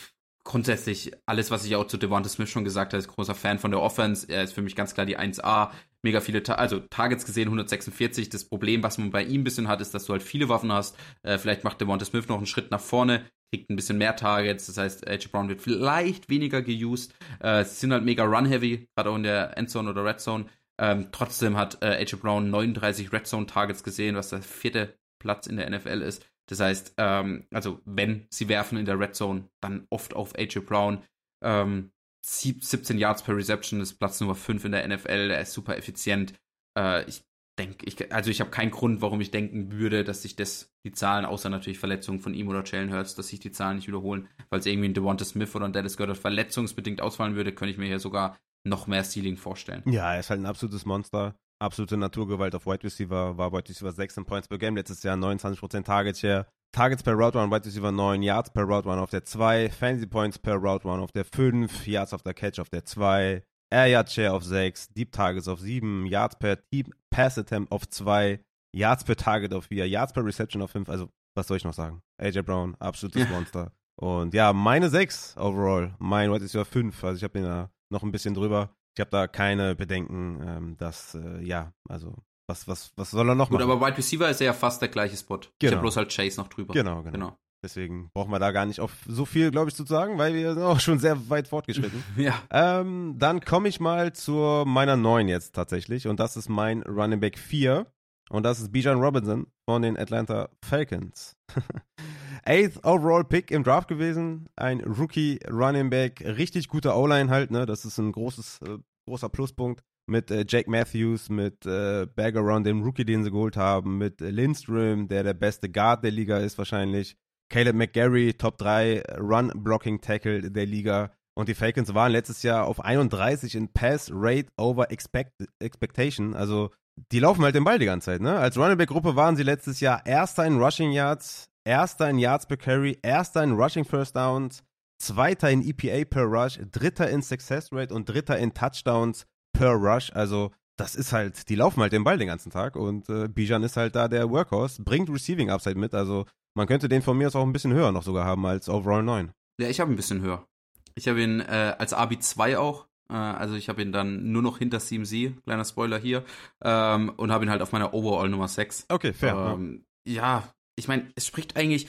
grundsätzlich 0.45 1.13
alles, 1.27 1.51
was 1.51 1.65
ich 1.65 1.77
auch 1.77 1.87
zu 1.87 1.97
Devonta 1.97 2.29
Smith 2.29 2.51
schon 2.51 2.65
gesagt 2.65 2.93
habe, 2.93 2.99
ist 2.99 3.09
großer 3.09 3.35
Fan 3.35 3.59
von 3.59 3.71
der 3.71 3.81
Offense. 3.81 4.27
Er 4.29 4.43
ist 4.43 4.53
für 4.53 4.63
mich 4.63 4.77
ganz 4.77 4.95
klar 4.95 5.07
die 5.07 5.19
1A. 5.19 5.71
Mega 6.05 6.21
viele, 6.21 6.43
Ta 6.43 6.57
also 6.57 6.81
Targets 6.81 7.25
gesehen, 7.25 7.49
146. 7.49 8.29
Das 8.29 8.45
Problem, 8.45 8.83
was 8.83 8.99
man 8.99 9.11
bei 9.11 9.25
ihm 9.25 9.41
ein 9.41 9.45
bisschen 9.45 9.69
hat, 9.69 9.81
ist, 9.81 9.95
dass 9.95 10.05
du 10.05 10.13
halt 10.13 10.23
viele 10.23 10.51
Waffen 10.51 10.71
hast. 10.71 10.97
Äh, 11.23 11.39
vielleicht 11.39 11.65
macht 11.65 11.81
Devonta 11.81 12.05
Smith 12.05 12.29
noch 12.29 12.37
einen 12.37 12.47
Schritt 12.47 12.71
nach 12.71 12.81
vorne. 12.81 13.25
kriegt 13.51 13.71
ein 13.71 13.77
bisschen 13.77 13.97
mehr 13.97 14.15
Targets, 14.15 14.67
das 14.67 14.77
heißt, 14.77 15.09
AJ 15.09 15.29
Brown 15.29 15.49
wird 15.49 15.63
vielleicht 15.63 16.29
weniger 16.29 16.61
geused. 16.61 17.15
Äh, 17.41 17.65
sie 17.65 17.77
sind 17.77 17.93
halt 17.93 18.05
mega 18.05 18.25
run-heavy, 18.25 18.87
gerade 18.95 19.11
auch 19.11 19.17
in 19.17 19.23
der 19.23 19.57
Endzone 19.57 19.91
oder 19.91 20.05
Red 20.05 20.21
Zone. 20.21 20.45
Ähm, 20.79 21.09
trotzdem 21.11 21.57
hat 21.57 21.83
äh, 21.83 22.03
AJ 22.03 22.17
Brown 22.17 22.51
39 22.51 23.11
Red 23.13 23.27
Zone 23.27 23.47
Targets 23.47 23.83
gesehen, 23.83 24.17
was 24.17 24.29
der 24.29 24.43
vierte 24.43 24.99
Platz 25.19 25.47
in 25.47 25.57
der 25.57 25.71
NFL 25.71 26.03
ist. 26.03 26.27
Das 26.51 26.61
heißt, 26.61 26.95
ähm, 26.99 27.47
also 27.51 27.81
wenn 27.87 28.27
sie 28.29 28.49
werfen 28.51 28.77
in 28.77 28.85
der 28.85 28.99
Red 28.99 29.15
Zone, 29.15 29.49
dann 29.63 29.87
oft 29.89 30.15
auf 30.15 30.37
AJ 30.37 30.61
Brown. 30.61 31.03
Ähm, 31.43 31.93
17 32.25 32.99
Yards 32.99 33.23
per 33.23 33.37
Reception 33.37 33.81
ist 33.81 33.95
Platz 33.95 34.21
Nummer 34.21 34.35
5 34.35 34.65
in 34.65 34.73
der 34.73 34.89
NFL. 34.89 35.31
Er 35.31 35.41
ist 35.41 35.53
super 35.53 35.77
effizient. 35.77 36.33
Äh, 36.79 37.05
ich 37.05 37.23
denke, 37.59 37.85
ich, 37.87 38.13
also 38.13 38.31
ich 38.31 38.41
habe 38.41 38.51
keinen 38.51 38.71
Grund, 38.71 39.03
warum 39.03 39.21
ich 39.21 39.31
denken 39.31 39.73
würde, 39.73 40.05
dass 40.05 40.23
sich 40.23 40.35
das, 40.35 40.73
die 40.85 40.93
Zahlen, 40.93 41.25
außer 41.25 41.51
natürlich 41.51 41.79
Verletzungen 41.79 42.21
von 42.21 42.35
ihm 42.35 42.49
oder 42.49 42.65
Jalen 42.65 42.93
Hurts, 42.93 43.15
dass 43.15 43.29
sich 43.29 43.41
die 43.41 43.53
Zahlen 43.53 43.77
nicht 43.77 43.89
wiederholen, 43.89 44.29
weil 44.49 44.61
es 44.61 44.67
irgendwie 44.67 44.89
ein 44.89 44.95
Devonta 44.95 45.25
Smith 45.25 45.55
oder 45.55 45.67
ein 45.67 45.73
Dallas 45.73 45.97
Goddard 45.97 46.19
verletzungsbedingt 46.19 47.01
ausfallen 47.01 47.37
würde, 47.37 47.55
könnte 47.55 47.73
ich 47.73 47.79
mir 47.79 47.87
hier 47.87 48.01
sogar 48.01 48.39
noch 48.67 48.87
mehr 48.87 49.05
Ceiling 49.05 49.37
vorstellen. 49.37 49.83
Ja, 49.87 50.15
er 50.15 50.21
ist 50.21 50.31
halt 50.31 50.41
ein 50.41 50.47
absolutes 50.47 50.87
Monster. 50.87 51.37
Absolute 51.61 51.97
Naturgewalt 51.97 52.55
auf 52.55 52.67
Wide 52.67 52.83
Receiver, 52.83 53.37
war 53.37 53.53
Wide 53.53 53.69
Receiver 53.69 53.93
16 53.93 54.25
Points 54.25 54.49
per 54.49 54.59
Game, 54.59 54.77
letztes 54.77 55.03
Jahr 55.03 55.17
29% 55.17 55.85
Target 55.85 56.19
Share. 56.19 56.47
Targets 56.75 57.05
per 57.05 57.15
Route 57.15 57.39
Run, 57.39 57.53
Wide 57.53 57.67
Receiver 57.67 57.93
9, 57.93 58.21
Yards 58.21 58.51
per 58.51 58.65
Route 58.65 58.89
Run 58.89 58.99
auf 58.99 59.11
der 59.11 59.23
2, 59.23 59.71
Fantasy 59.71 60.09
Points 60.09 60.41
per 60.41 60.57
Route 60.57 60.89
Run 60.89 60.99
auf 60.99 61.13
der 61.13 61.25
5, 61.25 61.87
Yards 61.87 62.13
auf 62.13 62.23
der 62.23 62.35
Catch 62.35 62.59
auf 62.59 62.69
der 62.69 62.85
2, 62.85 63.45
Air 63.71 63.87
Yard 63.87 64.11
Share 64.11 64.33
auf 64.33 64.43
6, 64.43 64.89
Deep 64.89 65.13
Targets 65.13 65.47
auf 65.47 65.61
7, 65.61 66.05
Yards 66.07 66.37
per 66.37 66.57
Deep 66.57 66.91
Pass 67.11 67.39
Attempt 67.39 67.71
auf 67.71 67.89
2, 67.89 68.41
Yards 68.75 69.05
per 69.05 69.15
Target 69.15 69.55
auf 69.55 69.67
4, 69.67 69.89
Yards 69.89 70.13
per 70.13 70.25
Reception 70.25 70.63
auf 70.63 70.73
5. 70.73 70.89
Also, 70.89 71.11
was 71.37 71.47
soll 71.47 71.59
ich 71.59 71.65
noch 71.65 71.75
sagen? 71.75 72.03
AJ 72.21 72.43
Brown, 72.43 72.75
absolutes 72.81 73.23
ja. 73.23 73.29
Monster. 73.31 73.71
Und 73.95 74.35
ja, 74.35 74.53
meine 74.53 74.91
6 74.91 75.37
overall. 75.37 75.95
Mein 76.01 76.33
Wide 76.33 76.43
Receiver 76.43 76.65
5. 76.65 77.05
Also, 77.05 77.19
ich 77.19 77.23
habe 77.23 77.35
den 77.35 77.45
da 77.45 77.71
noch 77.89 78.03
ein 78.03 78.11
bisschen 78.11 78.35
drüber. 78.35 78.75
Ich 78.97 79.01
habe 79.01 79.11
da 79.11 79.29
keine 79.29 79.77
Bedenken, 79.77 80.41
ähm, 80.45 80.77
dass, 80.77 81.15
äh, 81.15 81.41
ja, 81.41 81.73
also 81.89 82.17
was, 82.47 82.69
was, 82.69 82.93
was 82.97 83.11
soll 83.11 83.29
er 83.29 83.35
noch 83.35 83.49
Gut, 83.49 83.59
machen? 83.59 83.69
Gut, 83.69 83.77
aber 83.77 83.87
Wide 83.87 83.99
Receiver 83.99 84.29
ist 84.29 84.41
ja 84.41 84.53
fast 84.53 84.83
der 84.83 84.89
gleiche 84.89 85.17
Spot. 85.17 85.39
Genau. 85.39 85.51
Ich 85.61 85.71
habe 85.73 85.81
bloß 85.81 85.97
halt 85.97 86.15
Chase 86.15 86.41
noch 86.41 86.49
drüber. 86.49 86.75
Genau, 86.75 87.03
genau. 87.03 87.13
genau. 87.13 87.39
Deswegen 87.63 88.11
brauchen 88.13 88.31
wir 88.31 88.39
da 88.39 88.53
gar 88.53 88.67
nicht 88.67 88.81
auf 88.81 88.93
so 89.07 89.25
viel, 89.25 89.51
glaube 89.51 89.71
ich, 89.71 89.75
zu 89.75 89.87
sagen, 89.87 90.19
weil 90.19 90.35
wir 90.35 90.53
sind 90.53 90.63
auch 90.63 90.81
schon 90.81 90.99
sehr 90.99 91.31
weit 91.31 91.49
fortgeschritten. 91.49 92.05
ja. 92.17 92.35
Ähm, 92.51 93.15
dann 93.19 93.41
komme 93.41 93.69
ich 93.69 93.81
mal 93.81 94.13
zu 94.13 94.65
meiner 94.67 94.97
neuen 94.97 95.29
jetzt 95.29 95.55
tatsächlich. 95.55 96.07
Und 96.07 96.21
das 96.21 96.37
ist 96.37 96.51
mein 96.51 96.83
Running 96.83 97.21
Back 97.21 97.39
4. 97.39 97.87
Und 98.29 98.43
das 98.43 98.61
ist 98.61 98.73
Bijan 98.73 99.01
Robinson 99.01 99.47
von 99.65 99.81
den 99.81 99.99
Atlanta 99.99 100.51
Falcons. 100.63 101.37
Eighth 102.45 102.85
Overall 102.85 103.25
Pick 103.25 103.51
im 103.51 103.65
Draft 103.65 103.89
gewesen. 103.89 104.51
Ein 104.57 104.83
Rookie 104.83 105.41
Running 105.51 105.89
Back. 105.89 106.21
Richtig 106.21 106.69
guter 106.69 106.95
O-Line 106.95 107.31
halt, 107.31 107.51
ne? 107.51 107.65
Das 107.65 107.87
ist 107.87 107.97
ein 107.97 108.13
großes, 108.13 108.61
äh, 108.67 108.79
großer 109.07 109.31
Pluspunkt 109.31 109.83
mit 110.07 110.31
äh, 110.31 110.45
Jake 110.47 110.71
Matthews, 110.71 111.29
mit 111.29 111.65
äh, 111.67 112.07
Bergeron, 112.07 112.65
dem 112.65 112.83
Rookie, 112.83 113.05
den 113.05 113.25
sie 113.25 113.31
geholt 113.31 113.57
haben, 113.57 113.99
mit 113.99 114.21
äh, 114.21 114.31
Lindström, 114.31 115.09
der 115.09 115.23
der 115.23 115.35
beste 115.35 115.71
Guard 115.71 116.05
der 116.05 116.11
Liga 116.11 116.39
ist 116.39 116.59
wahrscheinlich, 116.59 117.17
Caleb 117.51 117.77
McGarry, 117.77 118.35
Top 118.35 118.59
3 118.59 119.03
Run-Blocking-Tackle 119.19 120.51
der 120.51 120.67
Liga. 120.67 121.13
Und 121.37 121.49
die 121.49 121.55
Falcons 121.55 121.95
waren 121.95 122.13
letztes 122.13 122.43
Jahr 122.43 122.67
auf 122.67 122.81
31 122.81 123.55
in 123.55 123.73
Pass 123.73 124.11
Rate 124.13 124.49
over 124.57 124.91
expect 124.91 125.33
Expectation. 125.59 126.35
Also 126.35 126.71
die 127.11 127.19
laufen 127.19 127.43
halt 127.43 127.55
den 127.55 127.65
Ball 127.65 127.79
die 127.79 127.87
ganze 127.87 128.07
Zeit. 128.07 128.21
Ne? 128.21 128.37
Als 128.37 128.57
Running 128.57 128.79
Back 128.79 128.89
Gruppe 128.89 129.17
waren 129.17 129.37
sie 129.37 129.43
letztes 129.43 129.81
Jahr 129.81 130.07
Erster 130.07 130.47
in 130.47 130.61
Rushing 130.61 130.93
Yards, 130.93 131.49
Erster 131.65 132.09
in 132.09 132.19
Yards 132.19 132.47
per 132.47 132.57
Carry, 132.57 132.99
Erster 133.03 133.43
in 133.43 133.53
Rushing 133.53 133.85
First 133.85 134.15
Downs, 134.15 134.63
Zweiter 135.01 135.51
in 135.51 135.63
EPA 135.63 136.05
per 136.09 136.25
Rush, 136.25 136.61
Dritter 136.71 137.11
in 137.11 137.21
Success 137.21 137.73
Rate 137.73 137.93
und 137.93 138.09
Dritter 138.09 138.39
in 138.39 138.55
Touchdowns 138.55 139.27
per 139.55 139.73
Rush. 139.73 140.13
Also 140.13 140.51
das 140.77 140.95
ist 140.95 141.13
halt, 141.13 141.49
die 141.49 141.55
laufen 141.55 141.81
halt 141.81 141.93
den 141.93 142.05
Ball 142.05 142.19
den 142.19 142.29
ganzen 142.29 142.51
Tag 142.51 142.77
und 142.77 143.09
äh, 143.09 143.29
Bijan 143.29 143.63
ist 143.63 143.77
halt 143.77 143.95
da 143.95 144.09
der 144.09 144.31
Workhorse, 144.31 144.83
bringt 144.83 145.09
Receiving 145.09 145.51
Upside 145.51 145.79
mit. 145.79 145.95
Also 145.95 146.27
man 146.55 146.67
könnte 146.67 146.89
den 146.89 147.01
von 147.01 147.17
mir 147.17 147.29
aus 147.29 147.37
auch 147.37 147.45
ein 147.45 147.53
bisschen 147.53 147.73
höher 147.73 147.93
noch 147.93 148.03
sogar 148.03 148.27
haben 148.27 148.45
als 148.45 148.69
Overall 148.69 149.03
9. 149.03 149.33
Ja, 149.59 149.69
ich 149.69 149.81
habe 149.81 149.91
ein 149.93 149.97
bisschen 149.97 150.21
höher. 150.21 150.47
Ich 150.95 151.09
habe 151.09 151.23
ihn 151.23 151.41
äh, 151.41 151.75
als 151.79 151.93
AB 151.93 152.21
2 152.21 152.59
auch. 152.59 152.87
Äh, 153.09 153.15
also 153.15 153.55
ich 153.55 153.69
habe 153.69 153.83
ihn 153.83 153.93
dann 153.93 154.33
nur 154.33 154.43
noch 154.43 154.59
hinter 154.59 154.81
CMC, 154.81 155.35
kleiner 155.45 155.65
Spoiler 155.65 155.99
hier, 155.99 156.25
ähm, 156.63 157.11
und 157.17 157.33
habe 157.33 157.45
ihn 157.45 157.51
halt 157.51 157.63
auf 157.63 157.73
meiner 157.73 157.95
Overall 157.95 158.29
Nummer 158.29 158.49
6. 158.49 158.87
Okay, 158.89 159.13
fair. 159.13 159.55
Ähm, 159.55 159.85
ja. 160.07 160.15
ja, 160.15 160.55
ich 160.77 160.89
meine, 160.89 161.11
es 161.15 161.27
spricht 161.27 161.57
eigentlich, 161.57 161.89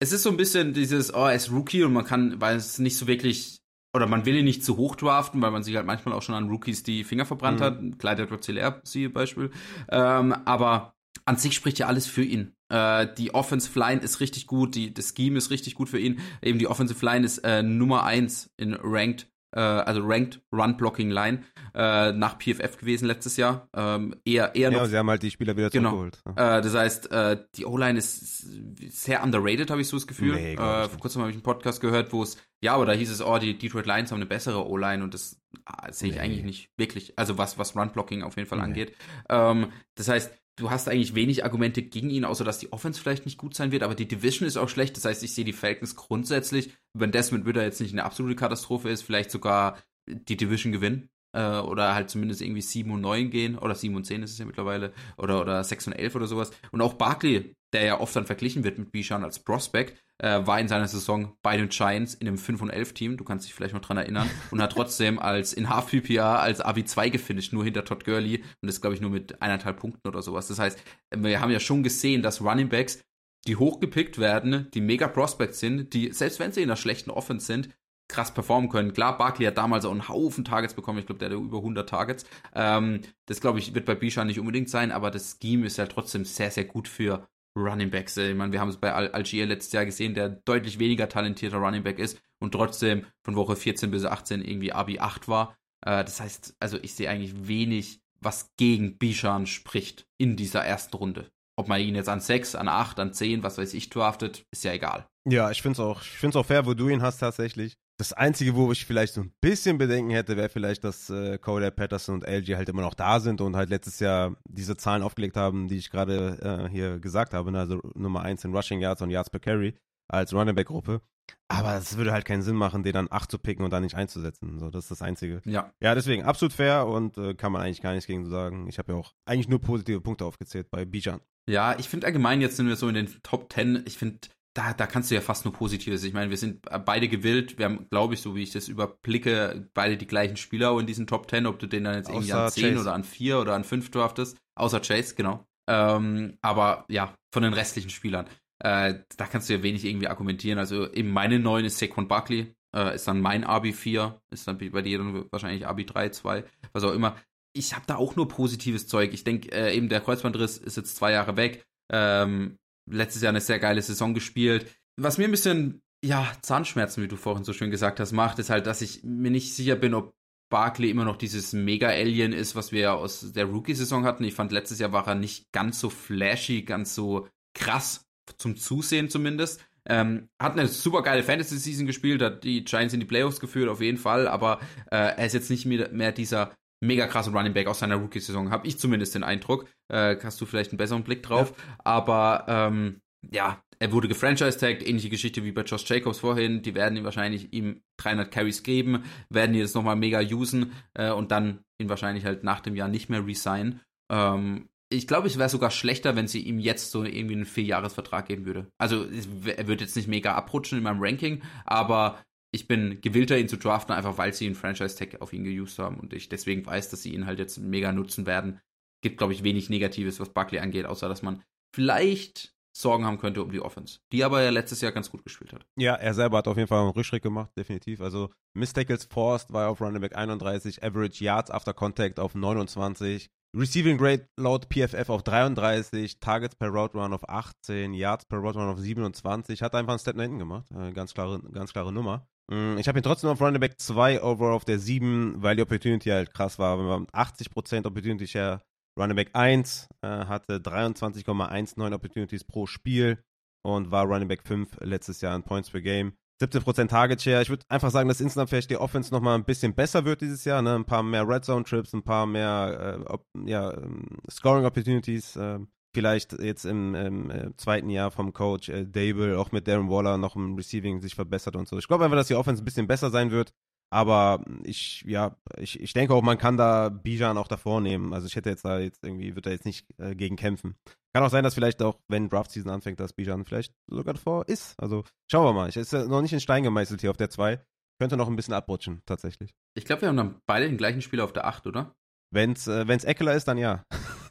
es 0.00 0.12
ist 0.12 0.22
so 0.22 0.30
ein 0.30 0.36
bisschen 0.36 0.74
dieses, 0.74 1.14
oh, 1.14 1.26
er 1.26 1.34
ist 1.34 1.50
Rookie 1.50 1.84
und 1.84 1.92
man 1.92 2.04
kann, 2.04 2.40
weil 2.40 2.56
es 2.56 2.78
nicht 2.78 2.96
so 2.96 3.06
wirklich 3.06 3.60
oder 3.96 4.06
man 4.06 4.26
will 4.26 4.36
ihn 4.36 4.44
nicht 4.44 4.64
zu 4.64 4.76
hoch 4.76 4.94
draften, 4.94 5.40
weil 5.40 5.50
man 5.50 5.62
sich 5.62 5.74
halt 5.74 5.86
manchmal 5.86 6.14
auch 6.14 6.22
schon 6.22 6.34
an 6.34 6.50
Rookies 6.50 6.82
die 6.82 7.02
Finger 7.02 7.24
verbrannt 7.24 7.60
mhm. 7.60 7.64
hat. 7.64 8.18
Edwards 8.18 8.46
Hilaire, 8.46 8.80
siehe 8.84 9.08
Beispiel. 9.10 9.50
Ähm, 9.88 10.34
aber 10.44 10.94
an 11.24 11.36
sich 11.36 11.54
spricht 11.54 11.78
ja 11.78 11.86
alles 11.86 12.06
für 12.06 12.22
ihn. 12.22 12.54
Äh, 12.68 13.08
die 13.16 13.34
Offensive 13.34 13.78
Line 13.78 14.02
ist 14.02 14.20
richtig 14.20 14.46
gut, 14.46 14.74
die, 14.74 14.92
das 14.92 15.14
Scheme 15.16 15.38
ist 15.38 15.50
richtig 15.50 15.74
gut 15.74 15.88
für 15.88 15.98
ihn. 15.98 16.20
Eben 16.42 16.58
die 16.58 16.68
Offensive 16.68 17.04
Line 17.04 17.24
ist 17.24 17.38
äh, 17.38 17.62
Nummer 17.62 18.04
eins 18.04 18.52
in 18.56 18.74
Ranked 18.74 19.28
äh, 19.52 19.60
also 19.60 20.02
Ranked 20.04 20.40
Run 20.52 20.76
Blocking 20.76 21.10
Line 21.10 21.42
äh, 21.74 22.12
nach 22.12 22.38
PFF 22.38 22.78
gewesen 22.78 23.06
letztes 23.06 23.36
Jahr. 23.36 23.68
Ähm, 23.74 24.14
eher, 24.24 24.54
eher 24.54 24.70
noch. 24.70 24.80
Ja, 24.80 24.86
sie 24.86 24.96
haben 24.96 25.10
halt 25.10 25.22
die 25.22 25.30
Spieler 25.30 25.56
wieder 25.56 25.70
genau. 25.70 25.90
zurückgeholt. 25.90 26.36
Äh, 26.36 26.62
das 26.62 26.74
heißt, 26.74 27.10
äh, 27.12 27.44
die 27.54 27.66
O-Line 27.66 27.98
ist 27.98 28.46
sehr 28.92 29.22
underrated, 29.22 29.70
habe 29.70 29.80
ich 29.80 29.88
so 29.88 29.96
das 29.96 30.06
Gefühl. 30.06 30.34
Nee, 30.34 30.54
äh, 30.54 30.88
vor 30.88 30.98
kurzem 31.00 31.22
habe 31.22 31.30
ich 31.30 31.36
einen 31.36 31.42
Podcast 31.42 31.80
gehört, 31.80 32.12
wo 32.12 32.22
es, 32.22 32.36
ja, 32.60 32.74
aber 32.74 32.86
da 32.86 32.92
hieß 32.92 33.10
es, 33.10 33.22
oh, 33.22 33.38
die 33.38 33.56
Detroit 33.58 33.86
Lions 33.86 34.10
haben 34.10 34.18
eine 34.18 34.26
bessere 34.26 34.66
O-Line 34.66 35.02
und 35.04 35.14
das 35.14 35.40
ah, 35.64 35.92
sehe 35.92 36.10
ich 36.10 36.16
nee. 36.16 36.20
eigentlich 36.20 36.44
nicht 36.44 36.70
wirklich. 36.76 37.18
Also 37.18 37.38
was, 37.38 37.58
was 37.58 37.76
Run 37.76 37.92
Blocking 37.92 38.22
auf 38.22 38.36
jeden 38.36 38.48
Fall 38.48 38.58
nee. 38.58 38.64
angeht. 38.64 38.96
Ähm, 39.28 39.68
das 39.94 40.08
heißt, 40.08 40.32
du 40.56 40.70
hast 40.70 40.88
eigentlich 40.88 41.14
wenig 41.14 41.44
Argumente 41.44 41.82
gegen 41.82 42.10
ihn, 42.10 42.24
außer 42.24 42.44
dass 42.44 42.58
die 42.58 42.72
Offense 42.72 43.00
vielleicht 43.00 43.26
nicht 43.26 43.38
gut 43.38 43.54
sein 43.54 43.72
wird, 43.72 43.82
aber 43.82 43.94
die 43.94 44.08
Division 44.08 44.48
ist 44.48 44.56
auch 44.56 44.68
schlecht. 44.68 44.96
Das 44.96 45.04
heißt, 45.04 45.22
ich 45.22 45.34
sehe 45.34 45.44
die 45.44 45.52
Falcons 45.52 45.96
grundsätzlich, 45.96 46.72
wenn 46.94 47.12
Desmond 47.12 47.46
Ritter 47.46 47.62
jetzt 47.62 47.80
nicht 47.80 47.92
eine 47.92 48.04
absolute 48.04 48.36
Katastrophe 48.36 48.88
ist, 48.88 49.02
vielleicht 49.02 49.30
sogar 49.30 49.78
die 50.06 50.36
Division 50.36 50.72
gewinnen. 50.72 51.10
Äh, 51.32 51.58
oder 51.58 51.94
halt 51.94 52.10
zumindest 52.10 52.40
irgendwie 52.40 52.62
7 52.62 52.90
und 52.90 53.00
9 53.00 53.30
gehen, 53.30 53.58
oder 53.58 53.74
7 53.74 53.94
und 53.94 54.04
10 54.04 54.22
ist 54.22 54.32
es 54.32 54.38
ja 54.38 54.46
mittlerweile, 54.46 54.92
oder, 55.18 55.40
oder 55.40 55.62
6 55.62 55.88
und 55.88 55.92
11 55.92 56.14
oder 56.14 56.26
sowas. 56.26 56.50
Und 56.72 56.80
auch 56.80 56.94
Barkley, 56.94 57.54
der 57.72 57.84
ja 57.84 58.00
oft 58.00 58.16
dann 58.16 58.26
verglichen 58.26 58.64
wird 58.64 58.78
mit 58.78 58.90
Bijan 58.90 59.24
als 59.24 59.38
Prospect, 59.38 60.02
äh, 60.18 60.46
war 60.46 60.58
in 60.58 60.68
seiner 60.68 60.88
Saison 60.88 61.36
bei 61.42 61.56
den 61.56 61.68
Giants 61.68 62.14
in 62.14 62.26
einem 62.26 62.38
5 62.38 62.62
und 62.62 62.70
11 62.70 62.94
Team, 62.94 63.16
du 63.16 63.24
kannst 63.24 63.46
dich 63.46 63.54
vielleicht 63.54 63.74
noch 63.74 63.82
dran 63.82 63.98
erinnern, 63.98 64.30
und 64.50 64.62
hat 64.62 64.72
trotzdem 64.72 65.18
als 65.18 65.52
in 65.52 65.68
Half 65.68 65.90
PPR 65.90 66.40
als 66.40 66.64
AB2 66.64 67.10
gefinisht, 67.10 67.52
nur 67.52 67.64
hinter 67.64 67.84
Todd 67.84 68.04
Gurley. 68.04 68.42
Und 68.62 68.68
das 68.68 68.80
glaube 68.80 68.94
ich 68.94 69.00
nur 69.00 69.10
mit 69.10 69.42
eineinhalb 69.42 69.78
Punkten 69.78 70.08
oder 70.08 70.22
sowas. 70.22 70.48
Das 70.48 70.58
heißt, 70.58 70.78
wir 71.14 71.40
haben 71.40 71.50
ja 71.50 71.60
schon 71.60 71.82
gesehen, 71.82 72.22
dass 72.22 72.40
Running 72.40 72.68
Backs, 72.68 73.02
die 73.46 73.56
hochgepickt 73.56 74.18
werden, 74.18 74.68
die 74.72 74.80
mega 74.80 75.06
Prospects 75.06 75.60
sind, 75.60 75.92
die, 75.92 76.12
selbst 76.12 76.40
wenn 76.40 76.52
sie 76.52 76.62
in 76.62 76.70
einer 76.70 76.76
schlechten 76.76 77.10
Offense 77.10 77.46
sind, 77.46 77.68
krass 78.08 78.32
performen 78.32 78.70
können. 78.70 78.92
Klar, 78.92 79.18
Barkley 79.18 79.46
hat 79.46 79.58
damals 79.58 79.84
auch 79.84 79.90
einen 79.90 80.08
Haufen 80.08 80.44
Targets 80.44 80.74
bekommen. 80.74 80.98
Ich 80.98 81.06
glaube, 81.06 81.18
der 81.18 81.30
hat 81.30 81.36
über 81.36 81.58
100 81.58 81.88
Targets. 81.88 82.24
Ähm, 82.54 83.00
das, 83.26 83.40
glaube 83.40 83.58
ich, 83.58 83.74
wird 83.74 83.84
bei 83.84 83.94
Bishan 83.94 84.26
nicht 84.26 84.38
unbedingt 84.38 84.70
sein, 84.70 84.92
aber 84.92 85.10
das 85.10 85.38
Scheme 85.42 85.66
ist 85.66 85.78
ja 85.78 85.86
trotzdem 85.86 86.24
sehr, 86.24 86.50
sehr 86.50 86.64
gut 86.64 86.88
für 86.88 87.26
Running 87.56 87.90
Backs. 87.90 88.16
Ich 88.16 88.34
meine, 88.34 88.52
wir 88.52 88.60
haben 88.60 88.68
es 88.68 88.76
bei 88.76 88.92
Al 88.92 89.08
Algier 89.08 89.46
letztes 89.46 89.72
Jahr 89.72 89.84
gesehen, 89.84 90.14
der 90.14 90.28
deutlich 90.28 90.78
weniger 90.78 91.08
talentierter 91.08 91.56
Running 91.56 91.82
Back 91.82 91.98
ist 91.98 92.20
und 92.38 92.52
trotzdem 92.52 93.06
von 93.24 93.34
Woche 93.34 93.56
14 93.56 93.90
bis 93.90 94.04
18 94.04 94.44
irgendwie 94.44 94.72
Abi 94.72 95.00
8 95.00 95.26
war. 95.28 95.56
Äh, 95.84 96.04
das 96.04 96.20
heißt, 96.20 96.56
also 96.60 96.78
ich 96.82 96.94
sehe 96.94 97.08
eigentlich 97.08 97.48
wenig, 97.48 98.00
was 98.20 98.54
gegen 98.56 98.98
Bishan 98.98 99.46
spricht 99.46 100.06
in 100.18 100.36
dieser 100.36 100.64
ersten 100.64 100.96
Runde. 100.96 101.30
Ob 101.56 101.68
man 101.68 101.80
ihn 101.80 101.94
jetzt 101.94 102.08
an 102.08 102.20
6, 102.20 102.54
an 102.54 102.68
8, 102.68 103.00
an 103.00 103.12
10, 103.14 103.42
was 103.42 103.56
weiß 103.56 103.72
ich, 103.72 103.88
draftet, 103.88 104.44
ist 104.50 104.64
ja 104.64 104.72
egal. 104.72 105.06
Ja, 105.24 105.50
ich 105.50 105.62
finde 105.62 105.72
es 105.72 105.80
auch, 105.80 106.02
auch 106.36 106.46
fair, 106.46 106.66
wo 106.66 106.74
du 106.74 106.88
ihn 106.88 107.02
hast 107.02 107.18
tatsächlich. 107.18 107.76
Das 107.98 108.12
Einzige, 108.12 108.54
wo 108.54 108.70
ich 108.72 108.84
vielleicht 108.84 109.14
so 109.14 109.22
ein 109.22 109.32
bisschen 109.40 109.78
Bedenken 109.78 110.10
hätte, 110.10 110.36
wäre 110.36 110.50
vielleicht, 110.50 110.84
dass 110.84 111.08
äh, 111.08 111.38
Cody 111.38 111.70
Patterson 111.70 112.16
und 112.16 112.26
LG 112.26 112.56
halt 112.56 112.68
immer 112.68 112.82
noch 112.82 112.92
da 112.92 113.20
sind 113.20 113.40
und 113.40 113.56
halt 113.56 113.70
letztes 113.70 114.00
Jahr 114.00 114.36
diese 114.44 114.76
Zahlen 114.76 115.02
aufgelegt 115.02 115.36
haben, 115.36 115.66
die 115.68 115.78
ich 115.78 115.90
gerade 115.90 116.66
äh, 116.66 116.70
hier 116.70 116.98
gesagt 116.98 117.32
habe. 117.32 117.50
Ne? 117.50 117.58
Also 117.58 117.80
Nummer 117.94 118.20
1 118.20 118.44
in 118.44 118.54
Rushing 118.54 118.80
Yards 118.80 119.00
und 119.00 119.10
Yards 119.10 119.30
per 119.30 119.40
Carry 119.40 119.74
als 120.08 120.34
Running 120.34 120.54
Back 120.54 120.66
Gruppe. 120.68 121.00
Aber 121.48 121.76
es 121.76 121.96
würde 121.96 122.12
halt 122.12 122.24
keinen 122.24 122.42
Sinn 122.42 122.56
machen, 122.56 122.82
den 122.82 122.92
dann 122.92 123.08
8 123.10 123.30
zu 123.30 123.38
picken 123.38 123.64
und 123.64 123.70
dann 123.70 123.82
nicht 123.82 123.94
einzusetzen. 123.94 124.58
So, 124.58 124.70
das 124.70 124.84
ist 124.84 124.90
das 124.90 125.02
Einzige. 125.02 125.40
Ja. 125.44 125.72
Ja, 125.80 125.94
deswegen 125.94 126.24
absolut 126.24 126.52
fair 126.52 126.86
und 126.86 127.16
äh, 127.18 127.34
kann 127.34 127.52
man 127.52 127.62
eigentlich 127.62 127.82
gar 127.82 127.92
nichts 127.92 128.06
gegen 128.06 128.26
sagen. 128.26 128.68
Ich 128.68 128.78
habe 128.78 128.92
ja 128.92 128.98
auch 128.98 129.14
eigentlich 129.24 129.48
nur 129.48 129.60
positive 129.60 130.00
Punkte 130.00 130.24
aufgezählt 130.24 130.70
bei 130.70 130.84
Bijan. 130.84 131.20
Ja, 131.48 131.78
ich 131.78 131.88
finde 131.88 132.06
allgemein, 132.06 132.40
jetzt 132.40 132.56
sind 132.56 132.66
wir 132.66 132.76
so 132.76 132.88
in 132.88 132.94
den 132.94 133.22
Top 133.22 133.52
10. 133.52 133.84
Ich 133.86 133.96
finde, 133.98 134.18
da, 134.56 134.72
da 134.72 134.86
kannst 134.86 135.10
du 135.10 135.14
ja 135.14 135.20
fast 135.20 135.44
nur 135.44 135.52
Positives. 135.52 136.02
Ich 136.02 136.14
meine, 136.14 136.30
wir 136.30 136.38
sind 136.38 136.62
beide 136.86 137.08
gewillt. 137.08 137.58
Wir 137.58 137.66
haben, 137.66 137.86
glaube 137.90 138.14
ich, 138.14 138.22
so 138.22 138.34
wie 138.34 138.42
ich 138.42 138.52
das 138.52 138.68
überblicke, 138.68 139.68
beide 139.74 139.98
die 139.98 140.06
gleichen 140.06 140.38
Spieler 140.38 140.78
in 140.80 140.86
diesen 140.86 141.06
Top 141.06 141.28
10, 141.28 141.46
ob 141.46 141.58
du 141.58 141.66
den 141.66 141.84
dann 141.84 141.96
jetzt 141.96 142.08
irgendwie 142.08 142.32
an 142.32 142.50
10 142.50 142.64
Chase. 142.64 142.80
oder 142.80 142.94
an 142.94 143.04
4 143.04 143.38
oder 143.38 143.54
an 143.54 143.64
5 143.64 143.90
draftest. 143.90 144.38
Außer 144.54 144.80
Chase, 144.80 145.14
genau. 145.14 145.46
Ähm, 145.68 146.38
aber 146.40 146.86
ja, 146.88 147.14
von 147.32 147.42
den 147.42 147.52
restlichen 147.52 147.90
Spielern. 147.90 148.26
Äh, 148.60 149.00
da 149.18 149.26
kannst 149.26 149.50
du 149.50 149.54
ja 149.54 149.62
wenig 149.62 149.84
irgendwie 149.84 150.08
argumentieren. 150.08 150.58
Also 150.58 150.90
eben 150.90 151.10
meine 151.10 151.38
9 151.38 151.66
ist 151.66 151.78
Saquon 151.78 152.08
Buckley, 152.08 152.54
äh, 152.74 152.94
ist 152.94 153.06
dann 153.06 153.20
mein 153.20 153.44
Abi 153.44 153.74
4, 153.74 154.18
ist 154.30 154.48
dann 154.48 154.56
bei 154.56 154.80
dir 154.80 154.98
dann 154.98 155.26
wahrscheinlich 155.30 155.66
Abi 155.66 155.84
3, 155.84 156.08
2, 156.08 156.44
was 156.72 156.82
auch 156.82 156.94
immer. 156.94 157.16
Ich 157.52 157.74
habe 157.74 157.84
da 157.86 157.96
auch 157.96 158.16
nur 158.16 158.28
positives 158.28 158.86
Zeug. 158.86 159.12
Ich 159.12 159.24
denke, 159.24 159.52
äh, 159.52 159.76
eben 159.76 159.90
der 159.90 160.00
Kreuzbandriss 160.00 160.56
ist 160.56 160.78
jetzt 160.78 160.96
zwei 160.96 161.12
Jahre 161.12 161.36
weg. 161.36 161.66
Ähm, 161.92 162.56
letztes 162.90 163.22
Jahr 163.22 163.30
eine 163.30 163.40
sehr 163.40 163.58
geile 163.58 163.82
Saison 163.82 164.14
gespielt. 164.14 164.66
Was 164.96 165.18
mir 165.18 165.24
ein 165.24 165.30
bisschen, 165.30 165.82
ja, 166.02 166.30
Zahnschmerzen, 166.42 167.02
wie 167.02 167.08
du 167.08 167.16
vorhin 167.16 167.44
so 167.44 167.52
schön 167.52 167.70
gesagt 167.70 168.00
hast, 168.00 168.12
macht, 168.12 168.38
ist 168.38 168.50
halt, 168.50 168.66
dass 168.66 168.82
ich 168.82 169.02
mir 169.04 169.30
nicht 169.30 169.54
sicher 169.54 169.76
bin, 169.76 169.94
ob 169.94 170.14
Barkley 170.48 170.90
immer 170.90 171.04
noch 171.04 171.16
dieses 171.16 171.52
Mega-Alien 171.52 172.32
ist, 172.32 172.54
was 172.54 172.70
wir 172.72 172.80
ja 172.80 172.94
aus 172.94 173.32
der 173.32 173.46
Rookie-Saison 173.46 174.04
hatten. 174.04 174.24
Ich 174.24 174.34
fand, 174.34 174.52
letztes 174.52 174.78
Jahr 174.78 174.92
war 174.92 175.06
er 175.08 175.16
nicht 175.16 175.50
ganz 175.52 175.80
so 175.80 175.90
flashy, 175.90 176.62
ganz 176.62 176.94
so 176.94 177.28
krass 177.54 178.06
zum 178.38 178.56
Zusehen 178.56 179.08
zumindest. 179.08 179.64
Ähm, 179.88 180.28
hat 180.40 180.52
eine 180.52 180.66
super 180.66 181.02
geile 181.02 181.22
Fantasy-Season 181.22 181.86
gespielt, 181.86 182.22
hat 182.22 182.44
die 182.44 182.64
Giants 182.64 182.94
in 182.94 183.00
die 183.00 183.06
Playoffs 183.06 183.40
geführt, 183.40 183.68
auf 183.68 183.80
jeden 183.80 183.98
Fall, 183.98 184.26
aber 184.26 184.60
äh, 184.90 184.96
er 184.96 185.26
ist 185.26 185.32
jetzt 185.32 185.50
nicht 185.50 185.64
mehr, 185.64 185.90
mehr 185.92 186.10
dieser 186.10 186.54
mega 186.80 187.06
krasse 187.06 187.30
Running 187.30 187.54
Back 187.54 187.66
aus 187.66 187.78
seiner 187.78 187.96
Rookie-Saison, 187.96 188.50
habe 188.50 188.66
ich 188.66 188.78
zumindest 188.78 189.14
den 189.14 189.24
Eindruck. 189.24 189.66
Äh, 189.88 190.16
hast 190.22 190.40
du 190.40 190.46
vielleicht 190.46 190.70
einen 190.70 190.78
besseren 190.78 191.04
Blick 191.04 191.22
drauf. 191.22 191.52
Ja. 191.56 191.74
Aber 191.84 192.44
ähm, 192.48 193.00
ja, 193.32 193.60
er 193.78 193.92
wurde 193.92 194.08
gefranchise-tagged, 194.08 194.86
ähnliche 194.86 195.10
Geschichte 195.10 195.44
wie 195.44 195.52
bei 195.52 195.62
Josh 195.62 195.88
Jacobs 195.88 196.20
vorhin. 196.20 196.62
Die 196.62 196.74
werden 196.74 196.96
ihm 196.96 197.04
wahrscheinlich 197.04 197.52
ihm 197.52 197.82
300 197.98 198.30
Carries 198.30 198.62
geben, 198.62 199.04
werden 199.28 199.54
ihn 199.54 199.60
jetzt 199.60 199.74
nochmal 199.74 199.96
mega 199.96 200.20
usen 200.20 200.72
äh, 200.94 201.10
und 201.10 201.30
dann 201.30 201.60
ihn 201.78 201.88
wahrscheinlich 201.88 202.24
halt 202.24 202.44
nach 202.44 202.60
dem 202.60 202.76
Jahr 202.76 202.88
nicht 202.88 203.10
mehr 203.10 203.26
resignen. 203.26 203.80
Ähm, 204.10 204.68
ich 204.88 205.06
glaube, 205.06 205.26
es 205.26 205.36
wäre 205.36 205.48
sogar 205.48 205.70
schlechter, 205.70 206.14
wenn 206.14 206.28
sie 206.28 206.40
ihm 206.40 206.60
jetzt 206.60 206.92
so 206.92 207.02
irgendwie 207.02 207.34
einen 207.34 207.44
Vierjahresvertrag 207.44 208.26
geben 208.26 208.46
würde. 208.46 208.68
Also 208.78 209.04
er 209.44 209.66
wird 209.66 209.80
jetzt 209.80 209.96
nicht 209.96 210.08
mega 210.08 210.34
abrutschen 210.34 210.78
in 210.78 210.84
meinem 210.84 211.02
Ranking, 211.02 211.42
aber 211.64 212.22
ich 212.56 212.66
bin 212.66 213.02
gewillter, 213.02 213.38
ihn 213.38 213.48
zu 213.48 213.58
draften, 213.58 213.94
einfach 213.94 214.16
weil 214.16 214.32
sie 214.32 214.46
einen 214.46 214.54
Franchise-Tag 214.54 215.20
auf 215.20 215.34
ihn 215.34 215.44
geused 215.44 215.78
haben 215.78 216.00
und 216.00 216.14
ich 216.14 216.30
deswegen 216.30 216.64
weiß, 216.64 216.88
dass 216.88 217.02
sie 217.02 217.14
ihn 217.14 217.26
halt 217.26 217.38
jetzt 217.38 217.58
mega 217.58 217.92
nutzen 217.92 218.24
werden. 218.26 218.60
Gibt, 219.02 219.18
glaube 219.18 219.34
ich, 219.34 219.44
wenig 219.44 219.68
Negatives, 219.68 220.18
was 220.20 220.30
Buckley 220.30 220.58
angeht, 220.58 220.86
außer 220.86 221.06
dass 221.06 221.22
man 221.22 221.42
vielleicht 221.74 222.54
Sorgen 222.74 223.04
haben 223.04 223.18
könnte 223.18 223.42
um 223.42 223.52
die 223.52 223.60
Offense, 223.60 224.00
die 224.10 224.24
aber 224.24 224.42
ja 224.42 224.50
letztes 224.50 224.80
Jahr 224.80 224.92
ganz 224.92 225.10
gut 225.10 225.22
gespielt 225.22 225.52
hat. 225.52 225.66
Ja, 225.76 225.94
er 225.94 226.14
selber 226.14 226.38
hat 226.38 226.48
auf 226.48 226.56
jeden 226.56 226.68
Fall 226.68 226.80
einen 226.80 226.90
Rückschritt 226.90 227.22
gemacht, 227.22 227.50
definitiv. 227.56 228.00
Also 228.00 228.30
Miss 228.54 228.72
forced 229.10 229.52
war 229.52 229.68
auf 229.68 229.80
Running 229.82 230.00
Back 230.00 230.16
31, 230.16 230.82
Average 230.82 231.22
Yards 231.22 231.50
after 231.50 231.74
Contact 231.74 232.18
auf 232.18 232.34
29, 232.34 233.28
Receiving 233.54 233.98
Grade 233.98 234.28
laut 234.36 234.68
PFF 234.70 235.08
auf 235.10 235.22
33, 235.22 236.20
Targets 236.20 236.56
per 236.56 236.68
Route 236.68 236.96
Run 236.98 237.12
auf 237.12 237.28
18, 237.28 237.92
Yards 237.92 238.26
per 238.26 238.38
Route 238.38 238.58
Run 238.58 238.68
auf 238.68 238.78
27, 238.78 239.62
hat 239.62 239.74
einfach 239.74 239.92
einen 239.92 239.98
Step 239.98 240.16
nach 240.16 240.24
hinten 240.24 240.38
gemacht, 240.38 240.70
äh, 240.72 240.92
ganz 240.92 241.14
klare, 241.14 241.40
ganz 241.52 241.72
klare 241.72 241.92
Nummer. 241.92 242.28
Mm, 242.50 242.78
ich 242.78 242.88
habe 242.88 242.98
ihn 242.98 243.02
trotzdem 243.02 243.30
auf 243.30 243.40
Running 243.40 243.60
Back 243.60 243.80
2 243.80 244.22
overall 244.22 244.54
auf 244.54 244.64
der 244.64 244.78
7, 244.78 245.42
weil 245.42 245.56
die 245.56 245.62
Opportunity 245.62 246.10
halt 246.10 246.32
krass 246.32 246.58
war. 246.58 246.78
Wenn 246.78 246.86
man 246.86 247.06
80% 247.06 247.86
Opportunity 247.86 248.26
Share 248.26 248.60
Running 248.98 249.16
Back 249.16 249.30
1 249.34 249.88
äh, 250.02 250.08
hatte 250.08 250.58
23,19 250.58 251.94
Opportunities 251.94 252.44
pro 252.44 252.66
Spiel 252.66 253.22
und 253.62 253.90
war 253.90 254.04
Running 254.04 254.28
Back 254.28 254.42
5 254.42 254.80
letztes 254.80 255.20
Jahr 255.20 255.34
in 255.34 255.42
Points 255.42 255.70
per 255.70 255.80
Game. 255.80 256.14
17% 256.40 256.88
Target 256.88 257.22
Share. 257.22 257.42
Ich 257.42 257.48
würde 257.48 257.64
einfach 257.68 257.90
sagen, 257.90 258.08
dass 258.08 258.20
insgesamt 258.20 258.50
vielleicht 258.50 258.70
die 258.70 258.76
Offense 258.76 259.12
nochmal 259.12 259.36
ein 259.36 259.44
bisschen 259.44 259.74
besser 259.74 260.04
wird 260.04 260.20
dieses 260.20 260.44
Jahr. 260.44 260.60
Ne? 260.60 260.74
Ein 260.74 260.84
paar 260.84 261.02
mehr 261.02 261.26
Red 261.26 261.44
Zone 261.44 261.64
Trips, 261.64 261.94
ein 261.94 262.02
paar 262.02 262.26
mehr 262.26 263.06
äh, 263.08 263.48
ja, 263.50 263.72
ähm, 263.72 264.06
Scoring 264.30 264.66
Opportunities. 264.66 265.36
Äh, 265.36 265.60
vielleicht 265.96 266.34
jetzt 266.34 266.66
im, 266.66 266.94
im 266.94 267.30
äh, 267.30 267.56
zweiten 267.56 267.88
Jahr 267.88 268.10
vom 268.10 268.34
Coach 268.34 268.68
äh, 268.68 268.84
Dable, 268.84 269.38
auch 269.38 269.50
mit 269.50 269.66
Darren 269.66 269.88
Waller 269.88 270.18
noch 270.18 270.36
im 270.36 270.54
Receiving 270.54 271.00
sich 271.00 271.14
verbessert 271.14 271.56
und 271.56 271.66
so. 271.66 271.78
Ich 271.78 271.88
glaube 271.88 272.04
einfach, 272.04 272.18
dass 272.18 272.26
die 272.26 272.34
Offense 272.34 272.62
ein 272.62 272.66
bisschen 272.66 272.86
besser 272.86 273.08
sein 273.08 273.30
wird. 273.30 273.54
Aber 273.90 274.44
ich, 274.62 275.02
ja, 275.06 275.38
ich, 275.56 275.80
ich 275.80 275.94
denke 275.94 276.12
auch, 276.12 276.20
man 276.20 276.36
kann 276.36 276.58
da 276.58 276.90
Bijan 276.90 277.38
auch 277.38 277.48
davor 277.48 277.80
nehmen. 277.80 278.12
Also 278.12 278.26
ich 278.26 278.36
hätte 278.36 278.50
jetzt 278.50 278.66
da 278.66 278.78
jetzt 278.78 279.02
irgendwie, 279.04 279.30
würde 279.30 279.48
da 279.48 279.50
jetzt 279.52 279.64
nicht 279.64 279.86
äh, 279.96 280.14
gegen 280.14 280.36
kämpfen. 280.36 280.76
Kann 281.14 281.24
auch 281.24 281.30
sein, 281.30 281.44
dass 281.44 281.54
vielleicht 281.54 281.80
auch, 281.80 281.98
wenn 282.08 282.28
Draft 282.28 282.50
Season 282.50 282.70
anfängt, 282.70 283.00
dass 283.00 283.14
Bijan 283.14 283.46
vielleicht 283.46 283.72
sogar 283.86 284.12
davor 284.12 284.46
ist. 284.48 284.74
Also 284.78 285.04
schauen 285.30 285.46
wir 285.46 285.54
mal. 285.54 285.70
Ich 285.70 285.78
ist 285.78 285.94
noch 285.94 286.20
nicht 286.20 286.34
in 286.34 286.40
Stein 286.40 286.62
gemeißelt 286.62 287.00
hier 287.00 287.10
auf 287.10 287.16
der 287.16 287.30
2. 287.30 287.58
Könnte 287.98 288.18
noch 288.18 288.28
ein 288.28 288.36
bisschen 288.36 288.52
abrutschen, 288.52 289.00
tatsächlich. 289.06 289.54
Ich 289.74 289.86
glaube, 289.86 290.02
wir 290.02 290.08
haben 290.10 290.16
dann 290.18 290.42
beide 290.46 290.66
den 290.66 290.76
gleichen 290.76 291.00
Spieler 291.00 291.24
auf 291.24 291.32
der 291.32 291.46
8, 291.46 291.66
oder? 291.66 291.94
Wenn's, 292.34 292.66
äh, 292.66 292.86
wenn's 292.86 293.04
Eckler 293.04 293.34
ist, 293.34 293.48
dann 293.48 293.56
ja. 293.56 293.82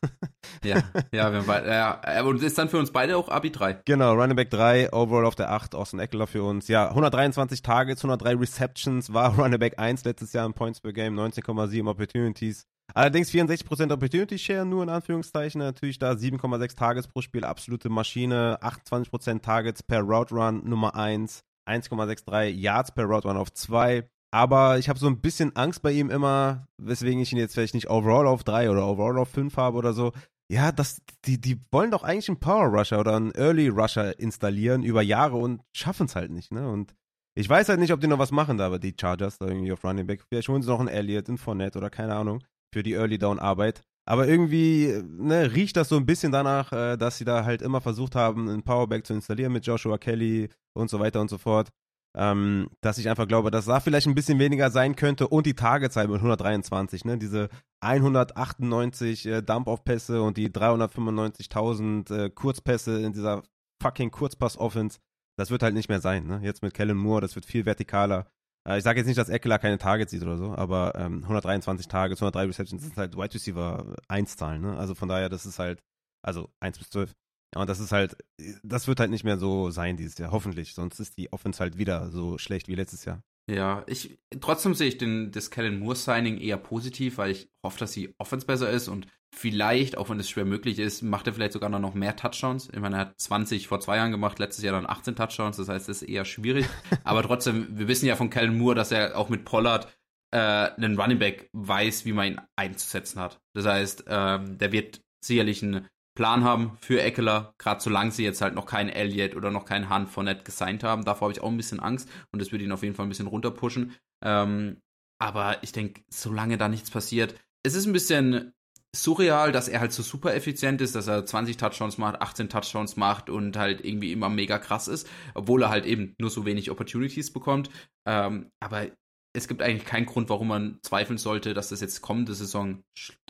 ja, 0.63 0.84
ja, 1.12 1.32
wir 1.32 1.46
haben 1.46 1.68
ja, 1.68 2.24
und 2.24 2.41
ist 2.41 2.58
dann 2.58 2.70
für 2.70 2.78
uns 2.78 2.91
beide 2.91 3.18
auch 3.18 3.30
Abi 3.30 3.52
3. 3.52 3.82
Genau, 3.86 4.13
Running 4.13 4.36
Back 4.36 4.50
3, 4.50 4.94
Overall 4.94 5.26
auf 5.26 5.36
der 5.36 5.52
8, 5.52 5.76
Austin 5.76 6.00
Eckler 6.00 6.28
für 6.28 6.44
uns. 6.44 6.68
Ja, 6.68 6.89
123 6.89 7.62
Targets, 7.62 8.04
103 8.04 8.36
Receptions, 8.36 9.13
war 9.13 9.36
Running 9.39 9.60
Back 9.60 9.80
1 9.80 10.04
letztes 10.06 10.34
Jahr 10.34 10.46
im 10.46 10.54
Points 10.54 10.82
per 10.82 10.94
Game, 10.94 11.20
19,7 11.20 11.89
Opportunities. 11.89 12.65
Allerdings 12.94 13.32
64% 13.32 13.91
Opportunity 13.91 14.38
Share, 14.38 14.65
nur 14.65 14.84
in 14.84 14.89
Anführungszeichen. 14.89 15.60
Natürlich 15.60 16.00
da 16.00 16.12
7,6 16.12 16.76
Targets 16.76 17.08
pro 17.08 17.22
Spiel, 17.22 17.44
absolute 17.44 17.89
Maschine. 17.89 18.60
28% 18.62 19.41
Targets 19.41 19.84
per 19.84 20.02
Route 20.02 20.36
Run, 20.36 20.62
Nummer 20.63 20.96
1. 20.96 21.41
1,63 21.68 22.50
Yards 22.50 22.91
per 22.91 23.06
Route 23.06 23.28
Run 23.28 23.38
auf 23.38 23.52
2. 23.52 24.08
Aber 24.32 24.78
ich 24.78 24.89
habe 24.89 25.00
so 25.00 25.08
ein 25.08 25.22
bisschen 25.22 25.56
Angst 25.56 25.82
bei 25.82 25.91
ihm 25.91 26.10
immer, 26.10 26.68
weswegen 26.78 27.22
ich 27.22 27.32
ihn 27.32 27.38
jetzt 27.38 27.54
vielleicht 27.54 27.74
nicht 27.74 27.89
overall 27.89 28.28
auf 28.28 28.44
3 28.44 28.70
oder 28.70 28.86
overall 28.86 29.18
auf 29.18 29.30
5 29.30 29.56
habe 29.58 29.78
oder 29.78 29.94
so. 29.94 30.12
Ja, 30.51 30.71
das, 30.71 31.01
die, 31.25 31.41
die 31.41 31.60
wollen 31.71 31.91
doch 31.91 32.03
eigentlich 32.03 32.29
einen 32.29 32.39
Power 32.39 32.67
Rusher 32.67 32.99
oder 32.99 33.15
einen 33.15 33.31
Early 33.31 33.67
Rusher 33.69 34.19
installieren 34.19 34.84
über 34.84 35.01
Jahre 35.01 35.38
und 35.38 35.62
schaffen 35.73 36.05
es 36.05 36.15
halt 36.15 36.31
nicht, 36.31 36.51
ne? 36.51 36.69
Und 36.69 36.95
ich 37.38 37.49
weiß 37.49 37.67
halt 37.67 37.79
nicht, 37.79 37.91
ob 37.91 37.99
die 37.99 38.08
noch 38.08 38.19
was 38.19 38.31
machen 38.31 38.58
da, 38.58 38.67
aber 38.67 38.79
die 38.79 38.95
Chargers 38.99 39.39
da 39.39 39.47
irgendwie 39.47 39.71
auf 39.73 39.84
Running 39.84 40.08
Back. 40.08 40.23
Vielleicht 40.29 40.47
holen 40.47 40.62
sie 40.62 40.69
noch 40.69 40.79
einen 40.79 40.88
Elliott, 40.88 41.27
einen 41.27 41.38
Fournette 41.38 41.77
oder 41.79 41.89
keine 41.89 42.15
Ahnung 42.15 42.43
für 42.73 42.84
die 42.84 42.93
Early 42.93 43.17
Down 43.17 43.39
Arbeit. 43.39 43.81
Aber 44.08 44.27
irgendwie 44.27 45.01
ne, 45.03 45.53
riecht 45.53 45.75
das 45.75 45.89
so 45.89 45.97
ein 45.97 46.05
bisschen 46.05 46.31
danach, 46.31 46.71
äh, 46.71 46.95
dass 46.95 47.17
sie 47.17 47.25
da 47.25 47.43
halt 47.43 47.62
immer 47.62 47.81
versucht 47.81 48.15
haben, 48.15 48.47
einen 48.47 48.63
Powerback 48.63 49.05
zu 49.05 49.13
installieren 49.13 49.51
mit 49.51 49.65
Joshua 49.65 49.97
Kelly 49.97 50.49
und 50.73 50.89
so 50.89 50.99
weiter 50.99 51.21
und 51.21 51.29
so 51.29 51.39
fort. 51.39 51.69
Ähm, 52.17 52.69
dass 52.80 52.97
ich 52.97 53.10
einfach 53.10 53.28
glaube, 53.28 53.51
dass 53.51 53.65
da 53.65 53.82
vielleicht 53.82 54.08
ein 54.08 54.15
bisschen 54.15 54.39
weniger 54.39 54.71
sein 54.71 54.95
könnte 54.95 55.28
und 55.28 55.45
die 55.45 55.54
Tagezahl 55.54 56.08
mit 56.08 56.17
123, 56.17 57.04
ne? 57.04 57.17
Diese 57.17 57.49
198 57.82 59.25
äh, 59.25 59.41
Dump-Off-Pässe 59.41 60.21
und 60.21 60.38
die 60.38 60.49
395.000 60.49 62.15
äh, 62.15 62.30
Kurzpässe 62.30 63.01
in 63.01 63.12
dieser 63.12 63.43
fucking 63.82 64.12
Kurzpass-Offense, 64.12 64.99
das 65.38 65.51
wird 65.51 65.62
halt 65.62 65.73
nicht 65.73 65.89
mehr 65.89 65.99
sein, 65.99 66.25
ne? 66.25 66.39
Jetzt 66.41 66.63
mit 66.63 66.73
Kellen 66.73 66.97
Moore, 66.97 67.21
das 67.21 67.36
wird 67.36 67.45
viel 67.45 67.65
vertikaler. 67.65 68.28
Äh, 68.65 68.78
ich 68.78 68.84
sage 68.84 68.99
jetzt 68.99 69.08
nicht, 69.08 69.17
dass 69.17 69.30
Eckler 69.30 69.60
keine 69.60 69.78
Targets 69.78 70.12
sieht 70.12 70.23
oder 70.23 70.38
so, 70.38 70.56
aber 70.56 70.95
ähm, 70.95 71.23
123 71.23 71.88
Targets, 71.89 72.21
103 72.21 72.45
Receptions, 72.45 72.82
das 72.82 72.89
sind 72.91 72.97
halt 72.97 73.17
Wide 73.17 73.34
Receiver 73.34 73.95
1 74.08 74.38
Zahlen, 74.38 74.62
ne? 74.62 74.78
Also 74.78 74.95
von 74.95 75.10
daher, 75.10 75.28
das 75.28 75.45
ist 75.45 75.60
halt, 75.60 75.84
also 76.21 76.49
1 76.62 76.78
bis 76.78 76.89
12. 76.91 77.13
Und 77.56 77.70
das 77.70 77.80
ist 77.80 77.91
halt, 77.91 78.18
das 78.63 78.88
wird 78.88 79.00
halt 79.00 79.12
nicht 79.12 79.24
mehr 79.24 79.38
so 79.38 79.72
sein 79.72 79.98
dieses 79.98 80.18
Jahr, 80.18 80.32
hoffentlich. 80.32 80.74
Sonst 80.74 81.00
ist 81.00 81.18
die 81.18 81.32
Offense 81.32 81.60
halt 81.60 81.78
wieder 81.78 82.12
so 82.12 82.38
schlecht 82.38 82.68
wie 82.68 82.76
letztes 82.76 83.06
Jahr. 83.06 83.24
Ja, 83.48 83.84
ich 83.88 84.18
trotzdem 84.39 84.74
sehe 84.74 84.88
ich 84.88 84.98
den, 84.98 85.32
das 85.32 85.52
Kellen 85.52 85.80
Moore 85.80 85.96
Signing 85.96 86.39
eher 86.39 86.58
positiv, 86.58 87.20
weil 87.20 87.32
ich 87.32 87.50
hoffe, 87.63 87.78
dass 87.78 87.91
die 87.91 88.13
Offense 88.18 88.46
besser 88.46 88.70
ist 88.72 88.88
und 88.88 89.06
vielleicht, 89.32 89.98
auch 89.98 90.10
wenn 90.10 90.20
es 90.20 90.30
schwer 90.30 90.46
möglich 90.46 90.80
ist, 90.80 91.04
macht 91.04 91.28
er 91.28 91.34
vielleicht 91.34 91.54
sogar 91.54 91.70
noch 91.70 91.94
mehr 91.94 92.15
Touchdowns. 92.15 92.70
Ich 92.74 92.80
meine, 92.80 92.96
er 92.96 93.02
hat 93.02 93.20
20 93.20 93.68
vor 93.68 93.80
zwei 93.82 93.98
Jahren 93.98 94.12
gemacht, 94.12 94.39
letztes 94.39 94.63
Jahr 94.63 94.74
dann 94.74 94.89
18 94.89 95.15
Touchdowns, 95.15 95.58
das 95.58 95.70
heißt, 95.70 95.89
es 95.89 96.02
ist 96.02 96.10
eher 96.10 96.26
schwierig. 96.26 96.65
Aber 97.04 97.22
trotzdem, 97.22 97.68
wir 97.78 97.88
wissen 97.88 98.08
ja 98.08 98.15
von 98.15 98.32
Kellen 98.32 98.58
Moore, 98.58 98.76
dass 98.76 98.91
er 98.91 99.15
auch 99.18 99.30
mit 99.30 99.46
Pollard 99.46 99.88
äh, 100.32 100.38
einen 100.38 101.00
Running 101.00 101.20
Back 101.20 101.50
weiß, 101.54 102.06
wie 102.06 102.13
man 102.13 102.28
ihn 102.28 102.41
einzusetzen 102.56 103.20
hat. 103.20 103.39
Das 103.54 103.65
heißt, 103.65 104.06
ähm, 104.08 104.58
der 104.58 104.72
wird 104.72 105.02
sicherlich 105.24 105.62
einen 105.62 105.88
Plan 106.15 106.43
haben 106.43 106.78
für 106.82 107.01
Eckler, 107.01 107.54
gerade 107.58 107.82
solange 107.82 108.12
sie 108.12 108.23
jetzt 108.23 108.41
halt 108.41 108.56
noch 108.56 108.65
keinen 108.65 108.89
Elliott 108.89 109.36
oder 109.36 109.51
noch 109.51 109.65
keinen 109.65 109.89
Hunt 109.89 110.10
von 110.10 110.25
Net 110.25 110.45
gesigned 110.45 110.84
haben. 110.84 111.04
Davor 111.04 111.28
habe 111.28 111.34
ich 111.34 111.41
auch 111.41 111.49
ein 111.49 111.58
bisschen 111.58 111.80
Angst 111.80 112.10
und 112.32 112.41
das 112.41 112.51
würde 112.51 112.63
ihn 112.63 112.71
auf 112.71 112.84
jeden 112.84 112.95
Fall 112.95 113.06
ein 113.06 113.10
bisschen 113.10 113.28
runterpushen. 113.28 113.93
Ähm, 114.23 114.82
aber 115.19 115.62
ich 115.63 115.71
denke, 115.71 116.01
solange 116.10 116.58
da 116.58 116.69
nichts 116.69 116.89
passiert, 116.89 117.36
es 117.63 117.75
ist 117.75 117.86
ein 117.86 117.93
bisschen 117.93 118.54
surreal, 118.95 119.51
dass 119.51 119.67
er 119.67 119.82
halt 119.82 119.91
so 119.91 120.04
super 120.04 120.34
effizient 120.34 120.82
ist, 120.82 120.95
dass 120.95 121.08
er 121.08 121.25
20 121.25 121.58
Touchdowns 121.58 121.97
macht, 121.97 122.21
18 122.21 122.49
Touchdowns 122.49 122.95
macht 122.95 123.30
und 123.30 123.58
halt 123.58 123.84
irgendwie 123.84 124.12
immer 124.12 124.30
mega 124.30 124.58
krass 124.58 124.88
ist, 124.88 125.08
obwohl 125.34 125.63
er 125.63 125.69
halt 125.69 125.86
eben 125.86 126.15
nur 126.17 126.30
so 126.30 126.45
wenig 126.45 126.71
Opportunities 126.71 127.34
bekommt. 127.34 127.69
Ähm, 128.08 128.51
aber 128.62 128.88
es 129.36 129.48
gibt 129.48 129.62
eigentlich 129.62 129.86
keinen 129.86 130.06
Grund, 130.06 130.30
warum 130.30 130.48
man 130.48 130.80
zweifeln 130.82 131.17
sollte, 131.17 131.54
dass 131.54 131.69
das 131.69 131.82
jetzt 131.82 132.02
kommende 132.02 132.34
Saison 132.34 132.84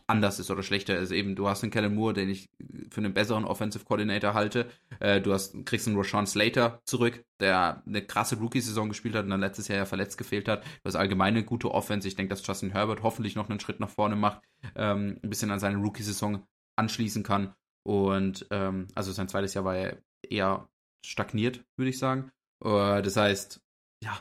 anders 0.08 0.40
ist 0.40 0.52
oder 0.52 0.62
schlechter 0.62 0.98
ist. 0.98 1.12
Eben, 1.12 1.36
du 1.36 1.48
hast 1.48 1.64
einen 1.64 1.72
Kellen 1.72 1.96
Moore, 1.96 2.14
den 2.14 2.30
ich 2.30 2.50
für 2.92 3.02
einen 3.02 3.14
besseren 3.14 3.44
Offensive 3.44 3.86
Coordinator 3.86 4.34
halte. 4.34 4.70
Äh, 5.00 5.20
du 5.20 5.34
hast, 5.34 5.66
kriegst 5.66 5.88
einen 5.88 5.98
Rashawn 5.98 6.28
Slater 6.28 6.80
zurück, 6.86 7.26
der 7.40 7.82
eine 7.88 8.06
krasse 8.06 8.38
Rookie-Saison 8.38 8.90
gespielt 8.90 9.16
hat 9.16 9.26
und 9.26 9.32
dann 9.32 9.40
letztes 9.40 9.68
Jahr 9.68 9.80
ja 9.80 9.86
verletzt 9.86 10.18
gefehlt 10.18 10.48
hat. 10.48 10.64
Du 10.64 10.86
hast 10.86 10.96
allgemein 10.96 11.34
eine 11.34 11.44
gute 11.44 11.72
Offense. 11.72 12.08
Ich 12.08 12.16
denke, 12.16 12.30
dass 12.30 12.46
Justin 12.46 12.72
Herbert 12.72 13.02
hoffentlich 13.02 13.36
noch 13.36 13.50
einen 13.50 13.60
Schritt 13.60 13.80
nach 13.80 13.90
vorne 13.90 14.16
macht, 14.16 14.42
ähm, 14.76 15.20
ein 15.24 15.30
bisschen 15.30 15.50
an 15.50 15.60
seine 15.60 15.78
Rookie-Saison 15.78 16.46
anschließen 16.76 17.24
kann. 17.24 17.56
Und 17.84 18.46
ähm, 18.52 18.88
also 18.94 19.12
sein 19.12 19.28
zweites 19.28 19.54
Jahr 19.56 19.66
war 19.66 19.76
ja 19.76 19.94
eher 20.28 20.70
stagniert, 21.04 21.64
würde 21.78 21.90
ich 21.90 22.00
sagen. 22.00 22.32
Uh, 22.64 23.02
das 23.02 23.18
heißt, 23.18 23.62
ja, 24.02 24.20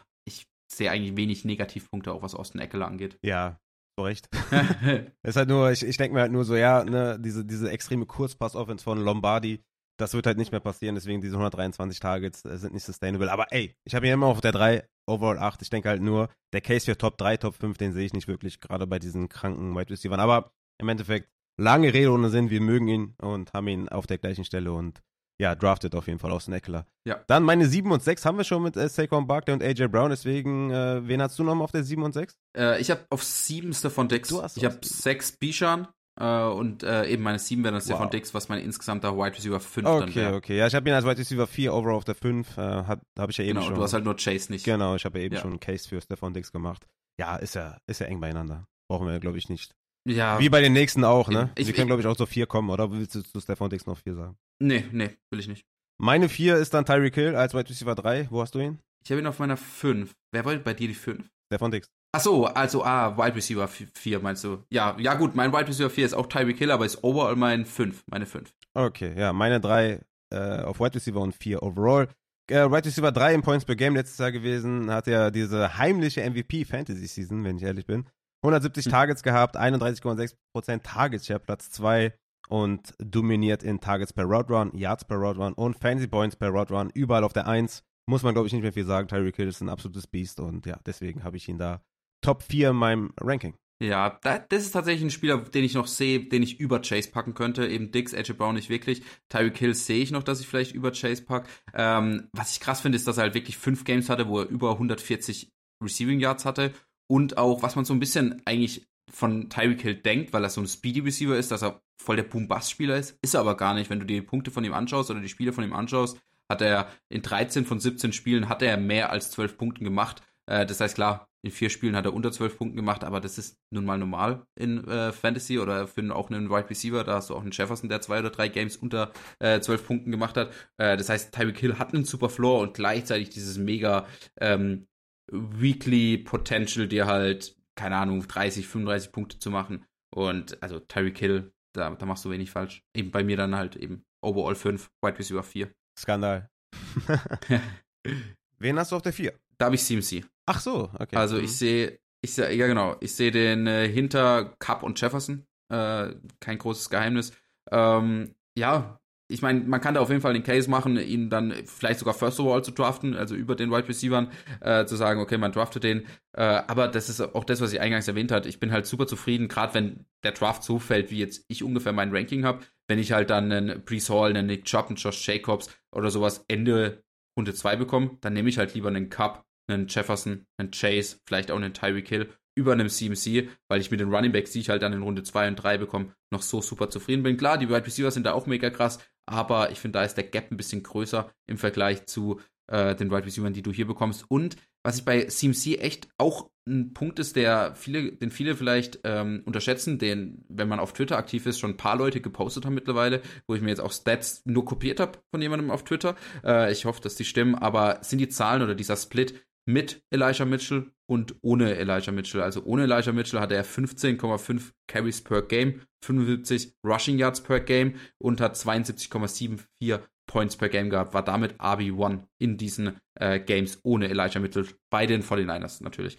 sehe 0.77 0.91
eigentlich 0.91 1.17
wenig 1.17 1.45
Negativpunkte, 1.45 2.13
auch 2.13 2.23
was 2.23 2.35
Austin 2.35 2.61
Eckler 2.61 2.87
angeht. 2.87 3.19
Ja, 3.25 3.59
so 3.97 4.05
recht. 4.05 4.29
ist 5.23 5.37
halt 5.37 5.49
nur, 5.49 5.71
ich, 5.71 5.85
ich 5.85 5.97
denke 5.97 6.15
mir 6.15 6.23
halt 6.23 6.33
nur 6.33 6.45
so, 6.45 6.57
ja, 6.57 6.85
ne, 6.85 7.19
diese, 7.21 7.45
diese 7.45 7.71
extreme 7.71 8.07
Kurzpass-Offense 8.07 8.83
von 8.83 8.99
Lombardi, 8.99 9.63
das 9.99 10.15
wird 10.15 10.27
halt 10.27 10.39
nicht 10.39 10.51
mehr 10.51 10.61
passieren, 10.61 10.95
deswegen 10.95 11.21
diese 11.21 11.37
123 11.37 12.01
Targets 12.01 12.45
äh, 12.45 12.59
sind 12.59 12.75
nicht 12.75 12.85
sustainable. 12.85 13.31
Aber 13.31 13.53
ey, 13.53 13.77
ich 13.85 13.95
habe 13.95 14.07
hier 14.07 14.15
immer 14.15 14.27
auf 14.27 14.41
der 14.41 14.53
3, 14.53 14.85
Overall 15.07 15.39
8. 15.39 15.63
Ich 15.63 15.71
denke 15.71 15.89
halt 15.89 16.03
nur, 16.03 16.29
der 16.53 16.61
Case 16.61 16.87
für 16.87 16.99
Top 16.99 17.19
3, 17.19 17.37
Top 17.37 17.55
5, 17.55 17.79
den 17.79 17.93
sehe 17.93 18.07
ich 18.07 18.13
nicht 18.13 18.29
wirklich, 18.29 18.61
gerade 18.61 18.87
bei 18.87 18.99
diesen 18.99 19.29
kranken 19.29 19.77
Wide 19.77 19.91
Receivers. 19.91 20.19
Aber 20.19 20.53
im 20.81 20.89
Endeffekt, 20.89 21.29
lange 21.57 21.93
Rede 21.95 22.11
ohne 22.11 22.31
Sinn, 22.31 22.51
wir 22.51 22.61
mögen 22.61 22.89
ihn 22.89 23.15
und 23.19 23.53
haben 23.53 23.69
ihn 23.69 23.89
auf 23.89 24.07
der 24.07 24.19
gleichen 24.19 24.45
Stelle 24.45 24.73
und 24.73 25.03
ja, 25.41 25.55
drafted 25.55 25.95
auf 25.95 26.07
jeden 26.07 26.19
Fall 26.19 26.31
aus 26.31 26.49
Eckler. 26.49 26.87
Ja. 27.07 27.23
Dann 27.27 27.43
meine 27.43 27.67
7 27.67 27.91
und 27.91 28.03
6 28.03 28.25
haben 28.25 28.39
wir 28.39 28.45
schon 28.45 28.63
mit 28.63 28.77
äh, 28.77 28.89
Saquon 28.89 29.27
Barkley 29.27 29.55
und 29.55 29.63
AJ 29.63 29.89
Brown, 29.89 30.11
deswegen, 30.11 30.71
äh, 30.71 31.07
wen 31.07 31.21
hast 31.21 31.39
du 31.39 31.45
noch 31.45 31.59
auf 31.59 31.73
der 31.73 31.85
7 31.85 32.03
und 32.03 32.13
6? 32.13 32.37
Äh, 32.57 32.81
ich 32.81 32.91
habe 32.91 33.05
auf 33.11 33.23
7 33.25 33.73
Stefan 33.73 34.09
Dix. 34.09 34.29
Du 34.29 34.43
hast 34.43 34.57
ich 34.57 34.65
habe 34.65 34.79
6 34.83 35.37
Bishan, 35.39 35.89
Uh, 36.21 36.55
und 36.55 36.85
uh, 36.85 37.03
eben 37.03 37.25
meine 37.25 37.41
7 37.41 37.65
wäre 37.65 37.73
dann 37.73 37.83
Stefan 37.83 38.05
wow. 38.05 38.11
Dix, 38.11 38.33
was 38.35 38.49
mein 38.49 38.61
insgesamter 38.61 39.17
Wide 39.17 39.37
Receiver 39.37 39.59
5 39.59 39.85
okay, 39.85 39.99
dann 39.99 40.15
wäre. 40.15 40.29
Okay, 40.29 40.37
okay. 40.37 40.59
Ja, 40.59 40.69
ich 40.69 40.75
habe 40.77 40.89
ihn 40.89 40.95
als 40.95 41.05
Wide 41.05 41.19
Receiver 41.19 41.49
4 41.49 41.75
overall 41.75 41.97
auf 41.97 42.05
der 42.05 42.15
5. 42.15 42.57
Äh, 42.57 42.61
habe 42.61 43.01
ich 43.31 43.37
ja 43.37 43.45
eben 43.45 43.55
genau, 43.55 43.67
schon. 43.67 43.75
du 43.75 43.83
hast 43.83 43.95
halt 43.95 44.05
nur 44.05 44.15
Chase 44.15 44.53
nicht. 44.53 44.65
Genau, 44.65 44.95
ich 44.95 45.05
habe 45.05 45.19
ja 45.19 45.25
eben 45.25 45.35
ja. 45.35 45.41
schon 45.41 45.51
einen 45.51 45.61
Case 45.61 45.89
für 45.89 46.01
Stefan 46.01 46.33
Dix 46.33 46.53
gemacht. 46.53 46.87
Ja, 47.19 47.35
ist 47.35 47.57
ja, 47.57 47.79
ist 47.89 48.01
ja 48.01 48.07
eng 48.07 48.21
beieinander. 48.21 48.69
Brauchen 48.89 49.09
wir, 49.09 49.19
glaube 49.19 49.39
ich, 49.39 49.49
nicht. 49.49 49.75
Ja. 50.07 50.39
Wie 50.39 50.49
bei 50.49 50.61
den 50.61 50.73
nächsten 50.73 51.05
auch, 51.05 51.29
ne? 51.29 51.51
Ich, 51.57 51.67
Sie 51.67 51.73
können, 51.73 51.87
glaube 51.87 52.03
ich, 52.03 52.07
auch 52.07 52.17
so 52.17 52.27
4 52.27 52.47
kommen, 52.47 52.71
oder 52.71 52.93
willst 52.93 53.15
du 53.15 53.23
zu 53.23 53.41
Stefan 53.41 53.71
Dix 53.71 53.87
noch 53.87 53.99
4 53.99 54.15
sagen? 54.15 54.37
Nee, 54.59 54.85
nee, 54.93 55.11
will 55.31 55.41
ich 55.41 55.49
nicht. 55.49 55.65
Meine 55.99 56.29
4 56.29 56.57
ist 56.57 56.75
dann 56.75 56.85
Tyreek 56.85 57.15
Hill 57.15 57.37
als 57.37 57.55
Wide 57.55 57.69
Receiver 57.69 57.95
3. 57.95 58.29
Wo 58.31 58.43
hast 58.43 58.55
du 58.55 58.59
ihn? 58.59 58.81
Ich 59.05 59.11
habe 59.11 59.21
ihn 59.21 59.27
auf 59.27 59.39
meiner 59.39 59.57
5. 59.57 60.13
Wer 60.33 60.45
wollte 60.45 60.63
bei 60.63 60.75
dir 60.75 60.89
die 60.89 60.95
5? 60.95 61.25
Stefan 61.47 61.71
Dix. 61.71 61.89
Ach 62.13 62.21
so, 62.21 62.47
also, 62.47 62.85
ah, 62.85 63.17
Wide 63.17 63.35
Receiver 63.35 63.69
4 63.69 64.21
meinst 64.21 64.45
du? 64.45 64.63
Ja, 64.71 64.97
ja 64.99 65.15
gut, 65.15 65.35
mein 65.35 65.53
Wide 65.53 65.69
Receiver 65.69 65.91
4 65.91 66.07
ist 66.07 66.15
auch 66.15 66.27
Tyreek 66.27 66.59
Hill, 66.59 66.71
aber 66.71 66.87
ist 66.87 67.03
overall 67.03 67.37
mein 67.37 67.65
5, 67.65 68.05
meine 68.07 68.27
5. 68.27 68.55
Okay, 68.75 69.19
ja, 69.19 69.33
meine 69.33 69.61
3 69.61 70.01
äh, 70.31 70.61
auf 70.63 70.81
Wide 70.81 70.95
Receiver 70.95 71.21
und 71.21 71.35
4 71.35 71.63
overall. 71.63 72.09
Äh, 72.51 72.71
Wide 72.71 72.85
Receiver 72.85 73.11
3 73.11 73.35
in 73.35 73.43
Points 73.43 73.65
per 73.65 73.77
Game 73.77 73.97
letztes 73.97 74.19
Jahr 74.19 74.33
gewesen, 74.33 74.91
hat 74.91 75.07
ja 75.07 75.31
diese 75.31 75.79
heimliche 75.79 76.29
MVP 76.29 76.65
Fantasy 76.67 77.07
Season, 77.07 77.43
wenn 77.45 77.57
ich 77.57 77.63
ehrlich 77.63 77.87
bin. 77.87 78.07
170 78.45 78.85
hm. 78.85 78.93
Targets 78.93 79.23
gehabt, 79.23 79.57
31,6% 79.57 80.83
Target 80.83 81.25
Share, 81.25 81.41
Platz 81.41 81.71
2 81.71 82.15
und 82.49 82.95
dominiert 82.99 83.63
in 83.63 83.81
Targets 83.81 84.13
per 84.13 84.25
Route 84.25 84.53
Run, 84.53 84.77
Yards 84.77 85.07
per 85.07 85.17
Route 85.17 85.41
Run 85.41 85.55
und 85.55 85.79
Fancy 85.79 86.07
Points 86.07 86.37
per 86.37 86.51
Route 86.51 86.75
Run, 86.75 86.91
überall 86.93 87.25
auf 87.25 87.33
der 87.33 87.49
1. 87.49 87.83
Muss 88.07 88.23
man, 88.23 88.35
glaube 88.35 88.47
ich, 88.47 88.53
nicht 88.53 88.63
mehr 88.63 88.75
viel 88.75 88.85
sagen. 88.85 89.09
Tyreek 89.09 89.37
Hill 89.37 89.49
ist 89.49 89.63
ein 89.63 89.71
absolutes 89.71 90.07
Biest 90.07 90.41
und 90.41 90.67
ja, 90.67 90.79
deswegen 90.85 91.25
habe 91.25 91.39
ich 91.39 91.49
ihn 91.49 91.57
da 91.57 91.81
Top 92.21 92.43
4 92.43 92.71
in 92.71 92.77
meinem 92.77 93.15
Ranking. 93.19 93.55
Ja, 93.83 94.21
das 94.21 94.63
ist 94.63 94.73
tatsächlich 94.73 95.05
ein 95.05 95.11
Spieler, 95.11 95.39
den 95.39 95.65
ich 95.65 95.75
noch 95.75 95.87
sehe, 95.87 96.21
den 96.21 96.43
ich 96.43 96.61
über 96.61 96.81
Chase 96.81 97.11
packen 97.11 97.35
könnte. 97.35 97.67
Eben 97.67 97.93
Dix, 97.93 98.15
AJ 98.15 98.35
Brown 98.35 98.55
nicht 98.55 98.69
wirklich. 98.69 99.03
Tyreek 99.31 99.57
Hill 99.57 99.75
sehe 99.75 100.03
ich 100.03 100.11
noch, 100.11 100.23
dass 100.23 100.41
ich 100.41 100.47
vielleicht 100.47 100.75
über 100.75 100.93
Chase 100.93 101.25
packe. 101.25 101.49
Ähm, 101.73 102.29
was 102.33 102.53
ich 102.53 102.61
krass 102.61 102.83
finde, 102.83 102.97
ist, 102.97 103.09
dass 103.09 103.17
er 103.17 103.25
halt 103.25 103.35
wirklich 103.35 103.57
fünf 103.57 103.85
Games 103.85 104.11
hatte, 104.11 104.29
wo 104.29 104.41
er 104.41 104.49
über 104.49 104.73
140 104.73 105.51
Receiving 105.83 106.21
Yards 106.21 106.45
hatte. 106.45 106.73
Und 107.07 107.39
auch, 107.39 107.63
was 107.63 107.77
man 107.77 107.85
so 107.85 107.93
ein 107.93 108.01
bisschen 108.01 108.43
eigentlich 108.45 108.87
von 109.11 109.49
Tyreek 109.51 109.83
Hill 109.83 109.95
denkt, 109.97 110.33
weil 110.33 110.43
er 110.43 110.51
so 110.51 110.61
ein 110.61 110.67
Speedy 110.67 111.01
Receiver 111.01 111.37
ist, 111.37 111.51
dass 111.51 111.63
er 111.63 111.81
voll 111.97 112.17
der 112.17 112.25
Boom-Bust-Spieler 112.25 112.97
ist. 112.97 113.17
Ist 113.23 113.35
er 113.35 113.41
aber 113.41 113.57
gar 113.57 113.75
nicht. 113.75 113.91
Wenn 113.91 114.01
du 114.01 114.07
die 114.07 114.23
Punkte 114.23 114.51
von 114.51 114.65
ihm 114.65 114.73
anschaust 114.73 115.11
oder 115.11 115.21
die 115.21 115.29
Spiele 115.29 115.53
von 115.53 115.65
ihm 115.65 115.73
anschaust, 115.73 116.19
hat 116.51 116.63
er 116.63 116.89
in 117.09 117.23
13 117.23 117.65
von 117.65 117.81
17 117.81 118.13
Spielen 118.13 118.49
hat 118.49 118.63
er 118.63 118.77
mehr 118.77 119.11
als 119.11 119.31
12 119.31 119.57
Punkten 119.57 119.85
gemacht. 119.85 120.23
Äh, 120.47 120.67
das 120.67 120.81
heißt, 120.81 120.97
klar, 120.97 121.29
in 121.45 121.51
vier 121.51 121.69
Spielen 121.69 121.95
hat 121.95 122.07
er 122.07 122.15
unter 122.15 122.33
zwölf 122.33 122.57
Punkten 122.57 122.77
gemacht, 122.77 123.05
aber 123.05 123.21
das 123.21 123.37
ist 123.37 123.59
nun 123.71 123.85
mal 123.85 123.99
normal 123.99 124.47
in 124.59 124.83
äh, 124.89 125.13
Fantasy 125.13 125.59
oder 125.59 125.87
für 125.87 126.17
auch 126.17 126.31
einen 126.31 126.49
Wide 126.49 126.71
Receiver. 126.71 127.05
Da 127.05 127.17
hast 127.17 127.29
du 127.29 127.35
auch 127.35 127.43
einen 127.43 127.51
Jefferson, 127.51 127.91
der 127.91 128.01
zwei 128.01 128.19
oder 128.21 128.31
drei 128.31 128.49
Games 128.49 128.79
unter 128.79 129.13
äh, 129.41 129.61
zwölf 129.61 129.83
äh, 129.83 129.85
Punkten 129.85 130.11
gemacht 130.11 130.39
hat. 130.39 130.51
Äh, 130.79 130.97
das 130.97 131.11
heißt, 131.11 131.35
Tyreek 131.35 131.59
Hill 131.59 131.79
hat 131.79 131.93
einen 131.93 132.05
super 132.05 132.31
Floor 132.31 132.61
und 132.61 132.73
gleichzeitig 132.73 133.29
dieses 133.29 133.59
mega 133.59 134.07
ähm, 134.41 134.87
Weekly 135.31 136.19
Potential, 136.19 136.87
dir 136.87 137.07
halt, 137.07 137.57
keine 137.75 137.97
Ahnung, 137.97 138.27
30, 138.27 138.67
35 138.67 139.13
Punkte 139.13 139.39
zu 139.39 139.51
machen. 139.51 139.85
Und 140.15 140.63
also 140.63 140.79
Tyreek 140.81 141.19
Hill, 141.19 141.53
da, 141.73 141.91
da 141.91 142.07
machst 142.07 142.25
du 142.25 142.31
wenig 142.31 142.51
falsch. 142.51 142.83
Eben 142.95 143.11
bei 143.11 143.25
mir 143.25 143.37
dann 143.37 143.57
halt 143.57 143.77
eben 143.77 144.05
Overall 144.23 144.55
5, 144.55 144.91
Wide 145.03 145.19
Receiver 145.19 145.43
4. 145.43 145.71
Skandal. 145.99 146.49
Wen 148.59 148.79
hast 148.79 148.93
du 148.93 148.97
auf 148.97 149.03
der 149.03 149.13
4? 149.13 149.33
Da 149.59 149.67
habe 149.67 149.75
ich 149.75 149.85
CMC. 149.85 150.25
Ach 150.47 150.61
so, 150.61 150.91
okay. 150.99 151.17
Also 151.17 151.37
ich 151.37 151.51
mhm. 151.51 151.55
sehe, 151.55 151.99
ich 152.23 152.35
sehe, 152.35 152.53
ja 152.53 152.67
genau, 152.67 152.97
ich 153.01 153.15
sehe 153.15 153.31
den 153.31 153.67
äh, 153.67 153.89
hinter 153.89 154.55
Cup 154.59 154.83
und 154.83 155.01
Jefferson. 155.01 155.47
Äh, 155.71 156.15
kein 156.41 156.59
großes 156.59 156.91
Geheimnis. 156.91 157.33
Ähm, 157.71 158.35
ja, 158.57 159.01
ich 159.35 159.43
meine, 159.43 159.61
man 159.61 159.81
kann 159.81 159.95
da 159.95 160.01
auf 160.01 160.11
jeden 160.11 160.21
Fall 160.21 160.33
den 160.33 160.45
Case 160.45 160.71
machen, 160.71 160.97
ihn 160.97 161.29
dann 161.29 161.53
vielleicht 161.67 161.99
sogar 161.99 162.15
First 162.15 162.39
of 162.39 162.47
All 162.47 162.63
zu 162.63 162.71
draften, 162.71 163.17
also 163.17 163.35
über 163.35 163.57
den 163.57 163.71
Wide 163.73 163.89
Receivern, 163.89 164.31
äh, 164.61 164.87
zu 164.87 164.95
sagen, 164.95 165.21
okay, 165.21 165.39
man 165.39 165.51
draftet 165.51 165.83
den. 165.83 166.07
Äh, 166.37 166.43
aber 166.43 166.87
das 166.87 167.09
ist 167.09 167.21
auch 167.21 167.43
das, 167.43 167.61
was 167.61 167.73
ich 167.73 167.81
eingangs 167.81 168.07
erwähnt 168.07 168.31
habe. 168.31 168.49
Ich 168.49 168.61
bin 168.61 168.71
halt 168.71 168.87
super 168.87 169.09
zufrieden, 169.09 169.49
gerade 169.49 169.75
wenn 169.75 170.07
der 170.23 170.33
Draft 170.33 170.63
so 170.63 170.79
fällt, 170.79 171.11
wie 171.11 171.19
jetzt 171.19 171.45
ich 171.49 171.65
ungefähr 171.65 171.93
mein 171.93 172.15
Ranking 172.15 172.45
habe. 172.45 172.61
Wenn 172.89 173.01
ich 173.01 173.11
halt 173.13 173.31
dann 173.31 173.51
einen 173.51 173.85
Brees 173.85 174.09
Hall, 174.09 174.31
einen 174.31 174.47
Nick 174.47 174.65
Chubb, 174.67 174.87
einen 174.87 174.97
Josh 174.97 175.27
Jacobs 175.27 175.69
oder 175.91 176.11
sowas 176.11 176.45
Ende 176.47 177.03
Runde 177.37 177.55
2 177.55 177.75
bekomme, 177.75 178.19
dann 178.21 178.35
nehme 178.35 178.49
ich 178.49 178.59
halt 178.59 178.75
lieber 178.75 178.89
einen 178.89 179.11
Cup 179.11 179.45
einen 179.67 179.89
Jefferson, 179.89 180.47
einen 180.59 180.71
Chase, 180.71 181.19
vielleicht 181.27 181.51
auch 181.51 181.57
einen 181.57 181.75
Tyreek 181.75 182.09
Hill 182.09 182.29
über 182.57 182.73
einem 182.73 182.89
CMC, 182.89 183.49
weil 183.69 183.81
ich 183.81 183.91
mit 183.91 184.01
den 184.01 184.15
Running 184.15 184.33
Backs, 184.33 184.53
die 184.53 184.61
ich 184.61 184.69
halt 184.69 184.83
dann 184.83 184.93
in 184.93 185.03
Runde 185.03 185.23
2 185.25 185.49
und 185.49 185.57
3 185.57 185.79
bekomme, 185.79 186.15
noch 186.31 186.43
so 186.43 186.61
super 186.61 186.89
zufrieden 186.89 187.23
bin. 187.23 187.37
Klar, 187.37 187.59
die 187.59 187.69
Wide 187.69 187.87
Receivers 187.87 188.15
sind 188.15 188.27
da 188.27 188.33
auch 188.33 188.47
mega 188.47 188.71
krass, 188.71 189.01
aber 189.27 189.71
ich 189.71 189.81
finde, 189.81 189.99
da 189.99 190.05
ist 190.05 190.15
der 190.15 190.25
Gap 190.25 190.51
ein 190.51 190.57
bisschen 190.57 190.83
größer 190.83 191.31
im 191.47 191.59
Vergleich 191.59 192.07
zu 192.07 192.41
äh, 192.67 192.95
den 192.95 193.11
Wide 193.11 193.27
Receivers, 193.27 193.53
die 193.53 193.63
du 193.63 193.73
hier 193.73 193.87
bekommst. 193.87 194.25
Und 194.29 194.57
was 194.83 194.99
ich 194.99 195.05
bei 195.05 195.25
CMC 195.25 195.79
echt 195.81 196.09
auch 196.19 196.51
ein 196.67 196.95
Punkt 196.95 197.19
ist, 197.19 197.37
der 197.37 197.75
viele, 197.75 198.13
den 198.13 198.31
viele 198.31 198.55
vielleicht 198.55 199.01
ähm, 199.05 199.43
unterschätzen, 199.45 199.99
den, 199.99 200.45
wenn 200.49 200.69
man 200.69 200.81
auf 200.81 200.95
Twitter 200.95 201.19
aktiv 201.19 201.45
ist, 201.47 201.59
schon 201.59 201.73
ein 201.73 201.77
paar 201.77 201.97
Leute 201.97 202.21
gepostet 202.21 202.65
haben 202.65 202.75
mittlerweile, 202.75 203.21
wo 203.47 203.55
ich 203.55 203.61
mir 203.61 203.69
jetzt 203.69 203.81
auch 203.81 203.93
Stats 203.93 204.43
nur 204.47 204.65
kopiert 204.65 205.01
habe 205.01 205.19
von 205.31 205.43
jemandem 205.43 205.71
auf 205.71 205.85
Twitter. 205.85 206.17
Äh, 206.43 206.73
ich 206.73 206.87
hoffe, 206.87 207.03
dass 207.03 207.17
die 207.17 207.25
stimmen, 207.25 207.55
aber 207.55 207.99
sind 208.03 208.19
die 208.19 208.29
Zahlen 208.29 208.63
oder 208.63 208.75
dieser 208.75 208.97
Split 208.97 209.35
mit 209.67 210.03
Elijah 210.11 210.45
Mitchell 210.45 210.91
und 211.07 211.37
ohne 211.43 211.77
Elijah 211.77 212.13
Mitchell. 212.13 212.43
Also 212.43 212.63
ohne 212.65 212.85
Elijah 212.85 213.13
Mitchell 213.13 213.41
hatte 213.41 213.55
er 213.55 213.65
15,5 213.65 214.73
Carries 214.89 215.23
per 215.23 215.43
Game, 215.43 215.83
75 216.05 216.75
Rushing 216.85 217.19
Yards 217.19 217.43
per 217.43 217.61
Game 217.61 217.95
und 218.19 218.41
hat 218.41 218.57
72,74 218.57 220.01
Points 220.27 220.57
per 220.57 220.69
Game 220.69 220.91
gehabt, 220.91 221.13
war 221.13 221.25
damit 221.25 221.61
RB1 221.61 222.25
in 222.39 222.57
diesen 222.57 222.99
äh, 223.21 223.39
Games 223.39 223.79
ohne 223.83 224.09
Elijah 224.09 224.41
Mitchell, 224.41 224.67
bei 224.91 225.07
den 225.07 225.23
49ers 225.23 225.83
natürlich. 225.83 226.19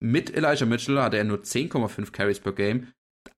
Mit 0.00 0.34
Elijah 0.34 0.66
Mitchell 0.66 1.00
hatte 1.00 1.16
er 1.16 1.24
nur 1.24 1.38
10,5 1.38 2.10
Carries 2.10 2.40
per 2.40 2.52
Game, 2.52 2.88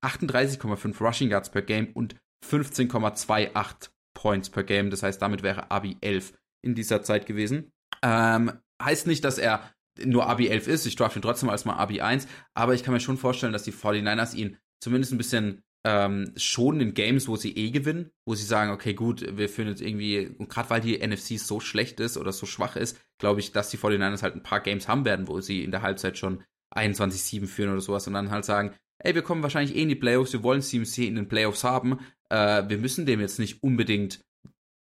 38,5 0.02 0.98
Rushing 1.00 1.30
Yards 1.30 1.50
per 1.50 1.62
Game 1.62 1.92
und 1.92 2.16
15,28 2.44 3.90
Points 4.14 4.50
per 4.50 4.64
Game. 4.64 4.90
Das 4.90 5.02
heißt, 5.02 5.20
damit 5.20 5.42
wäre 5.42 5.70
RB11 5.70 6.32
in 6.64 6.74
dieser 6.74 7.02
Zeit 7.02 7.26
gewesen. 7.26 7.70
Ähm, 8.02 8.52
heißt 8.82 9.06
nicht, 9.06 9.24
dass 9.24 9.38
er 9.38 9.70
nur 10.04 10.28
RB11 10.28 10.66
ist. 10.66 10.86
Ich 10.86 10.96
draft 10.96 11.16
ihn 11.16 11.22
trotzdem 11.22 11.48
als 11.48 11.64
mal 11.64 11.82
RB1. 11.84 12.26
Aber 12.54 12.74
ich 12.74 12.82
kann 12.82 12.94
mir 12.94 13.00
schon 13.00 13.16
vorstellen, 13.16 13.52
dass 13.52 13.62
die 13.62 13.72
49ers 13.72 14.34
ihn 14.34 14.58
zumindest 14.80 15.12
ein 15.12 15.18
bisschen 15.18 15.62
ähm, 15.86 16.32
schon 16.36 16.80
in 16.80 16.94
Games, 16.94 17.28
wo 17.28 17.36
sie 17.36 17.56
eh 17.56 17.70
gewinnen, 17.70 18.10
wo 18.26 18.34
sie 18.34 18.44
sagen, 18.44 18.72
okay, 18.72 18.94
gut, 18.94 19.24
wir 19.36 19.48
führen 19.48 19.68
jetzt 19.68 19.80
irgendwie, 19.80 20.26
und 20.38 20.48
gerade 20.48 20.68
weil 20.68 20.80
die 20.80 20.98
NFC 20.98 21.38
so 21.38 21.60
schlecht 21.60 22.00
ist 22.00 22.16
oder 22.16 22.32
so 22.32 22.44
schwach 22.44 22.74
ist, 22.74 23.00
glaube 23.18 23.38
ich, 23.38 23.52
dass 23.52 23.70
die 23.70 23.78
49ers 23.78 24.22
halt 24.22 24.34
ein 24.34 24.42
paar 24.42 24.60
Games 24.60 24.88
haben 24.88 25.04
werden, 25.04 25.28
wo 25.28 25.40
sie 25.40 25.62
in 25.62 25.70
der 25.70 25.82
Halbzeit 25.82 26.18
schon 26.18 26.42
21-7 26.74 27.46
führen 27.46 27.70
oder 27.70 27.80
sowas 27.80 28.06
und 28.08 28.14
dann 28.14 28.30
halt 28.30 28.44
sagen, 28.44 28.74
ey, 28.98 29.14
wir 29.14 29.22
kommen 29.22 29.44
wahrscheinlich 29.44 29.76
eh 29.76 29.82
in 29.82 29.88
die 29.88 29.94
Playoffs, 29.94 30.32
wir 30.32 30.42
wollen 30.42 30.60
CMC 30.60 31.06
in 31.06 31.14
den 31.14 31.28
Playoffs 31.28 31.62
haben, 31.62 32.00
äh, 32.30 32.64
wir 32.68 32.78
müssen 32.78 33.06
dem 33.06 33.20
jetzt 33.20 33.38
nicht 33.38 33.62
unbedingt 33.62 34.20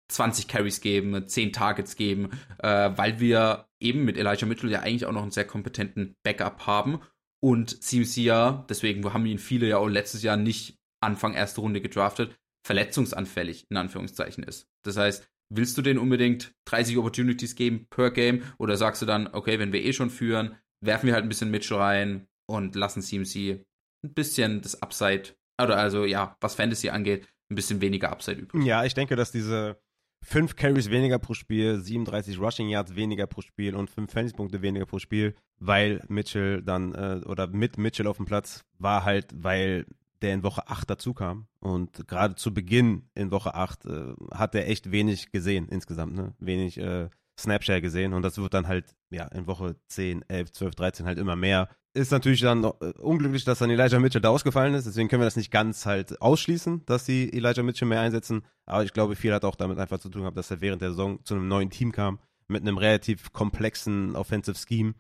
20 0.10 0.47
Carries 0.47 0.82
geben, 0.82 1.28
10 1.28 1.53
Targets 1.53 1.95
geben, 1.95 2.30
äh, 2.60 2.91
weil 2.95 3.20
wir 3.20 3.68
eben 3.80 4.06
mit 4.06 4.18
Elijah 4.18 4.45
Mitchell 4.45 4.72
ja 4.72 4.82
eigentlich 4.82 5.06
auch 5.06 5.12
noch 5.12 5.24
einen 5.24 5.32
sehr 5.32 5.45
kompetenten 5.45 6.16
Backup 6.24 6.68
haben 6.68 6.99
und 7.43 7.84
CMC 7.84 8.18
ja, 8.18 8.66
deswegen 8.70 9.14
haben 9.14 9.26
ihn 9.26 9.39
viele 9.39 9.68
ja 9.68 9.78
auch 9.78 9.88
letztes 9.88 10.24
Jahr 10.24 10.38
nicht 10.38 10.78
Anfang 11.01 11.34
erste 11.34 11.62
Runde 11.62 11.82
gedraftet, 11.82 12.36
verletzungsanfällig 12.66 13.68
in 13.70 13.78
Anführungszeichen 13.78 14.43
ist. 14.43 14.68
Das 14.84 14.97
heißt, 14.97 15.28
willst 15.53 15.78
du 15.78 15.82
den 15.82 15.99
unbedingt 15.99 16.53
30 16.66 16.97
Opportunities 16.97 17.56
geben 17.56 17.88
per 17.89 18.12
Game 18.12 18.43
oder 18.58 18.78
sagst 18.78 19.01
du 19.01 19.06
dann, 19.06 19.28
okay, 19.28 19.60
wenn 19.60 19.74
wir 19.74 19.84
eh 19.84 19.93
schon 19.93 20.10
führen, 20.10 20.56
werfen 20.82 21.08
wir 21.08 21.14
halt 21.14 21.24
ein 21.24 21.30
bisschen 21.30 21.51
Mitchell 21.51 21.78
rein 21.78 22.28
und 22.47 22.76
lassen 22.76 23.01
CMC 23.01 23.64
ein 24.03 24.14
bisschen 24.14 24.62
das 24.62 24.82
Upside, 24.82 25.36
oder 25.62 25.78
also 25.78 26.06
ja, 26.06 26.38
was 26.41 26.56
Fantasy 26.56 26.89
angeht, 26.89 27.28
ein 27.51 27.56
bisschen 27.56 27.82
weniger 27.82 28.12
Upside 28.12 28.41
übrig. 28.41 28.64
Ja, 28.66 28.84
ich 28.84 28.93
denke, 28.93 29.16
dass 29.16 29.32
diese 29.32 29.80
5 30.26 30.55
Carries 30.55 30.89
weniger 30.89 31.19
pro 31.19 31.36
Spiel, 31.36 31.80
37 31.80 32.39
Rushing 32.39 32.67
Yards 32.67 32.95
weniger 32.95 33.28
pro 33.28 33.41
Spiel 33.41 33.76
und 33.76 33.91
5 33.91 34.11
Fantasy-Punkte 34.11 34.61
weniger 34.63 34.88
pro 34.88 34.97
Spiel, 34.97 35.36
weil 35.59 36.01
Mitchell 36.07 36.63
dann, 36.63 36.95
äh, 36.95 37.21
oder 37.26 37.47
mit 37.47 37.78
Mitchell 37.78 38.07
auf 38.07 38.17
dem 38.17 38.26
Platz 38.26 38.65
war 38.80 39.05
halt, 39.05 39.28
weil 39.36 39.86
der 40.23 40.34
in 40.34 40.43
Woche 40.43 40.67
8 40.67 40.89
dazu 40.89 41.13
kam. 41.13 41.45
Und 41.59 42.07
gerade 42.07 42.36
zu 42.36 42.53
Beginn 42.53 43.03
in 43.13 43.30
Woche 43.30 43.53
8 43.53 43.86
äh, 43.86 44.13
hat 44.32 44.55
er 44.55 44.67
echt 44.67 44.91
wenig 44.91 45.32
gesehen 45.32 45.67
insgesamt, 45.69 46.15
ne? 46.15 46.34
Wenig 46.39 46.80
äh, 46.80 47.09
Snapshare 47.38 47.81
gesehen 47.81 48.13
und 48.13 48.21
das 48.21 48.38
wird 48.38 48.53
dann 48.53 48.67
halt, 48.67 48.95
ja, 49.09 49.25
in 49.25 49.47
Woche 49.47 49.75
10, 49.88 50.23
11, 50.27 50.51
12, 50.51 50.75
13 50.75 51.05
halt 51.05 51.17
immer 51.17 51.36
mehr. 51.36 51.69
Ist 51.93 52.11
natürlich 52.11 52.41
dann 52.41 52.63
äh, 52.63 52.69
unglücklich, 52.99 53.45
dass 53.45 53.59
dann 53.59 53.69
Elijah 53.69 53.99
Mitchell 53.99 54.21
da 54.21 54.29
ausgefallen 54.29 54.73
ist, 54.73 54.86
deswegen 54.86 55.07
können 55.07 55.21
wir 55.21 55.25
das 55.25 55.36
nicht 55.36 55.51
ganz 55.51 55.86
halt 55.86 56.21
ausschließen, 56.21 56.86
dass 56.86 57.05
sie 57.05 57.31
Elijah 57.31 57.63
Mitchell 57.63 57.88
mehr 57.88 58.01
einsetzen, 58.01 58.43
aber 58.65 58.83
ich 58.83 58.93
glaube, 58.93 59.15
viel 59.15 59.33
hat 59.33 59.45
auch 59.45 59.55
damit 59.55 59.79
einfach 59.79 59.99
zu 59.99 60.09
tun 60.09 60.21
gehabt, 60.21 60.38
dass 60.38 60.51
er 60.51 60.61
während 60.61 60.81
der 60.81 60.89
Saison 60.89 61.23
zu 61.23 61.36
einem 61.36 61.47
neuen 61.47 61.69
Team 61.69 61.91
kam, 61.91 62.19
mit 62.47 62.61
einem 62.61 62.77
relativ 62.77 63.31
komplexen 63.33 64.15
Offensive 64.15 64.57
Scheme. 64.57 64.93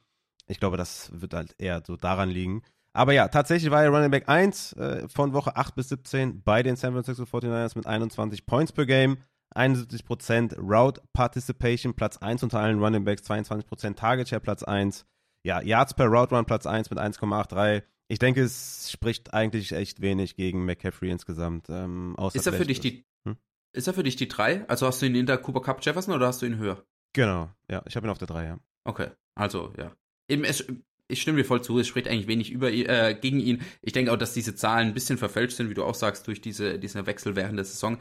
Ich 0.47 0.59
glaube, 0.59 0.77
das 0.77 1.11
wird 1.13 1.33
halt 1.33 1.55
eher 1.57 1.83
so 1.85 1.95
daran 1.95 2.29
liegen. 2.29 2.63
Aber 2.93 3.11
ja, 3.11 3.27
tatsächlich 3.27 3.71
war 3.71 3.83
er 3.83 3.89
Running 3.89 4.11
Back 4.11 4.29
1 4.29 4.73
äh, 4.73 5.09
von 5.09 5.33
Woche 5.33 5.55
8 5.57 5.75
bis 5.75 5.89
17 5.89 6.43
bei 6.43 6.63
den 6.63 6.77
San 6.77 6.93
Francisco 6.93 7.23
49ers 7.23 7.75
mit 7.75 7.85
21 7.85 8.45
Points 8.45 8.71
per 8.71 8.85
Game, 8.85 9.17
71% 9.55 10.57
Route 10.59 11.01
Participation, 11.13 11.93
Platz 11.93 12.17
1 12.17 12.43
unter 12.43 12.59
allen 12.59 12.79
Running 12.79 13.03
Backs, 13.03 13.23
22% 13.29 13.95
Target 13.95 14.29
Share, 14.29 14.41
Platz 14.41 14.63
1. 14.63 15.05
Ja, 15.43 15.61
Yards 15.61 15.93
per 15.93 16.07
Route 16.07 16.35
Run, 16.35 16.45
Platz 16.45 16.65
1 16.65 16.89
mit 16.89 16.99
1,83. 16.99 17.83
Ich 18.07 18.19
denke, 18.19 18.41
es 18.41 18.91
spricht 18.91 19.33
eigentlich 19.33 19.71
echt 19.71 20.01
wenig 20.01 20.35
gegen 20.35 20.65
McCaffrey 20.65 21.09
insgesamt. 21.09 21.67
Ähm, 21.69 22.15
ist 22.33 22.45
er 22.45 22.53
für 22.53 22.65
dich 22.65 22.79
die 22.79 23.05
hm? 23.27 23.37
Ist 23.73 23.87
er 23.87 23.93
für 23.93 24.03
dich 24.03 24.15
die 24.15 24.27
3? 24.27 24.67
Also 24.69 24.87
hast 24.87 25.01
du 25.01 25.05
ihn 25.05 25.15
in 25.15 25.25
der 25.25 25.37
Cooper 25.37 25.61
Cup 25.61 25.83
Jefferson 25.83 26.13
oder 26.13 26.27
hast 26.27 26.41
du 26.41 26.45
ihn 26.45 26.57
höher? 26.57 26.83
Genau, 27.13 27.49
ja, 27.69 27.83
ich 27.87 27.95
habe 27.95 28.07
ihn 28.07 28.09
auf 28.09 28.17
der 28.17 28.27
3, 28.27 28.45
ja. 28.45 28.59
Okay, 28.83 29.09
also 29.35 29.73
ja. 29.77 29.91
Eben, 30.27 30.43
es, 30.43 30.65
ich 31.07 31.21
stimme 31.21 31.37
dir 31.37 31.45
voll 31.45 31.61
zu, 31.61 31.79
es 31.79 31.87
spricht 31.87 32.07
eigentlich 32.07 32.27
wenig 32.27 32.51
über, 32.51 32.71
äh, 32.71 33.15
gegen 33.19 33.39
ihn. 33.39 33.61
Ich 33.81 33.93
denke 33.93 34.11
auch, 34.11 34.17
dass 34.17 34.33
diese 34.33 34.55
Zahlen 34.55 34.89
ein 34.89 34.93
bisschen 34.93 35.17
verfälscht 35.17 35.57
sind, 35.57 35.69
wie 35.69 35.73
du 35.73 35.83
auch 35.83 35.95
sagst, 35.95 36.27
durch 36.27 36.41
diese, 36.41 36.79
diesen 36.79 37.05
Wechsel 37.05 37.35
während 37.35 37.57
der 37.57 37.65
Saison. 37.65 37.99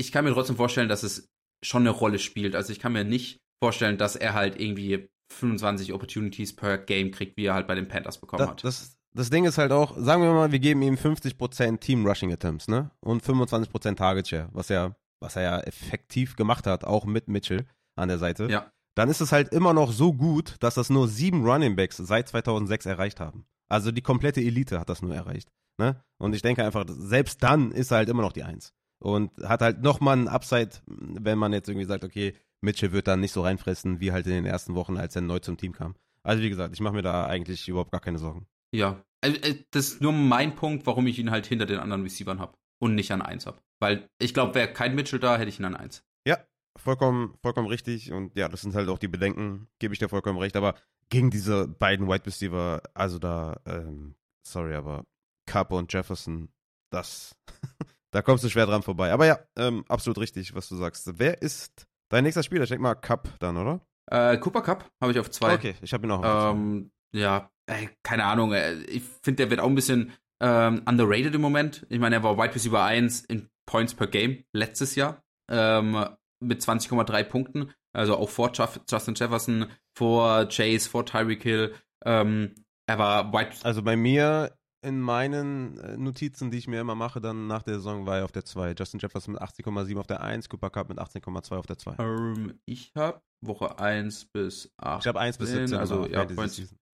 Ich 0.00 0.12
kann 0.12 0.24
mir 0.24 0.32
trotzdem 0.32 0.56
vorstellen, 0.56 0.88
dass 0.88 1.02
es 1.02 1.28
schon 1.62 1.82
eine 1.82 1.90
Rolle 1.90 2.18
spielt. 2.18 2.56
Also 2.56 2.72
ich 2.72 2.80
kann 2.80 2.92
mir 2.92 3.04
nicht 3.04 3.38
vorstellen, 3.62 3.98
dass 3.98 4.16
er 4.16 4.34
halt 4.34 4.58
irgendwie 4.58 5.08
25 5.32 5.92
Opportunities 5.92 6.56
per 6.56 6.78
Game 6.78 7.10
kriegt, 7.10 7.36
wie 7.36 7.44
er 7.44 7.54
halt 7.54 7.66
bei 7.66 7.74
den 7.74 7.88
Panthers 7.88 8.18
bekommen 8.18 8.40
das, 8.40 8.48
hat. 8.48 8.64
Das, 8.64 8.98
das 9.12 9.30
Ding 9.30 9.44
ist 9.44 9.58
halt 9.58 9.72
auch, 9.72 9.96
sagen 9.96 10.22
wir 10.22 10.32
mal, 10.32 10.52
wir 10.52 10.58
geben 10.58 10.82
ihm 10.82 10.94
50% 10.94 11.78
Team 11.78 12.06
Rushing 12.06 12.32
Attempts, 12.32 12.66
ne? 12.68 12.90
Und 13.00 13.22
25% 13.22 13.96
Target 13.96 14.28
Share, 14.28 14.48
was 14.52 14.70
er, 14.70 14.96
was 15.20 15.36
er 15.36 15.42
ja 15.42 15.60
effektiv 15.60 16.36
gemacht 16.36 16.66
hat, 16.66 16.84
auch 16.84 17.04
mit 17.04 17.28
Mitchell 17.28 17.66
an 17.96 18.08
der 18.08 18.18
Seite. 18.18 18.48
Ja 18.50 18.72
dann 18.94 19.08
ist 19.08 19.20
es 19.20 19.32
halt 19.32 19.52
immer 19.52 19.72
noch 19.72 19.92
so 19.92 20.12
gut, 20.12 20.56
dass 20.60 20.74
das 20.74 20.90
nur 20.90 21.08
sieben 21.08 21.44
Running 21.44 21.76
Backs 21.76 21.96
seit 21.96 22.28
2006 22.28 22.86
erreicht 22.86 23.20
haben. 23.20 23.46
Also 23.68 23.92
die 23.92 24.02
komplette 24.02 24.40
Elite 24.40 24.80
hat 24.80 24.88
das 24.88 25.02
nur 25.02 25.14
erreicht. 25.14 25.50
Ne? 25.78 26.02
Und 26.18 26.34
ich 26.34 26.42
denke 26.42 26.64
einfach, 26.64 26.84
selbst 26.88 27.42
dann 27.42 27.72
ist 27.72 27.92
er 27.92 27.98
halt 27.98 28.08
immer 28.08 28.22
noch 28.22 28.32
die 28.32 28.42
Eins. 28.42 28.74
Und 29.02 29.30
hat 29.42 29.62
halt 29.62 29.82
nochmal 29.82 30.18
einen 30.18 30.28
Upside, 30.28 30.70
wenn 30.86 31.38
man 31.38 31.52
jetzt 31.52 31.68
irgendwie 31.68 31.86
sagt, 31.86 32.04
okay, 32.04 32.34
Mitchell 32.60 32.92
wird 32.92 33.08
dann 33.08 33.20
nicht 33.20 33.32
so 33.32 33.42
reinfressen, 33.42 34.00
wie 34.00 34.12
halt 34.12 34.26
in 34.26 34.32
den 34.32 34.46
ersten 34.46 34.74
Wochen, 34.74 34.98
als 34.98 35.16
er 35.16 35.22
neu 35.22 35.38
zum 35.38 35.56
Team 35.56 35.72
kam. 35.72 35.94
Also 36.22 36.42
wie 36.42 36.50
gesagt, 36.50 36.74
ich 36.74 36.80
mache 36.80 36.94
mir 36.94 37.02
da 37.02 37.26
eigentlich 37.26 37.66
überhaupt 37.68 37.92
gar 37.92 38.00
keine 38.00 38.18
Sorgen. 38.18 38.46
Ja, 38.72 39.02
äh, 39.22 39.30
äh, 39.30 39.64
das 39.70 39.88
ist 39.88 40.00
nur 40.02 40.12
mein 40.12 40.54
Punkt, 40.54 40.86
warum 40.86 41.06
ich 41.06 41.18
ihn 41.18 41.30
halt 41.30 41.46
hinter 41.46 41.66
den 41.66 41.80
anderen 41.80 42.02
Receivern 42.02 42.38
habe 42.38 42.56
und 42.78 42.94
nicht 42.94 43.10
an 43.12 43.22
1 43.22 43.46
habe. 43.46 43.60
Weil 43.80 44.08
ich 44.18 44.34
glaube, 44.34 44.54
wäre 44.54 44.72
kein 44.72 44.94
Mitchell 44.94 45.18
da, 45.18 45.36
hätte 45.36 45.48
ich 45.48 45.58
ihn 45.58 45.64
an 45.64 45.76
1. 45.76 46.04
Ja, 46.26 46.38
vollkommen, 46.76 47.34
vollkommen 47.42 47.68
richtig. 47.68 48.12
Und 48.12 48.36
ja, 48.36 48.48
das 48.48 48.60
sind 48.60 48.74
halt 48.74 48.88
auch 48.88 48.98
die 48.98 49.08
Bedenken, 49.08 49.68
gebe 49.78 49.94
ich 49.94 49.98
dir 49.98 50.08
vollkommen 50.08 50.38
recht. 50.38 50.56
Aber 50.56 50.74
gegen 51.08 51.30
diese 51.30 51.66
beiden 51.66 52.06
Wide 52.08 52.26
Receiver, 52.26 52.82
also 52.94 53.18
da, 53.18 53.60
ähm, 53.66 54.14
sorry, 54.46 54.74
aber 54.74 55.04
Cup 55.46 55.72
und 55.72 55.92
Jefferson, 55.92 56.50
das, 56.90 57.36
da 58.10 58.22
kommst 58.22 58.44
du 58.44 58.48
schwer 58.48 58.66
dran 58.66 58.82
vorbei. 58.82 59.12
Aber 59.12 59.26
ja, 59.26 59.38
ähm, 59.56 59.84
absolut 59.88 60.18
richtig, 60.18 60.54
was 60.54 60.68
du 60.68 60.76
sagst. 60.76 61.10
Wer 61.18 61.42
ist 61.42 61.86
dein 62.08 62.24
nächster 62.24 62.42
Spieler? 62.42 62.64
Ich 62.64 62.70
denke 62.70 62.82
mal 62.82 62.94
Cup 62.94 63.28
dann, 63.38 63.56
oder? 63.56 63.80
Äh, 64.10 64.38
Cooper 64.38 64.62
Cup 64.62 64.90
habe 65.00 65.12
ich 65.12 65.18
auf 65.18 65.30
zwei. 65.30 65.54
Okay, 65.54 65.74
ich 65.82 65.92
habe 65.92 66.06
ihn 66.06 66.10
auch 66.10 66.24
auf 66.24 66.54
ähm, 66.54 66.90
Ja, 67.12 67.50
ey, 67.66 67.90
keine 68.02 68.24
Ahnung. 68.24 68.54
Ich 68.88 69.02
finde, 69.22 69.36
der 69.36 69.50
wird 69.50 69.60
auch 69.60 69.68
ein 69.68 69.74
bisschen 69.74 70.12
ähm, 70.40 70.82
underrated 70.86 71.34
im 71.34 71.40
Moment. 71.40 71.86
Ich 71.88 72.00
meine, 72.00 72.16
er 72.16 72.22
war 72.22 72.36
Wide 72.36 72.54
Receiver 72.54 72.82
1 72.82 73.24
in 73.26 73.48
Points 73.66 73.94
per 73.94 74.08
Game 74.08 74.44
letztes 74.52 74.96
Jahr. 74.96 75.22
Ähm, 75.48 76.04
mit 76.40 76.62
20,3 76.62 77.22
Punkten, 77.24 77.72
also 77.92 78.16
auch 78.16 78.30
vor 78.30 78.50
Justin 78.52 79.14
Jefferson, 79.14 79.66
vor 79.94 80.48
Chase, 80.48 80.88
vor 80.88 81.04
Tyreek 81.04 81.42
Hill. 81.42 81.74
Ähm, 82.04 82.54
er 82.86 82.98
war 82.98 83.32
wide. 83.32 83.50
Also 83.62 83.82
bei 83.82 83.96
mir 83.96 84.56
in 84.82 85.00
meinen 85.00 85.78
äh, 85.78 85.96
Notizen, 85.96 86.50
die 86.50 86.58
ich 86.58 86.68
mir 86.68 86.80
immer 86.80 86.94
mache, 86.94 87.20
dann 87.20 87.46
nach 87.46 87.62
der 87.62 87.74
Saison 87.74 88.06
war 88.06 88.18
er 88.18 88.24
auf 88.24 88.32
der 88.32 88.44
2. 88.44 88.74
Justin 88.78 89.00
Jefferson 89.00 89.34
mit 89.34 89.42
18,7 89.42 89.98
auf 89.98 90.06
der 90.06 90.22
1, 90.22 90.48
Cooper 90.48 90.70
Cup 90.70 90.88
mit 90.88 90.98
18,2 90.98 91.56
auf 91.56 91.66
der 91.66 91.78
2. 91.78 91.96
Ähm, 91.98 92.58
ich 92.64 92.92
habe 92.94 93.20
Woche 93.44 93.78
1 93.78 94.26
bis 94.26 94.70
8. 94.78 95.02
Ich 95.02 95.08
habe 95.08 95.20
1 95.20 95.38
bis 95.38 95.50
17. 95.50 95.78
Also, 95.78 96.06
ja, 96.06 96.26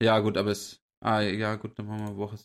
ja, 0.02 0.20
gut, 0.20 0.38
aber 0.38 0.52
es. 0.52 0.82
Ah, 1.04 1.22
ja, 1.22 1.56
gut, 1.56 1.78
dann 1.78 1.88
machen 1.88 2.08
wir 2.08 2.18
Woche 2.18 2.38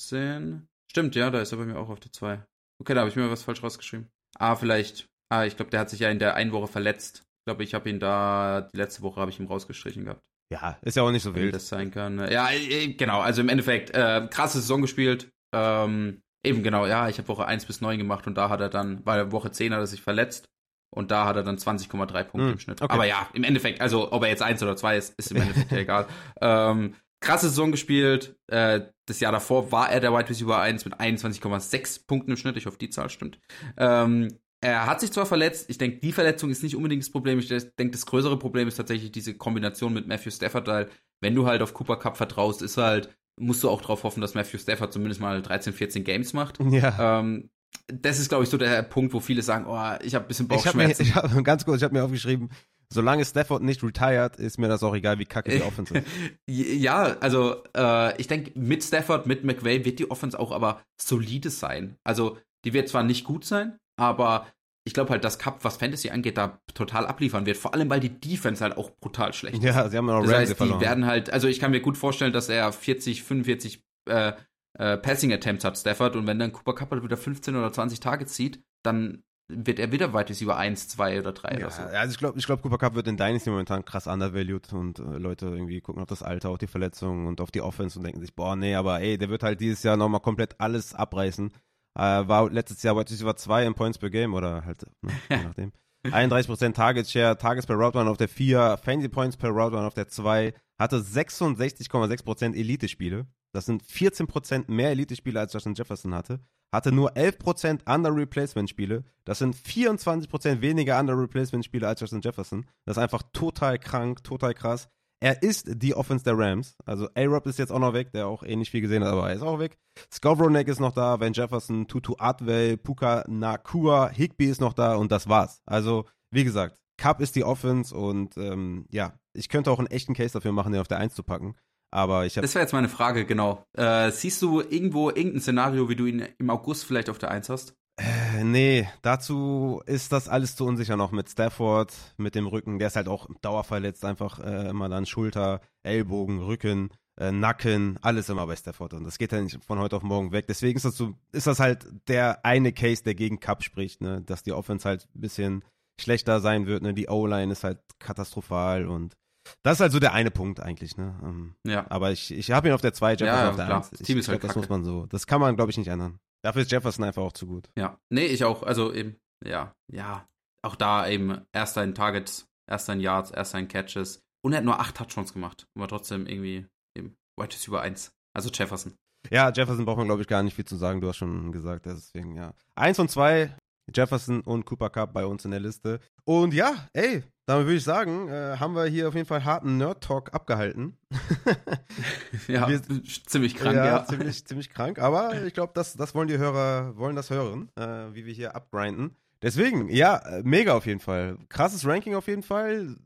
17. 0.00 0.68
Stimmt, 0.90 1.14
ja, 1.16 1.30
da 1.30 1.40
ist 1.40 1.52
er 1.52 1.58
bei 1.58 1.64
mir 1.64 1.78
auch 1.78 1.88
auf 1.88 2.00
der 2.00 2.12
2. 2.12 2.44
Okay, 2.80 2.94
da 2.94 3.00
habe 3.00 3.10
ich 3.10 3.16
mir 3.16 3.30
was 3.30 3.42
falsch 3.42 3.62
rausgeschrieben. 3.62 4.08
Ah, 4.38 4.54
vielleicht 4.54 5.08
Ah, 5.34 5.46
ich 5.46 5.56
glaube, 5.56 5.70
der 5.70 5.80
hat 5.80 5.90
sich 5.90 6.00
ja 6.00 6.10
in 6.10 6.20
der 6.20 6.34
einen 6.34 6.52
Woche 6.52 6.68
verletzt. 6.68 7.24
Ich 7.40 7.44
glaube, 7.46 7.64
ich 7.64 7.74
habe 7.74 7.90
ihn 7.90 7.98
da, 7.98 8.68
die 8.72 8.76
letzte 8.76 9.02
Woche 9.02 9.20
habe 9.20 9.32
ich 9.32 9.40
ihn 9.40 9.46
rausgestrichen 9.46 10.04
gehabt. 10.04 10.22
Ja, 10.50 10.78
ist 10.82 10.96
ja 10.96 11.02
auch 11.02 11.10
nicht 11.10 11.22
so 11.22 11.34
wild. 11.34 11.54
Das 11.54 11.68
sein 11.68 11.90
kann. 11.90 12.18
Ja, 12.30 12.50
äh, 12.50 12.88
genau. 12.88 13.20
Also 13.20 13.40
im 13.40 13.48
Endeffekt, 13.48 13.90
äh, 13.90 14.26
krasse 14.30 14.60
Saison 14.60 14.82
gespielt. 14.82 15.32
Ähm, 15.52 16.22
eben 16.44 16.62
genau, 16.62 16.86
ja, 16.86 17.08
ich 17.08 17.18
habe 17.18 17.28
Woche 17.28 17.46
1 17.46 17.64
bis 17.66 17.80
9 17.80 17.98
gemacht 17.98 18.26
und 18.26 18.36
da 18.36 18.48
hat 18.50 18.60
er 18.60 18.68
dann, 18.68 19.02
bei 19.02 19.32
Woche 19.32 19.50
10 19.50 19.72
hat 19.72 19.80
er 19.80 19.86
sich 19.86 20.02
verletzt 20.02 20.48
und 20.90 21.10
da 21.10 21.26
hat 21.26 21.36
er 21.36 21.42
dann 21.42 21.56
20,3 21.56 22.24
Punkte 22.24 22.46
hm, 22.46 22.52
im 22.52 22.58
Schnitt. 22.58 22.82
Okay. 22.82 22.92
Aber 22.92 23.04
ja, 23.04 23.28
im 23.32 23.44
Endeffekt, 23.44 23.80
also 23.80 24.12
ob 24.12 24.22
er 24.22 24.28
jetzt 24.28 24.42
1 24.42 24.62
oder 24.62 24.76
2 24.76 24.96
ist, 24.96 25.14
ist 25.18 25.32
im 25.32 25.38
Endeffekt 25.38 25.72
egal. 25.72 26.06
Ähm, 26.40 26.94
krasse 27.20 27.48
Saison 27.48 27.72
gespielt. 27.72 28.36
Äh, 28.48 28.82
das 29.06 29.20
Jahr 29.20 29.32
davor 29.32 29.72
war 29.72 29.90
er 29.90 30.00
der 30.00 30.12
Wide 30.12 30.28
Receiver 30.28 30.60
1 30.60 30.84
mit 30.84 30.94
21,6 30.94 32.06
Punkten 32.06 32.32
im 32.32 32.36
Schnitt. 32.36 32.56
Ich 32.56 32.66
hoffe, 32.66 32.78
die 32.78 32.90
Zahl 32.90 33.10
stimmt. 33.10 33.38
Ähm, 33.76 34.38
er 34.64 34.86
hat 34.86 35.00
sich 35.00 35.12
zwar 35.12 35.26
verletzt, 35.26 35.66
ich 35.68 35.76
denke, 35.76 35.98
die 35.98 36.12
Verletzung 36.12 36.50
ist 36.50 36.62
nicht 36.62 36.74
unbedingt 36.74 37.02
das 37.02 37.10
Problem. 37.10 37.38
Ich 37.38 37.48
denke, 37.48 37.90
das 37.90 38.06
größere 38.06 38.38
Problem 38.38 38.66
ist 38.66 38.76
tatsächlich 38.76 39.12
diese 39.12 39.34
Kombination 39.34 39.92
mit 39.92 40.06
Matthew 40.06 40.30
Stafford, 40.30 40.66
weil 40.66 40.88
wenn 41.20 41.34
du 41.34 41.46
halt 41.46 41.60
auf 41.60 41.74
Cooper 41.74 41.96
Cup 41.96 42.16
vertraust, 42.16 42.62
ist 42.62 42.78
halt, 42.78 43.14
musst 43.38 43.62
du 43.62 43.68
auch 43.68 43.82
darauf 43.82 44.04
hoffen, 44.04 44.20
dass 44.20 44.34
Matthew 44.34 44.58
Stafford 44.58 44.92
zumindest 44.92 45.20
mal 45.20 45.42
13, 45.42 45.74
14 45.74 46.04
Games 46.04 46.32
macht. 46.32 46.58
Ja. 46.70 47.20
Ähm, 47.20 47.50
das 47.88 48.18
ist, 48.18 48.30
glaube 48.30 48.44
ich, 48.44 48.50
so 48.50 48.56
der 48.56 48.82
Punkt, 48.82 49.12
wo 49.12 49.20
viele 49.20 49.42
sagen, 49.42 49.66
oh, 49.66 49.96
ich 50.02 50.14
habe 50.14 50.24
ein 50.24 50.28
bisschen 50.28 50.48
Bauchschmerzen. 50.48 51.02
Ich 51.06 51.14
habe 51.14 51.42
ganz 51.42 51.64
kurz, 51.66 51.78
ich 51.78 51.84
habe 51.84 51.94
mir 51.94 52.04
aufgeschrieben, 52.04 52.48
solange 52.88 53.24
Stafford 53.24 53.62
nicht 53.62 53.82
retired, 53.82 54.36
ist 54.36 54.58
mir 54.58 54.68
das 54.68 54.82
auch 54.82 54.94
egal, 54.94 55.18
wie 55.18 55.26
kacke 55.26 55.50
die 55.50 55.62
Offense 55.66 55.98
ist. 55.98 56.06
ja, 56.46 57.16
also 57.20 57.62
äh, 57.76 58.18
ich 58.18 58.28
denke, 58.28 58.58
mit 58.58 58.82
Stafford, 58.82 59.26
mit 59.26 59.44
McVay 59.44 59.84
wird 59.84 59.98
die 59.98 60.10
Offense 60.10 60.38
auch 60.38 60.52
aber 60.52 60.82
solide 60.98 61.50
sein. 61.50 61.96
Also 62.04 62.38
die 62.64 62.72
wird 62.72 62.88
zwar 62.88 63.02
nicht 63.02 63.24
gut 63.24 63.44
sein, 63.44 63.78
aber 63.96 64.46
ich 64.84 64.92
glaube 64.92 65.10
halt, 65.10 65.24
dass 65.24 65.38
Cup, 65.38 65.64
was 65.64 65.78
Fantasy 65.78 66.10
angeht, 66.10 66.36
da 66.36 66.60
total 66.74 67.06
abliefern 67.06 67.46
wird. 67.46 67.56
Vor 67.56 67.72
allem, 67.72 67.88
weil 67.88 68.00
die 68.00 68.20
Defense 68.20 68.62
halt 68.62 68.76
auch 68.76 68.90
brutal 69.00 69.32
schlecht 69.32 69.56
ist. 69.56 69.64
Ja, 69.64 69.88
sie 69.88 69.96
haben 69.96 70.10
auch 70.10 70.22
das 70.22 70.32
heißt, 70.32 70.60
die 70.60 70.80
werden 70.80 71.06
halt, 71.06 71.30
also 71.32 71.48
ich 71.48 71.58
kann 71.58 71.70
mir 71.70 71.80
gut 71.80 71.96
vorstellen, 71.96 72.32
dass 72.32 72.50
er 72.50 72.70
40, 72.70 73.22
45 73.22 73.82
äh, 74.08 74.32
äh, 74.78 74.96
Passing 74.98 75.32
Attempts 75.32 75.64
hat, 75.64 75.78
Stafford, 75.78 76.16
und 76.16 76.26
wenn 76.26 76.38
dann 76.38 76.52
Cooper 76.52 76.74
Cup 76.74 76.90
halt 76.90 77.02
wieder 77.02 77.16
15 77.16 77.56
oder 77.56 77.72
20 77.72 78.00
Targets 78.00 78.34
zieht, 78.34 78.62
dann 78.82 79.22
wird 79.48 79.78
er 79.78 79.92
wieder 79.92 80.12
weit 80.12 80.30
über 80.40 80.56
1, 80.56 80.88
2 80.88 81.20
oder 81.20 81.32
3 81.32 81.50
ja, 81.52 81.56
oder 81.58 81.70
so. 81.70 81.82
Also 81.82 82.12
ich 82.12 82.18
glaube, 82.18 82.38
ich 82.38 82.46
glaub, 82.46 82.62
Cooper 82.62 82.78
Cup 82.78 82.94
wird 82.94 83.08
in 83.08 83.16
Dynasty 83.16 83.50
momentan 83.50 83.84
krass 83.84 84.06
undervalued 84.06 84.72
und 84.72 84.98
äh, 84.98 85.18
Leute 85.18 85.46
irgendwie 85.46 85.80
gucken 85.80 86.02
auf 86.02 86.08
das 86.08 86.22
Alter, 86.22 86.50
auf 86.50 86.58
die 86.58 86.66
Verletzungen 86.66 87.26
und 87.26 87.40
auf 87.40 87.50
die 87.50 87.60
Offense 87.60 87.98
und 87.98 88.04
denken 88.04 88.20
sich, 88.20 88.34
boah, 88.34 88.56
nee, 88.56 88.74
aber 88.74 89.00
ey, 89.00 89.18
der 89.18 89.28
wird 89.28 89.42
halt 89.42 89.60
dieses 89.60 89.82
Jahr 89.82 89.96
nochmal 89.96 90.20
komplett 90.20 90.60
alles 90.60 90.94
abreißen. 90.94 91.52
Äh, 91.96 92.26
war 92.26 92.50
letztes 92.50 92.82
Jahr 92.82 92.96
Wide 92.96 93.10
Receiver 93.10 93.36
2 93.36 93.66
in 93.66 93.74
Points 93.74 93.98
per 93.98 94.10
Game 94.10 94.34
oder 94.34 94.64
halt, 94.64 94.84
ne, 95.02 95.12
je 95.30 95.44
nachdem. 95.44 95.72
31% 96.04 96.74
Target 96.74 97.08
Share, 97.08 97.38
Targets 97.38 97.66
per 97.66 97.76
Route 97.76 97.98
Run 97.98 98.08
auf 98.08 98.18
der 98.18 98.28
4, 98.28 98.78
Fancy 98.82 99.08
Points 99.08 99.36
per 99.36 99.50
Route 99.50 99.76
Run 99.76 99.86
auf 99.86 99.94
der 99.94 100.08
2, 100.08 100.52
hatte 100.78 100.98
66,6% 100.98 102.54
Elite-Spiele. 102.54 103.26
Das 103.52 103.66
sind 103.66 103.84
14% 103.84 104.70
mehr 104.70 104.90
Elite-Spiele 104.90 105.40
als 105.40 105.52
Justin 105.52 105.74
Jefferson 105.74 106.14
hatte. 106.14 106.40
Hatte 106.72 106.90
nur 106.90 107.12
11% 107.12 107.88
Under-Replacement-Spiele. 107.88 109.04
Das 109.24 109.38
sind 109.38 109.54
24% 109.54 110.60
weniger 110.60 110.98
Under-Replacement-Spiele 110.98 111.86
als 111.86 112.00
Justin 112.00 112.20
Jefferson. 112.20 112.66
Das 112.84 112.96
ist 112.96 113.02
einfach 113.02 113.22
total 113.32 113.78
krank, 113.78 114.24
total 114.24 114.54
krass. 114.54 114.88
Er 115.20 115.42
ist 115.42 115.66
die 115.82 115.94
Offense 115.94 116.24
der 116.24 116.36
Rams. 116.36 116.76
Also 116.84 117.08
A-Rob 117.14 117.46
ist 117.46 117.58
jetzt 117.58 117.72
auch 117.72 117.78
noch 117.78 117.94
weg, 117.94 118.12
der 118.12 118.26
auch 118.26 118.42
eh 118.42 118.56
nicht 118.56 118.70
viel 118.70 118.80
gesehen 118.80 119.04
hat, 119.04 119.12
aber 119.12 119.28
er 119.28 119.36
ist 119.36 119.42
auch 119.42 119.58
weg. 119.58 119.78
Skowronek 120.12 120.68
ist 120.68 120.80
noch 120.80 120.92
da, 120.92 121.18
Van 121.20 121.32
Jefferson, 121.32 121.86
Tutu 121.86 122.14
Atwell, 122.18 122.76
Puka 122.76 123.24
Nakua, 123.28 124.10
Higby 124.10 124.46
ist 124.46 124.60
noch 124.60 124.74
da 124.74 124.96
und 124.96 125.10
das 125.10 125.28
war's. 125.28 125.62
Also 125.66 126.04
wie 126.30 126.44
gesagt, 126.44 126.78
Cup 126.96 127.20
ist 127.20 127.36
die 127.36 127.44
Offense 127.44 127.94
und 127.94 128.36
ähm, 128.36 128.86
ja, 128.90 129.14
ich 129.32 129.48
könnte 129.48 129.70
auch 129.70 129.78
einen 129.78 129.88
echten 129.88 130.14
Case 130.14 130.32
dafür 130.32 130.52
machen, 130.52 130.72
den 130.72 130.80
auf 130.80 130.88
der 130.88 130.98
1 130.98 131.14
zu 131.14 131.22
packen. 131.22 131.56
Aber 131.90 132.26
ich 132.26 132.36
habe. 132.36 132.44
Das 132.44 132.54
wäre 132.54 132.64
jetzt 132.64 132.72
meine 132.72 132.88
Frage, 132.88 133.24
genau. 133.24 133.64
Äh, 133.72 134.10
siehst 134.10 134.42
du 134.42 134.60
irgendwo 134.60 135.10
irgendein 135.10 135.40
Szenario, 135.40 135.88
wie 135.88 135.96
du 135.96 136.06
ihn 136.06 136.26
im 136.38 136.50
August 136.50 136.84
vielleicht 136.84 137.08
auf 137.08 137.18
der 137.18 137.30
1 137.30 137.48
hast? 137.48 137.76
Äh, 137.96 138.42
nee, 138.42 138.88
dazu 139.02 139.80
ist 139.86 140.12
das 140.12 140.28
alles 140.28 140.56
zu 140.56 140.66
unsicher 140.66 140.96
noch 140.96 141.12
mit 141.12 141.28
Stafford, 141.30 141.92
mit 142.16 142.34
dem 142.34 142.46
Rücken. 142.46 142.78
Der 142.78 142.88
ist 142.88 142.96
halt 142.96 143.08
auch 143.08 143.28
dauerverletzt, 143.40 144.04
einfach 144.04 144.40
äh, 144.40 144.68
immer 144.68 144.88
dann 144.88 145.06
Schulter, 145.06 145.60
Ellbogen, 145.84 146.40
Rücken, 146.40 146.90
äh, 147.20 147.30
Nacken, 147.30 147.98
alles 148.02 148.28
immer 148.28 148.46
bei 148.46 148.56
Stafford. 148.56 148.94
Und 148.94 149.04
das 149.04 149.18
geht 149.18 149.30
ja 149.30 149.40
nicht 149.40 149.62
von 149.64 149.78
heute 149.78 149.96
auf 149.96 150.02
morgen 150.02 150.32
weg. 150.32 150.46
Deswegen 150.48 150.76
ist 150.76 150.84
das 150.84 150.96
so, 150.96 151.14
ist 151.32 151.46
das 151.46 151.60
halt 151.60 151.86
der 152.08 152.44
eine 152.44 152.72
Case, 152.72 153.04
der 153.04 153.14
gegen 153.14 153.38
Cup 153.38 153.62
spricht, 153.62 154.00
ne? 154.00 154.22
Dass 154.22 154.42
die 154.42 154.52
Offense 154.52 154.88
halt 154.88 155.06
ein 155.14 155.20
bisschen 155.20 155.64
schlechter 156.00 156.40
sein 156.40 156.66
wird, 156.66 156.82
ne? 156.82 156.94
Die 156.94 157.08
O-Line 157.08 157.52
ist 157.52 157.62
halt 157.62 157.78
katastrophal 158.00 158.86
und 158.86 159.14
das 159.62 159.74
ist 159.74 159.80
halt 159.80 159.92
so 159.92 160.00
der 160.00 160.14
eine 160.14 160.30
Punkt 160.30 160.58
eigentlich, 160.58 160.96
ne? 160.96 161.14
Ähm, 161.22 161.54
ja. 161.64 161.86
Aber 161.90 162.10
ich, 162.10 162.32
ich 162.32 162.50
habe 162.50 162.68
ihn 162.68 162.74
auf 162.74 162.80
der 162.80 162.94
2, 162.94 163.12
Jefferson 163.12 163.26
ja, 163.26 163.50
auf 163.50 163.56
der 163.56 163.76
1. 163.76 163.92
Ich, 163.92 164.06
Team 164.06 164.18
ist 164.18 164.28
halt 164.28 164.40
glaub, 164.40 164.48
das 164.48 164.56
muss 164.56 164.68
man 164.68 164.84
so. 164.84 165.06
Das 165.06 165.26
kann 165.26 165.40
man, 165.40 165.54
glaube 165.54 165.70
ich, 165.70 165.78
nicht 165.78 165.88
ändern. 165.88 166.18
Dafür 166.44 166.62
ist 166.62 166.70
Jefferson 166.70 167.04
einfach 167.04 167.22
auch 167.22 167.32
zu 167.32 167.46
gut. 167.46 167.70
Ja. 167.76 167.98
Nee, 168.10 168.26
ich 168.26 168.44
auch. 168.44 168.62
Also 168.62 168.92
eben, 168.92 169.16
ja, 169.42 169.74
ja. 169.90 170.28
Auch 170.62 170.76
da 170.76 171.08
eben 171.08 171.40
erster 171.52 171.82
in 171.82 171.94
Targets, 171.94 172.46
erster 172.70 172.92
in 172.92 173.00
Yards, 173.00 173.30
erster 173.30 173.58
in 173.58 173.68
Catches. 173.68 174.20
Und 174.44 174.52
er 174.52 174.58
hat 174.58 174.64
nur 174.64 174.78
acht 174.78 174.94
Touchdowns 174.94 175.32
gemacht. 175.32 175.66
Aber 175.74 175.88
trotzdem 175.88 176.26
irgendwie 176.26 176.66
eben 176.94 177.16
White 177.38 177.56
ist 177.56 177.66
über 177.66 177.80
eins. 177.80 178.12
Also 178.34 178.50
Jefferson. 178.50 178.94
Ja, 179.30 179.50
Jefferson 179.50 179.86
braucht 179.86 179.96
man, 179.96 180.06
glaube 180.06 180.20
ich, 180.20 180.28
gar 180.28 180.42
nicht 180.42 180.54
viel 180.54 180.66
zu 180.66 180.76
sagen. 180.76 181.00
Du 181.00 181.08
hast 181.08 181.16
schon 181.16 181.50
gesagt, 181.50 181.86
deswegen, 181.86 182.36
ja. 182.36 182.52
Eins 182.74 182.98
und 182.98 183.10
zwei, 183.10 183.56
Jefferson 183.92 184.40
und 184.42 184.64
Cooper 184.64 184.90
Cup 184.90 185.12
bei 185.12 185.26
uns 185.26 185.44
in 185.44 185.50
der 185.50 185.60
Liste. 185.60 186.00
Und 186.24 186.54
ja, 186.54 186.88
ey, 186.92 187.22
damit 187.46 187.66
würde 187.66 187.76
ich 187.76 187.84
sagen, 187.84 188.28
äh, 188.28 188.56
haben 188.58 188.74
wir 188.74 188.84
hier 188.86 189.08
auf 189.08 189.14
jeden 189.14 189.26
Fall 189.26 189.44
harten 189.44 189.76
Nerd-Talk 189.76 190.32
abgehalten. 190.32 190.96
ja, 192.48 192.68
wir, 192.68 192.80
ziemlich 193.26 193.54
krank, 193.56 193.76
ja. 193.76 193.86
ja. 193.86 194.06
Ziemlich, 194.06 194.46
ziemlich 194.46 194.70
krank, 194.70 194.98
aber 194.98 195.44
ich 195.44 195.52
glaube, 195.52 195.72
das, 195.74 195.94
das 195.94 196.14
wollen 196.14 196.28
die 196.28 196.38
Hörer, 196.38 196.96
wollen 196.96 197.16
das 197.16 197.30
hören, 197.30 197.70
äh, 197.76 198.14
wie 198.14 198.24
wir 198.24 198.32
hier 198.32 198.56
abgrinden. 198.56 199.16
Deswegen, 199.42 199.90
ja, 199.90 200.22
mega 200.42 200.74
auf 200.74 200.86
jeden 200.86 201.00
Fall. 201.00 201.36
Krasses 201.50 201.86
Ranking 201.86 202.14
auf 202.14 202.28
jeden 202.28 202.42
Fall. 202.42 202.96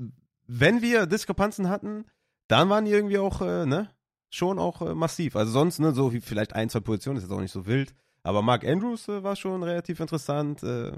Wenn 0.46 0.82
wir 0.82 1.06
Diskrepanzen 1.06 1.68
hatten, 1.68 2.04
dann 2.46 2.68
waren 2.70 2.84
die 2.84 2.92
irgendwie 2.92 3.18
auch, 3.18 3.40
äh, 3.40 3.66
ne, 3.66 3.90
schon 4.30 4.58
auch 4.58 4.82
äh, 4.82 4.94
massiv. 4.94 5.34
Also 5.34 5.50
sonst, 5.50 5.80
ne, 5.80 5.92
so 5.92 6.12
wie 6.12 6.20
vielleicht 6.20 6.54
ein, 6.54 6.70
zwei 6.70 6.80
Positionen, 6.80 7.16
ist 7.16 7.24
jetzt 7.24 7.32
auch 7.32 7.40
nicht 7.40 7.52
so 7.52 7.66
wild. 7.66 7.92
Aber 8.22 8.42
Mark 8.42 8.66
Andrews 8.66 9.08
äh, 9.08 9.22
war 9.22 9.36
schon 9.36 9.62
relativ 9.62 10.00
interessant. 10.00 10.62
Äh, 10.62 10.92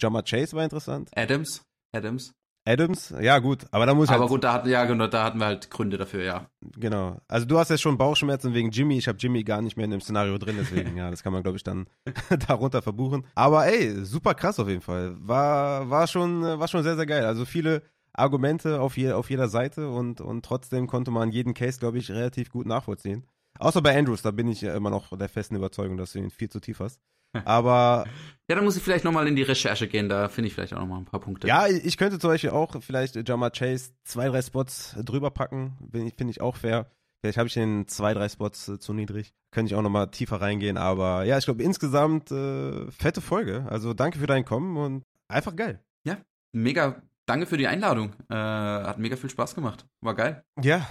Jama 0.00 0.22
Chase 0.22 0.54
war 0.56 0.64
interessant. 0.64 1.10
Adams. 1.14 1.62
Adams. 1.92 2.32
Adams, 2.66 3.14
ja 3.20 3.38
gut, 3.38 3.64
aber 3.70 3.86
da 3.86 3.94
muss 3.94 4.08
Aber 4.08 4.20
halt, 4.20 4.28
gut, 4.28 4.42
da 4.42 4.52
hatten 4.52 4.68
ja 4.68 4.84
genau, 4.86 5.06
da 5.06 5.22
hatten 5.22 5.38
wir 5.38 5.46
halt 5.46 5.70
Gründe 5.70 5.98
dafür, 5.98 6.24
ja. 6.24 6.50
Genau. 6.76 7.20
Also 7.28 7.46
du 7.46 7.58
hast 7.58 7.70
ja 7.70 7.78
schon 7.78 7.96
Bauchschmerzen 7.96 8.54
wegen 8.54 8.70
Jimmy. 8.70 8.98
Ich 8.98 9.06
habe 9.06 9.18
Jimmy 9.18 9.44
gar 9.44 9.62
nicht 9.62 9.76
mehr 9.76 9.84
in 9.84 9.92
dem 9.92 10.00
Szenario 10.00 10.36
drin, 10.36 10.56
deswegen 10.58 10.96
ja, 10.96 11.08
das 11.08 11.22
kann 11.22 11.32
man 11.32 11.44
glaube 11.44 11.58
ich 11.58 11.62
dann 11.62 11.86
darunter 12.48 12.82
verbuchen. 12.82 13.24
Aber 13.36 13.66
ey, 13.66 14.04
super 14.04 14.34
krass 14.34 14.58
auf 14.58 14.68
jeden 14.68 14.80
Fall. 14.80 15.14
War 15.20 15.88
war 15.90 16.08
schon 16.08 16.42
war 16.42 16.66
schon 16.66 16.82
sehr 16.82 16.96
sehr 16.96 17.06
geil. 17.06 17.24
Also 17.24 17.44
viele 17.44 17.82
Argumente 18.12 18.80
auf, 18.80 18.96
je, 18.96 19.12
auf 19.12 19.30
jeder 19.30 19.46
Seite 19.46 19.88
und 19.88 20.20
und 20.20 20.44
trotzdem 20.44 20.88
konnte 20.88 21.12
man 21.12 21.30
jeden 21.30 21.54
Case 21.54 21.78
glaube 21.78 21.98
ich 21.98 22.10
relativ 22.10 22.50
gut 22.50 22.66
nachvollziehen. 22.66 23.26
Außer 23.58 23.82
bei 23.82 23.96
Andrews, 23.96 24.22
da 24.22 24.30
bin 24.30 24.48
ich 24.48 24.60
ja 24.60 24.74
immer 24.74 24.90
noch 24.90 25.16
der 25.16 25.28
festen 25.28 25.56
Überzeugung, 25.56 25.96
dass 25.96 26.12
du 26.12 26.18
ihn 26.18 26.30
viel 26.30 26.48
zu 26.48 26.60
tief 26.60 26.80
hast. 26.80 27.00
Aber. 27.44 28.04
ja, 28.48 28.56
dann 28.56 28.64
muss 28.64 28.76
ich 28.76 28.82
vielleicht 28.82 29.04
nochmal 29.04 29.26
in 29.28 29.36
die 29.36 29.42
Recherche 29.42 29.88
gehen, 29.88 30.08
da 30.08 30.28
finde 30.28 30.48
ich 30.48 30.54
vielleicht 30.54 30.74
auch 30.74 30.80
nochmal 30.80 30.98
ein 30.98 31.04
paar 31.04 31.20
Punkte. 31.20 31.48
Ja, 31.48 31.66
ich 31.66 31.96
könnte 31.96 32.18
zum 32.18 32.30
Beispiel 32.30 32.50
auch 32.50 32.82
vielleicht 32.82 33.28
Jama 33.28 33.50
Chase 33.50 33.90
zwei, 34.04 34.28
drei 34.28 34.42
Spots 34.42 34.96
drüber 35.04 35.30
packen. 35.30 35.76
Finde 35.92 36.30
ich 36.30 36.40
auch 36.40 36.56
fair. 36.56 36.90
Vielleicht 37.20 37.38
habe 37.38 37.48
ich 37.48 37.54
den 37.54 37.88
zwei, 37.88 38.14
drei 38.14 38.28
Spots 38.28 38.68
äh, 38.68 38.78
zu 38.78 38.92
niedrig. 38.92 39.32
Könnte 39.50 39.72
ich 39.72 39.76
auch 39.76 39.82
nochmal 39.82 40.10
tiefer 40.10 40.40
reingehen. 40.40 40.76
Aber 40.76 41.24
ja, 41.24 41.38
ich 41.38 41.44
glaube 41.44 41.62
insgesamt 41.62 42.30
äh, 42.30 42.90
fette 42.90 43.20
Folge. 43.20 43.66
Also 43.68 43.94
danke 43.94 44.18
für 44.18 44.26
dein 44.26 44.44
Kommen 44.44 44.76
und 44.76 45.04
einfach 45.28 45.56
geil. 45.56 45.80
Ja, 46.04 46.18
mega. 46.52 47.02
Danke 47.24 47.46
für 47.46 47.56
die 47.56 47.66
Einladung. 47.66 48.12
Äh, 48.28 48.34
hat 48.34 48.98
mega 48.98 49.16
viel 49.16 49.30
Spaß 49.30 49.54
gemacht. 49.54 49.86
War 50.00 50.14
geil. 50.14 50.44
Ja, 50.62 50.86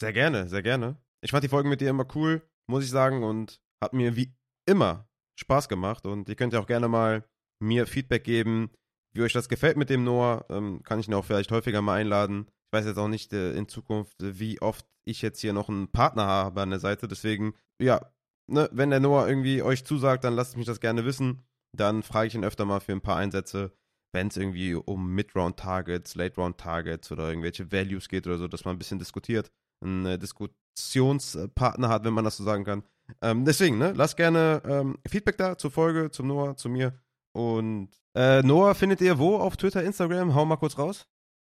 sehr 0.00 0.12
gerne, 0.12 0.48
sehr 0.48 0.62
gerne. 0.62 0.96
Ich 1.24 1.30
fand 1.30 1.42
die 1.42 1.48
Folgen 1.48 1.70
mit 1.70 1.80
dir 1.80 1.88
immer 1.88 2.06
cool, 2.14 2.42
muss 2.66 2.84
ich 2.84 2.90
sagen, 2.90 3.24
und 3.24 3.58
hat 3.82 3.94
mir 3.94 4.14
wie 4.14 4.34
immer 4.66 5.08
Spaß 5.40 5.70
gemacht. 5.70 6.04
Und 6.04 6.28
ihr 6.28 6.36
könnt 6.36 6.52
ja 6.52 6.60
auch 6.60 6.66
gerne 6.66 6.86
mal 6.86 7.24
mir 7.62 7.86
Feedback 7.86 8.24
geben, 8.24 8.70
wie 9.14 9.22
euch 9.22 9.32
das 9.32 9.48
gefällt 9.48 9.78
mit 9.78 9.88
dem 9.88 10.04
Noah. 10.04 10.44
Ähm, 10.50 10.82
kann 10.82 11.00
ich 11.00 11.08
ihn 11.08 11.14
auch 11.14 11.24
vielleicht 11.24 11.50
häufiger 11.50 11.80
mal 11.80 11.94
einladen. 11.94 12.46
Ich 12.48 12.78
weiß 12.78 12.84
jetzt 12.84 12.98
auch 12.98 13.08
nicht 13.08 13.32
äh, 13.32 13.54
in 13.54 13.68
Zukunft, 13.68 14.22
äh, 14.22 14.38
wie 14.38 14.60
oft 14.60 14.86
ich 15.06 15.22
jetzt 15.22 15.40
hier 15.40 15.54
noch 15.54 15.70
einen 15.70 15.90
Partner 15.90 16.26
habe 16.26 16.60
an 16.60 16.70
der 16.70 16.78
Seite. 16.78 17.08
Deswegen, 17.08 17.54
ja, 17.80 18.12
ne, 18.46 18.68
wenn 18.72 18.90
der 18.90 19.00
Noah 19.00 19.26
irgendwie 19.26 19.62
euch 19.62 19.86
zusagt, 19.86 20.24
dann 20.24 20.34
lasst 20.34 20.58
mich 20.58 20.66
das 20.66 20.80
gerne 20.80 21.06
wissen. 21.06 21.42
Dann 21.74 22.02
frage 22.02 22.28
ich 22.28 22.34
ihn 22.34 22.44
öfter 22.44 22.66
mal 22.66 22.80
für 22.80 22.92
ein 22.92 23.00
paar 23.00 23.16
Einsätze, 23.16 23.72
wenn 24.12 24.28
es 24.28 24.36
irgendwie 24.36 24.74
um 24.74 25.14
Mid-Round-Targets, 25.14 26.16
Late-Round-Targets 26.16 27.10
oder 27.12 27.30
irgendwelche 27.30 27.72
Values 27.72 28.10
geht 28.10 28.26
oder 28.26 28.36
so, 28.36 28.46
dass 28.46 28.66
man 28.66 28.76
ein 28.76 28.78
bisschen 28.78 28.98
diskutiert. 28.98 29.50
Ein 29.84 30.06
äh, 30.06 30.18
Diskussionspartner 30.18 31.88
hat, 31.88 32.04
wenn 32.04 32.14
man 32.14 32.24
das 32.24 32.36
so 32.36 32.44
sagen 32.44 32.64
kann. 32.64 32.82
Ähm, 33.20 33.44
deswegen, 33.44 33.78
ne, 33.78 33.92
lasst 33.92 34.16
gerne 34.16 34.62
ähm, 34.66 34.98
Feedback 35.06 35.36
da 35.36 35.58
zur 35.58 35.70
Folge, 35.70 36.10
zum 36.10 36.28
Noah, 36.28 36.56
zu 36.56 36.68
mir. 36.68 36.98
Und 37.32 37.90
äh, 38.14 38.42
Noah 38.42 38.74
findet 38.74 39.00
ihr 39.00 39.18
wo 39.18 39.36
auf 39.36 39.56
Twitter, 39.56 39.82
Instagram? 39.82 40.34
Hau 40.34 40.44
mal 40.44 40.56
kurz 40.56 40.78
raus. 40.78 41.06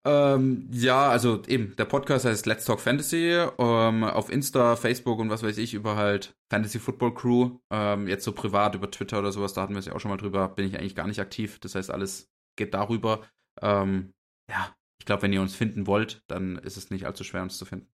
Ähm, 0.06 0.70
ja, 0.72 1.10
also 1.10 1.42
eben, 1.48 1.76
der 1.76 1.84
Podcast 1.86 2.24
heißt 2.24 2.46
Let's 2.46 2.66
Talk 2.66 2.80
Fantasy. 2.80 3.46
Ähm, 3.58 4.04
auf 4.04 4.30
Insta, 4.30 4.76
Facebook 4.76 5.20
und 5.20 5.30
was 5.30 5.44
weiß 5.44 5.58
ich, 5.58 5.74
über 5.74 5.96
halt 5.96 6.36
Fantasy 6.50 6.80
Football 6.80 7.14
Crew. 7.14 7.60
Ähm, 7.72 8.08
jetzt 8.08 8.24
so 8.24 8.32
privat 8.32 8.76
über 8.76 8.90
Twitter 8.90 9.20
oder 9.20 9.32
sowas, 9.32 9.54
da 9.54 9.62
hatten 9.62 9.74
wir 9.74 9.80
es 9.80 9.86
ja 9.86 9.94
auch 9.94 10.00
schon 10.00 10.10
mal 10.10 10.18
drüber, 10.18 10.48
bin 10.48 10.66
ich 10.66 10.80
eigentlich 10.80 10.96
gar 10.96 11.08
nicht 11.08 11.20
aktiv. 11.20 11.60
Das 11.60 11.76
heißt, 11.76 11.92
alles 11.92 12.30
geht 12.56 12.74
darüber. 12.74 13.22
Ähm, 13.62 14.14
ja, 14.50 14.74
ich 15.00 15.06
glaube, 15.06 15.24
wenn 15.24 15.34
ihr 15.34 15.42
uns 15.42 15.56
finden 15.56 15.88
wollt, 15.88 16.24
dann 16.28 16.58
ist 16.58 16.78
es 16.78 16.90
nicht 16.90 17.06
allzu 17.06 17.24
schwer, 17.24 17.44
uns 17.44 17.58
zu 17.58 17.66
finden. 17.66 17.90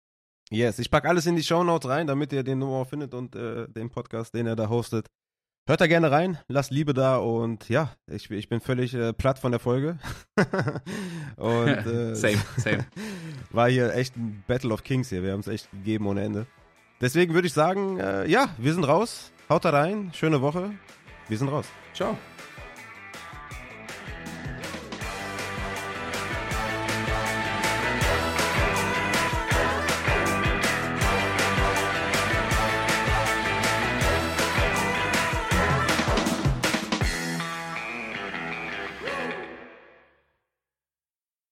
Yes, 0.53 0.79
ich 0.79 0.91
packe 0.91 1.09
alles 1.09 1.25
in 1.25 1.35
die 1.35 1.43
Show 1.43 1.65
Notes 1.65 1.89
rein, 1.89 2.07
damit 2.07 2.33
ihr 2.33 2.43
den 2.43 2.59
Noah 2.59 2.85
findet 2.85 3.15
und 3.15 3.35
äh, 3.35 3.67
den 3.69 3.89
Podcast, 3.89 4.35
den 4.35 4.47
er 4.47 4.55
da 4.55 4.69
hostet. 4.69 5.07
Hört 5.67 5.81
da 5.81 5.87
gerne 5.87 6.11
rein, 6.11 6.39
lasst 6.49 6.71
Liebe 6.71 6.93
da 6.93 7.17
und 7.17 7.69
ja, 7.69 7.93
ich, 8.11 8.31
ich 8.31 8.49
bin 8.49 8.61
völlig 8.61 8.93
äh, 8.95 9.13
platt 9.13 9.39
von 9.39 9.53
der 9.53 9.61
Folge. 9.61 9.99
und 11.37 11.69
äh, 11.87 12.15
same, 12.15 12.43
same. 12.59 12.85
war 13.51 13.71
hier 13.71 13.95
echt 13.95 14.17
ein 14.17 14.45
Battle 14.47 14.75
of 14.75 14.83
Kings 14.83 15.09
hier, 15.09 15.23
wir 15.23 15.33
haben 15.33 15.41
es 15.41 15.49
echt 15.49 15.71
gegeben 15.71 16.07
ohne 16.07 16.23
Ende. 16.23 16.47
Deswegen 17.01 17.33
würde 17.33 17.47
ich 17.47 17.55
sagen, 17.55 17.99
äh, 17.99 18.29
ja, 18.29 18.49
wir 18.59 18.75
sind 18.75 18.85
raus. 18.85 19.33
Haut 19.49 19.65
da 19.65 19.71
rein, 19.71 20.11
schöne 20.15 20.43
Woche. 20.43 20.71
Wir 21.29 21.39
sind 21.39 21.49
raus. 21.49 21.67
Ciao. 21.95 22.17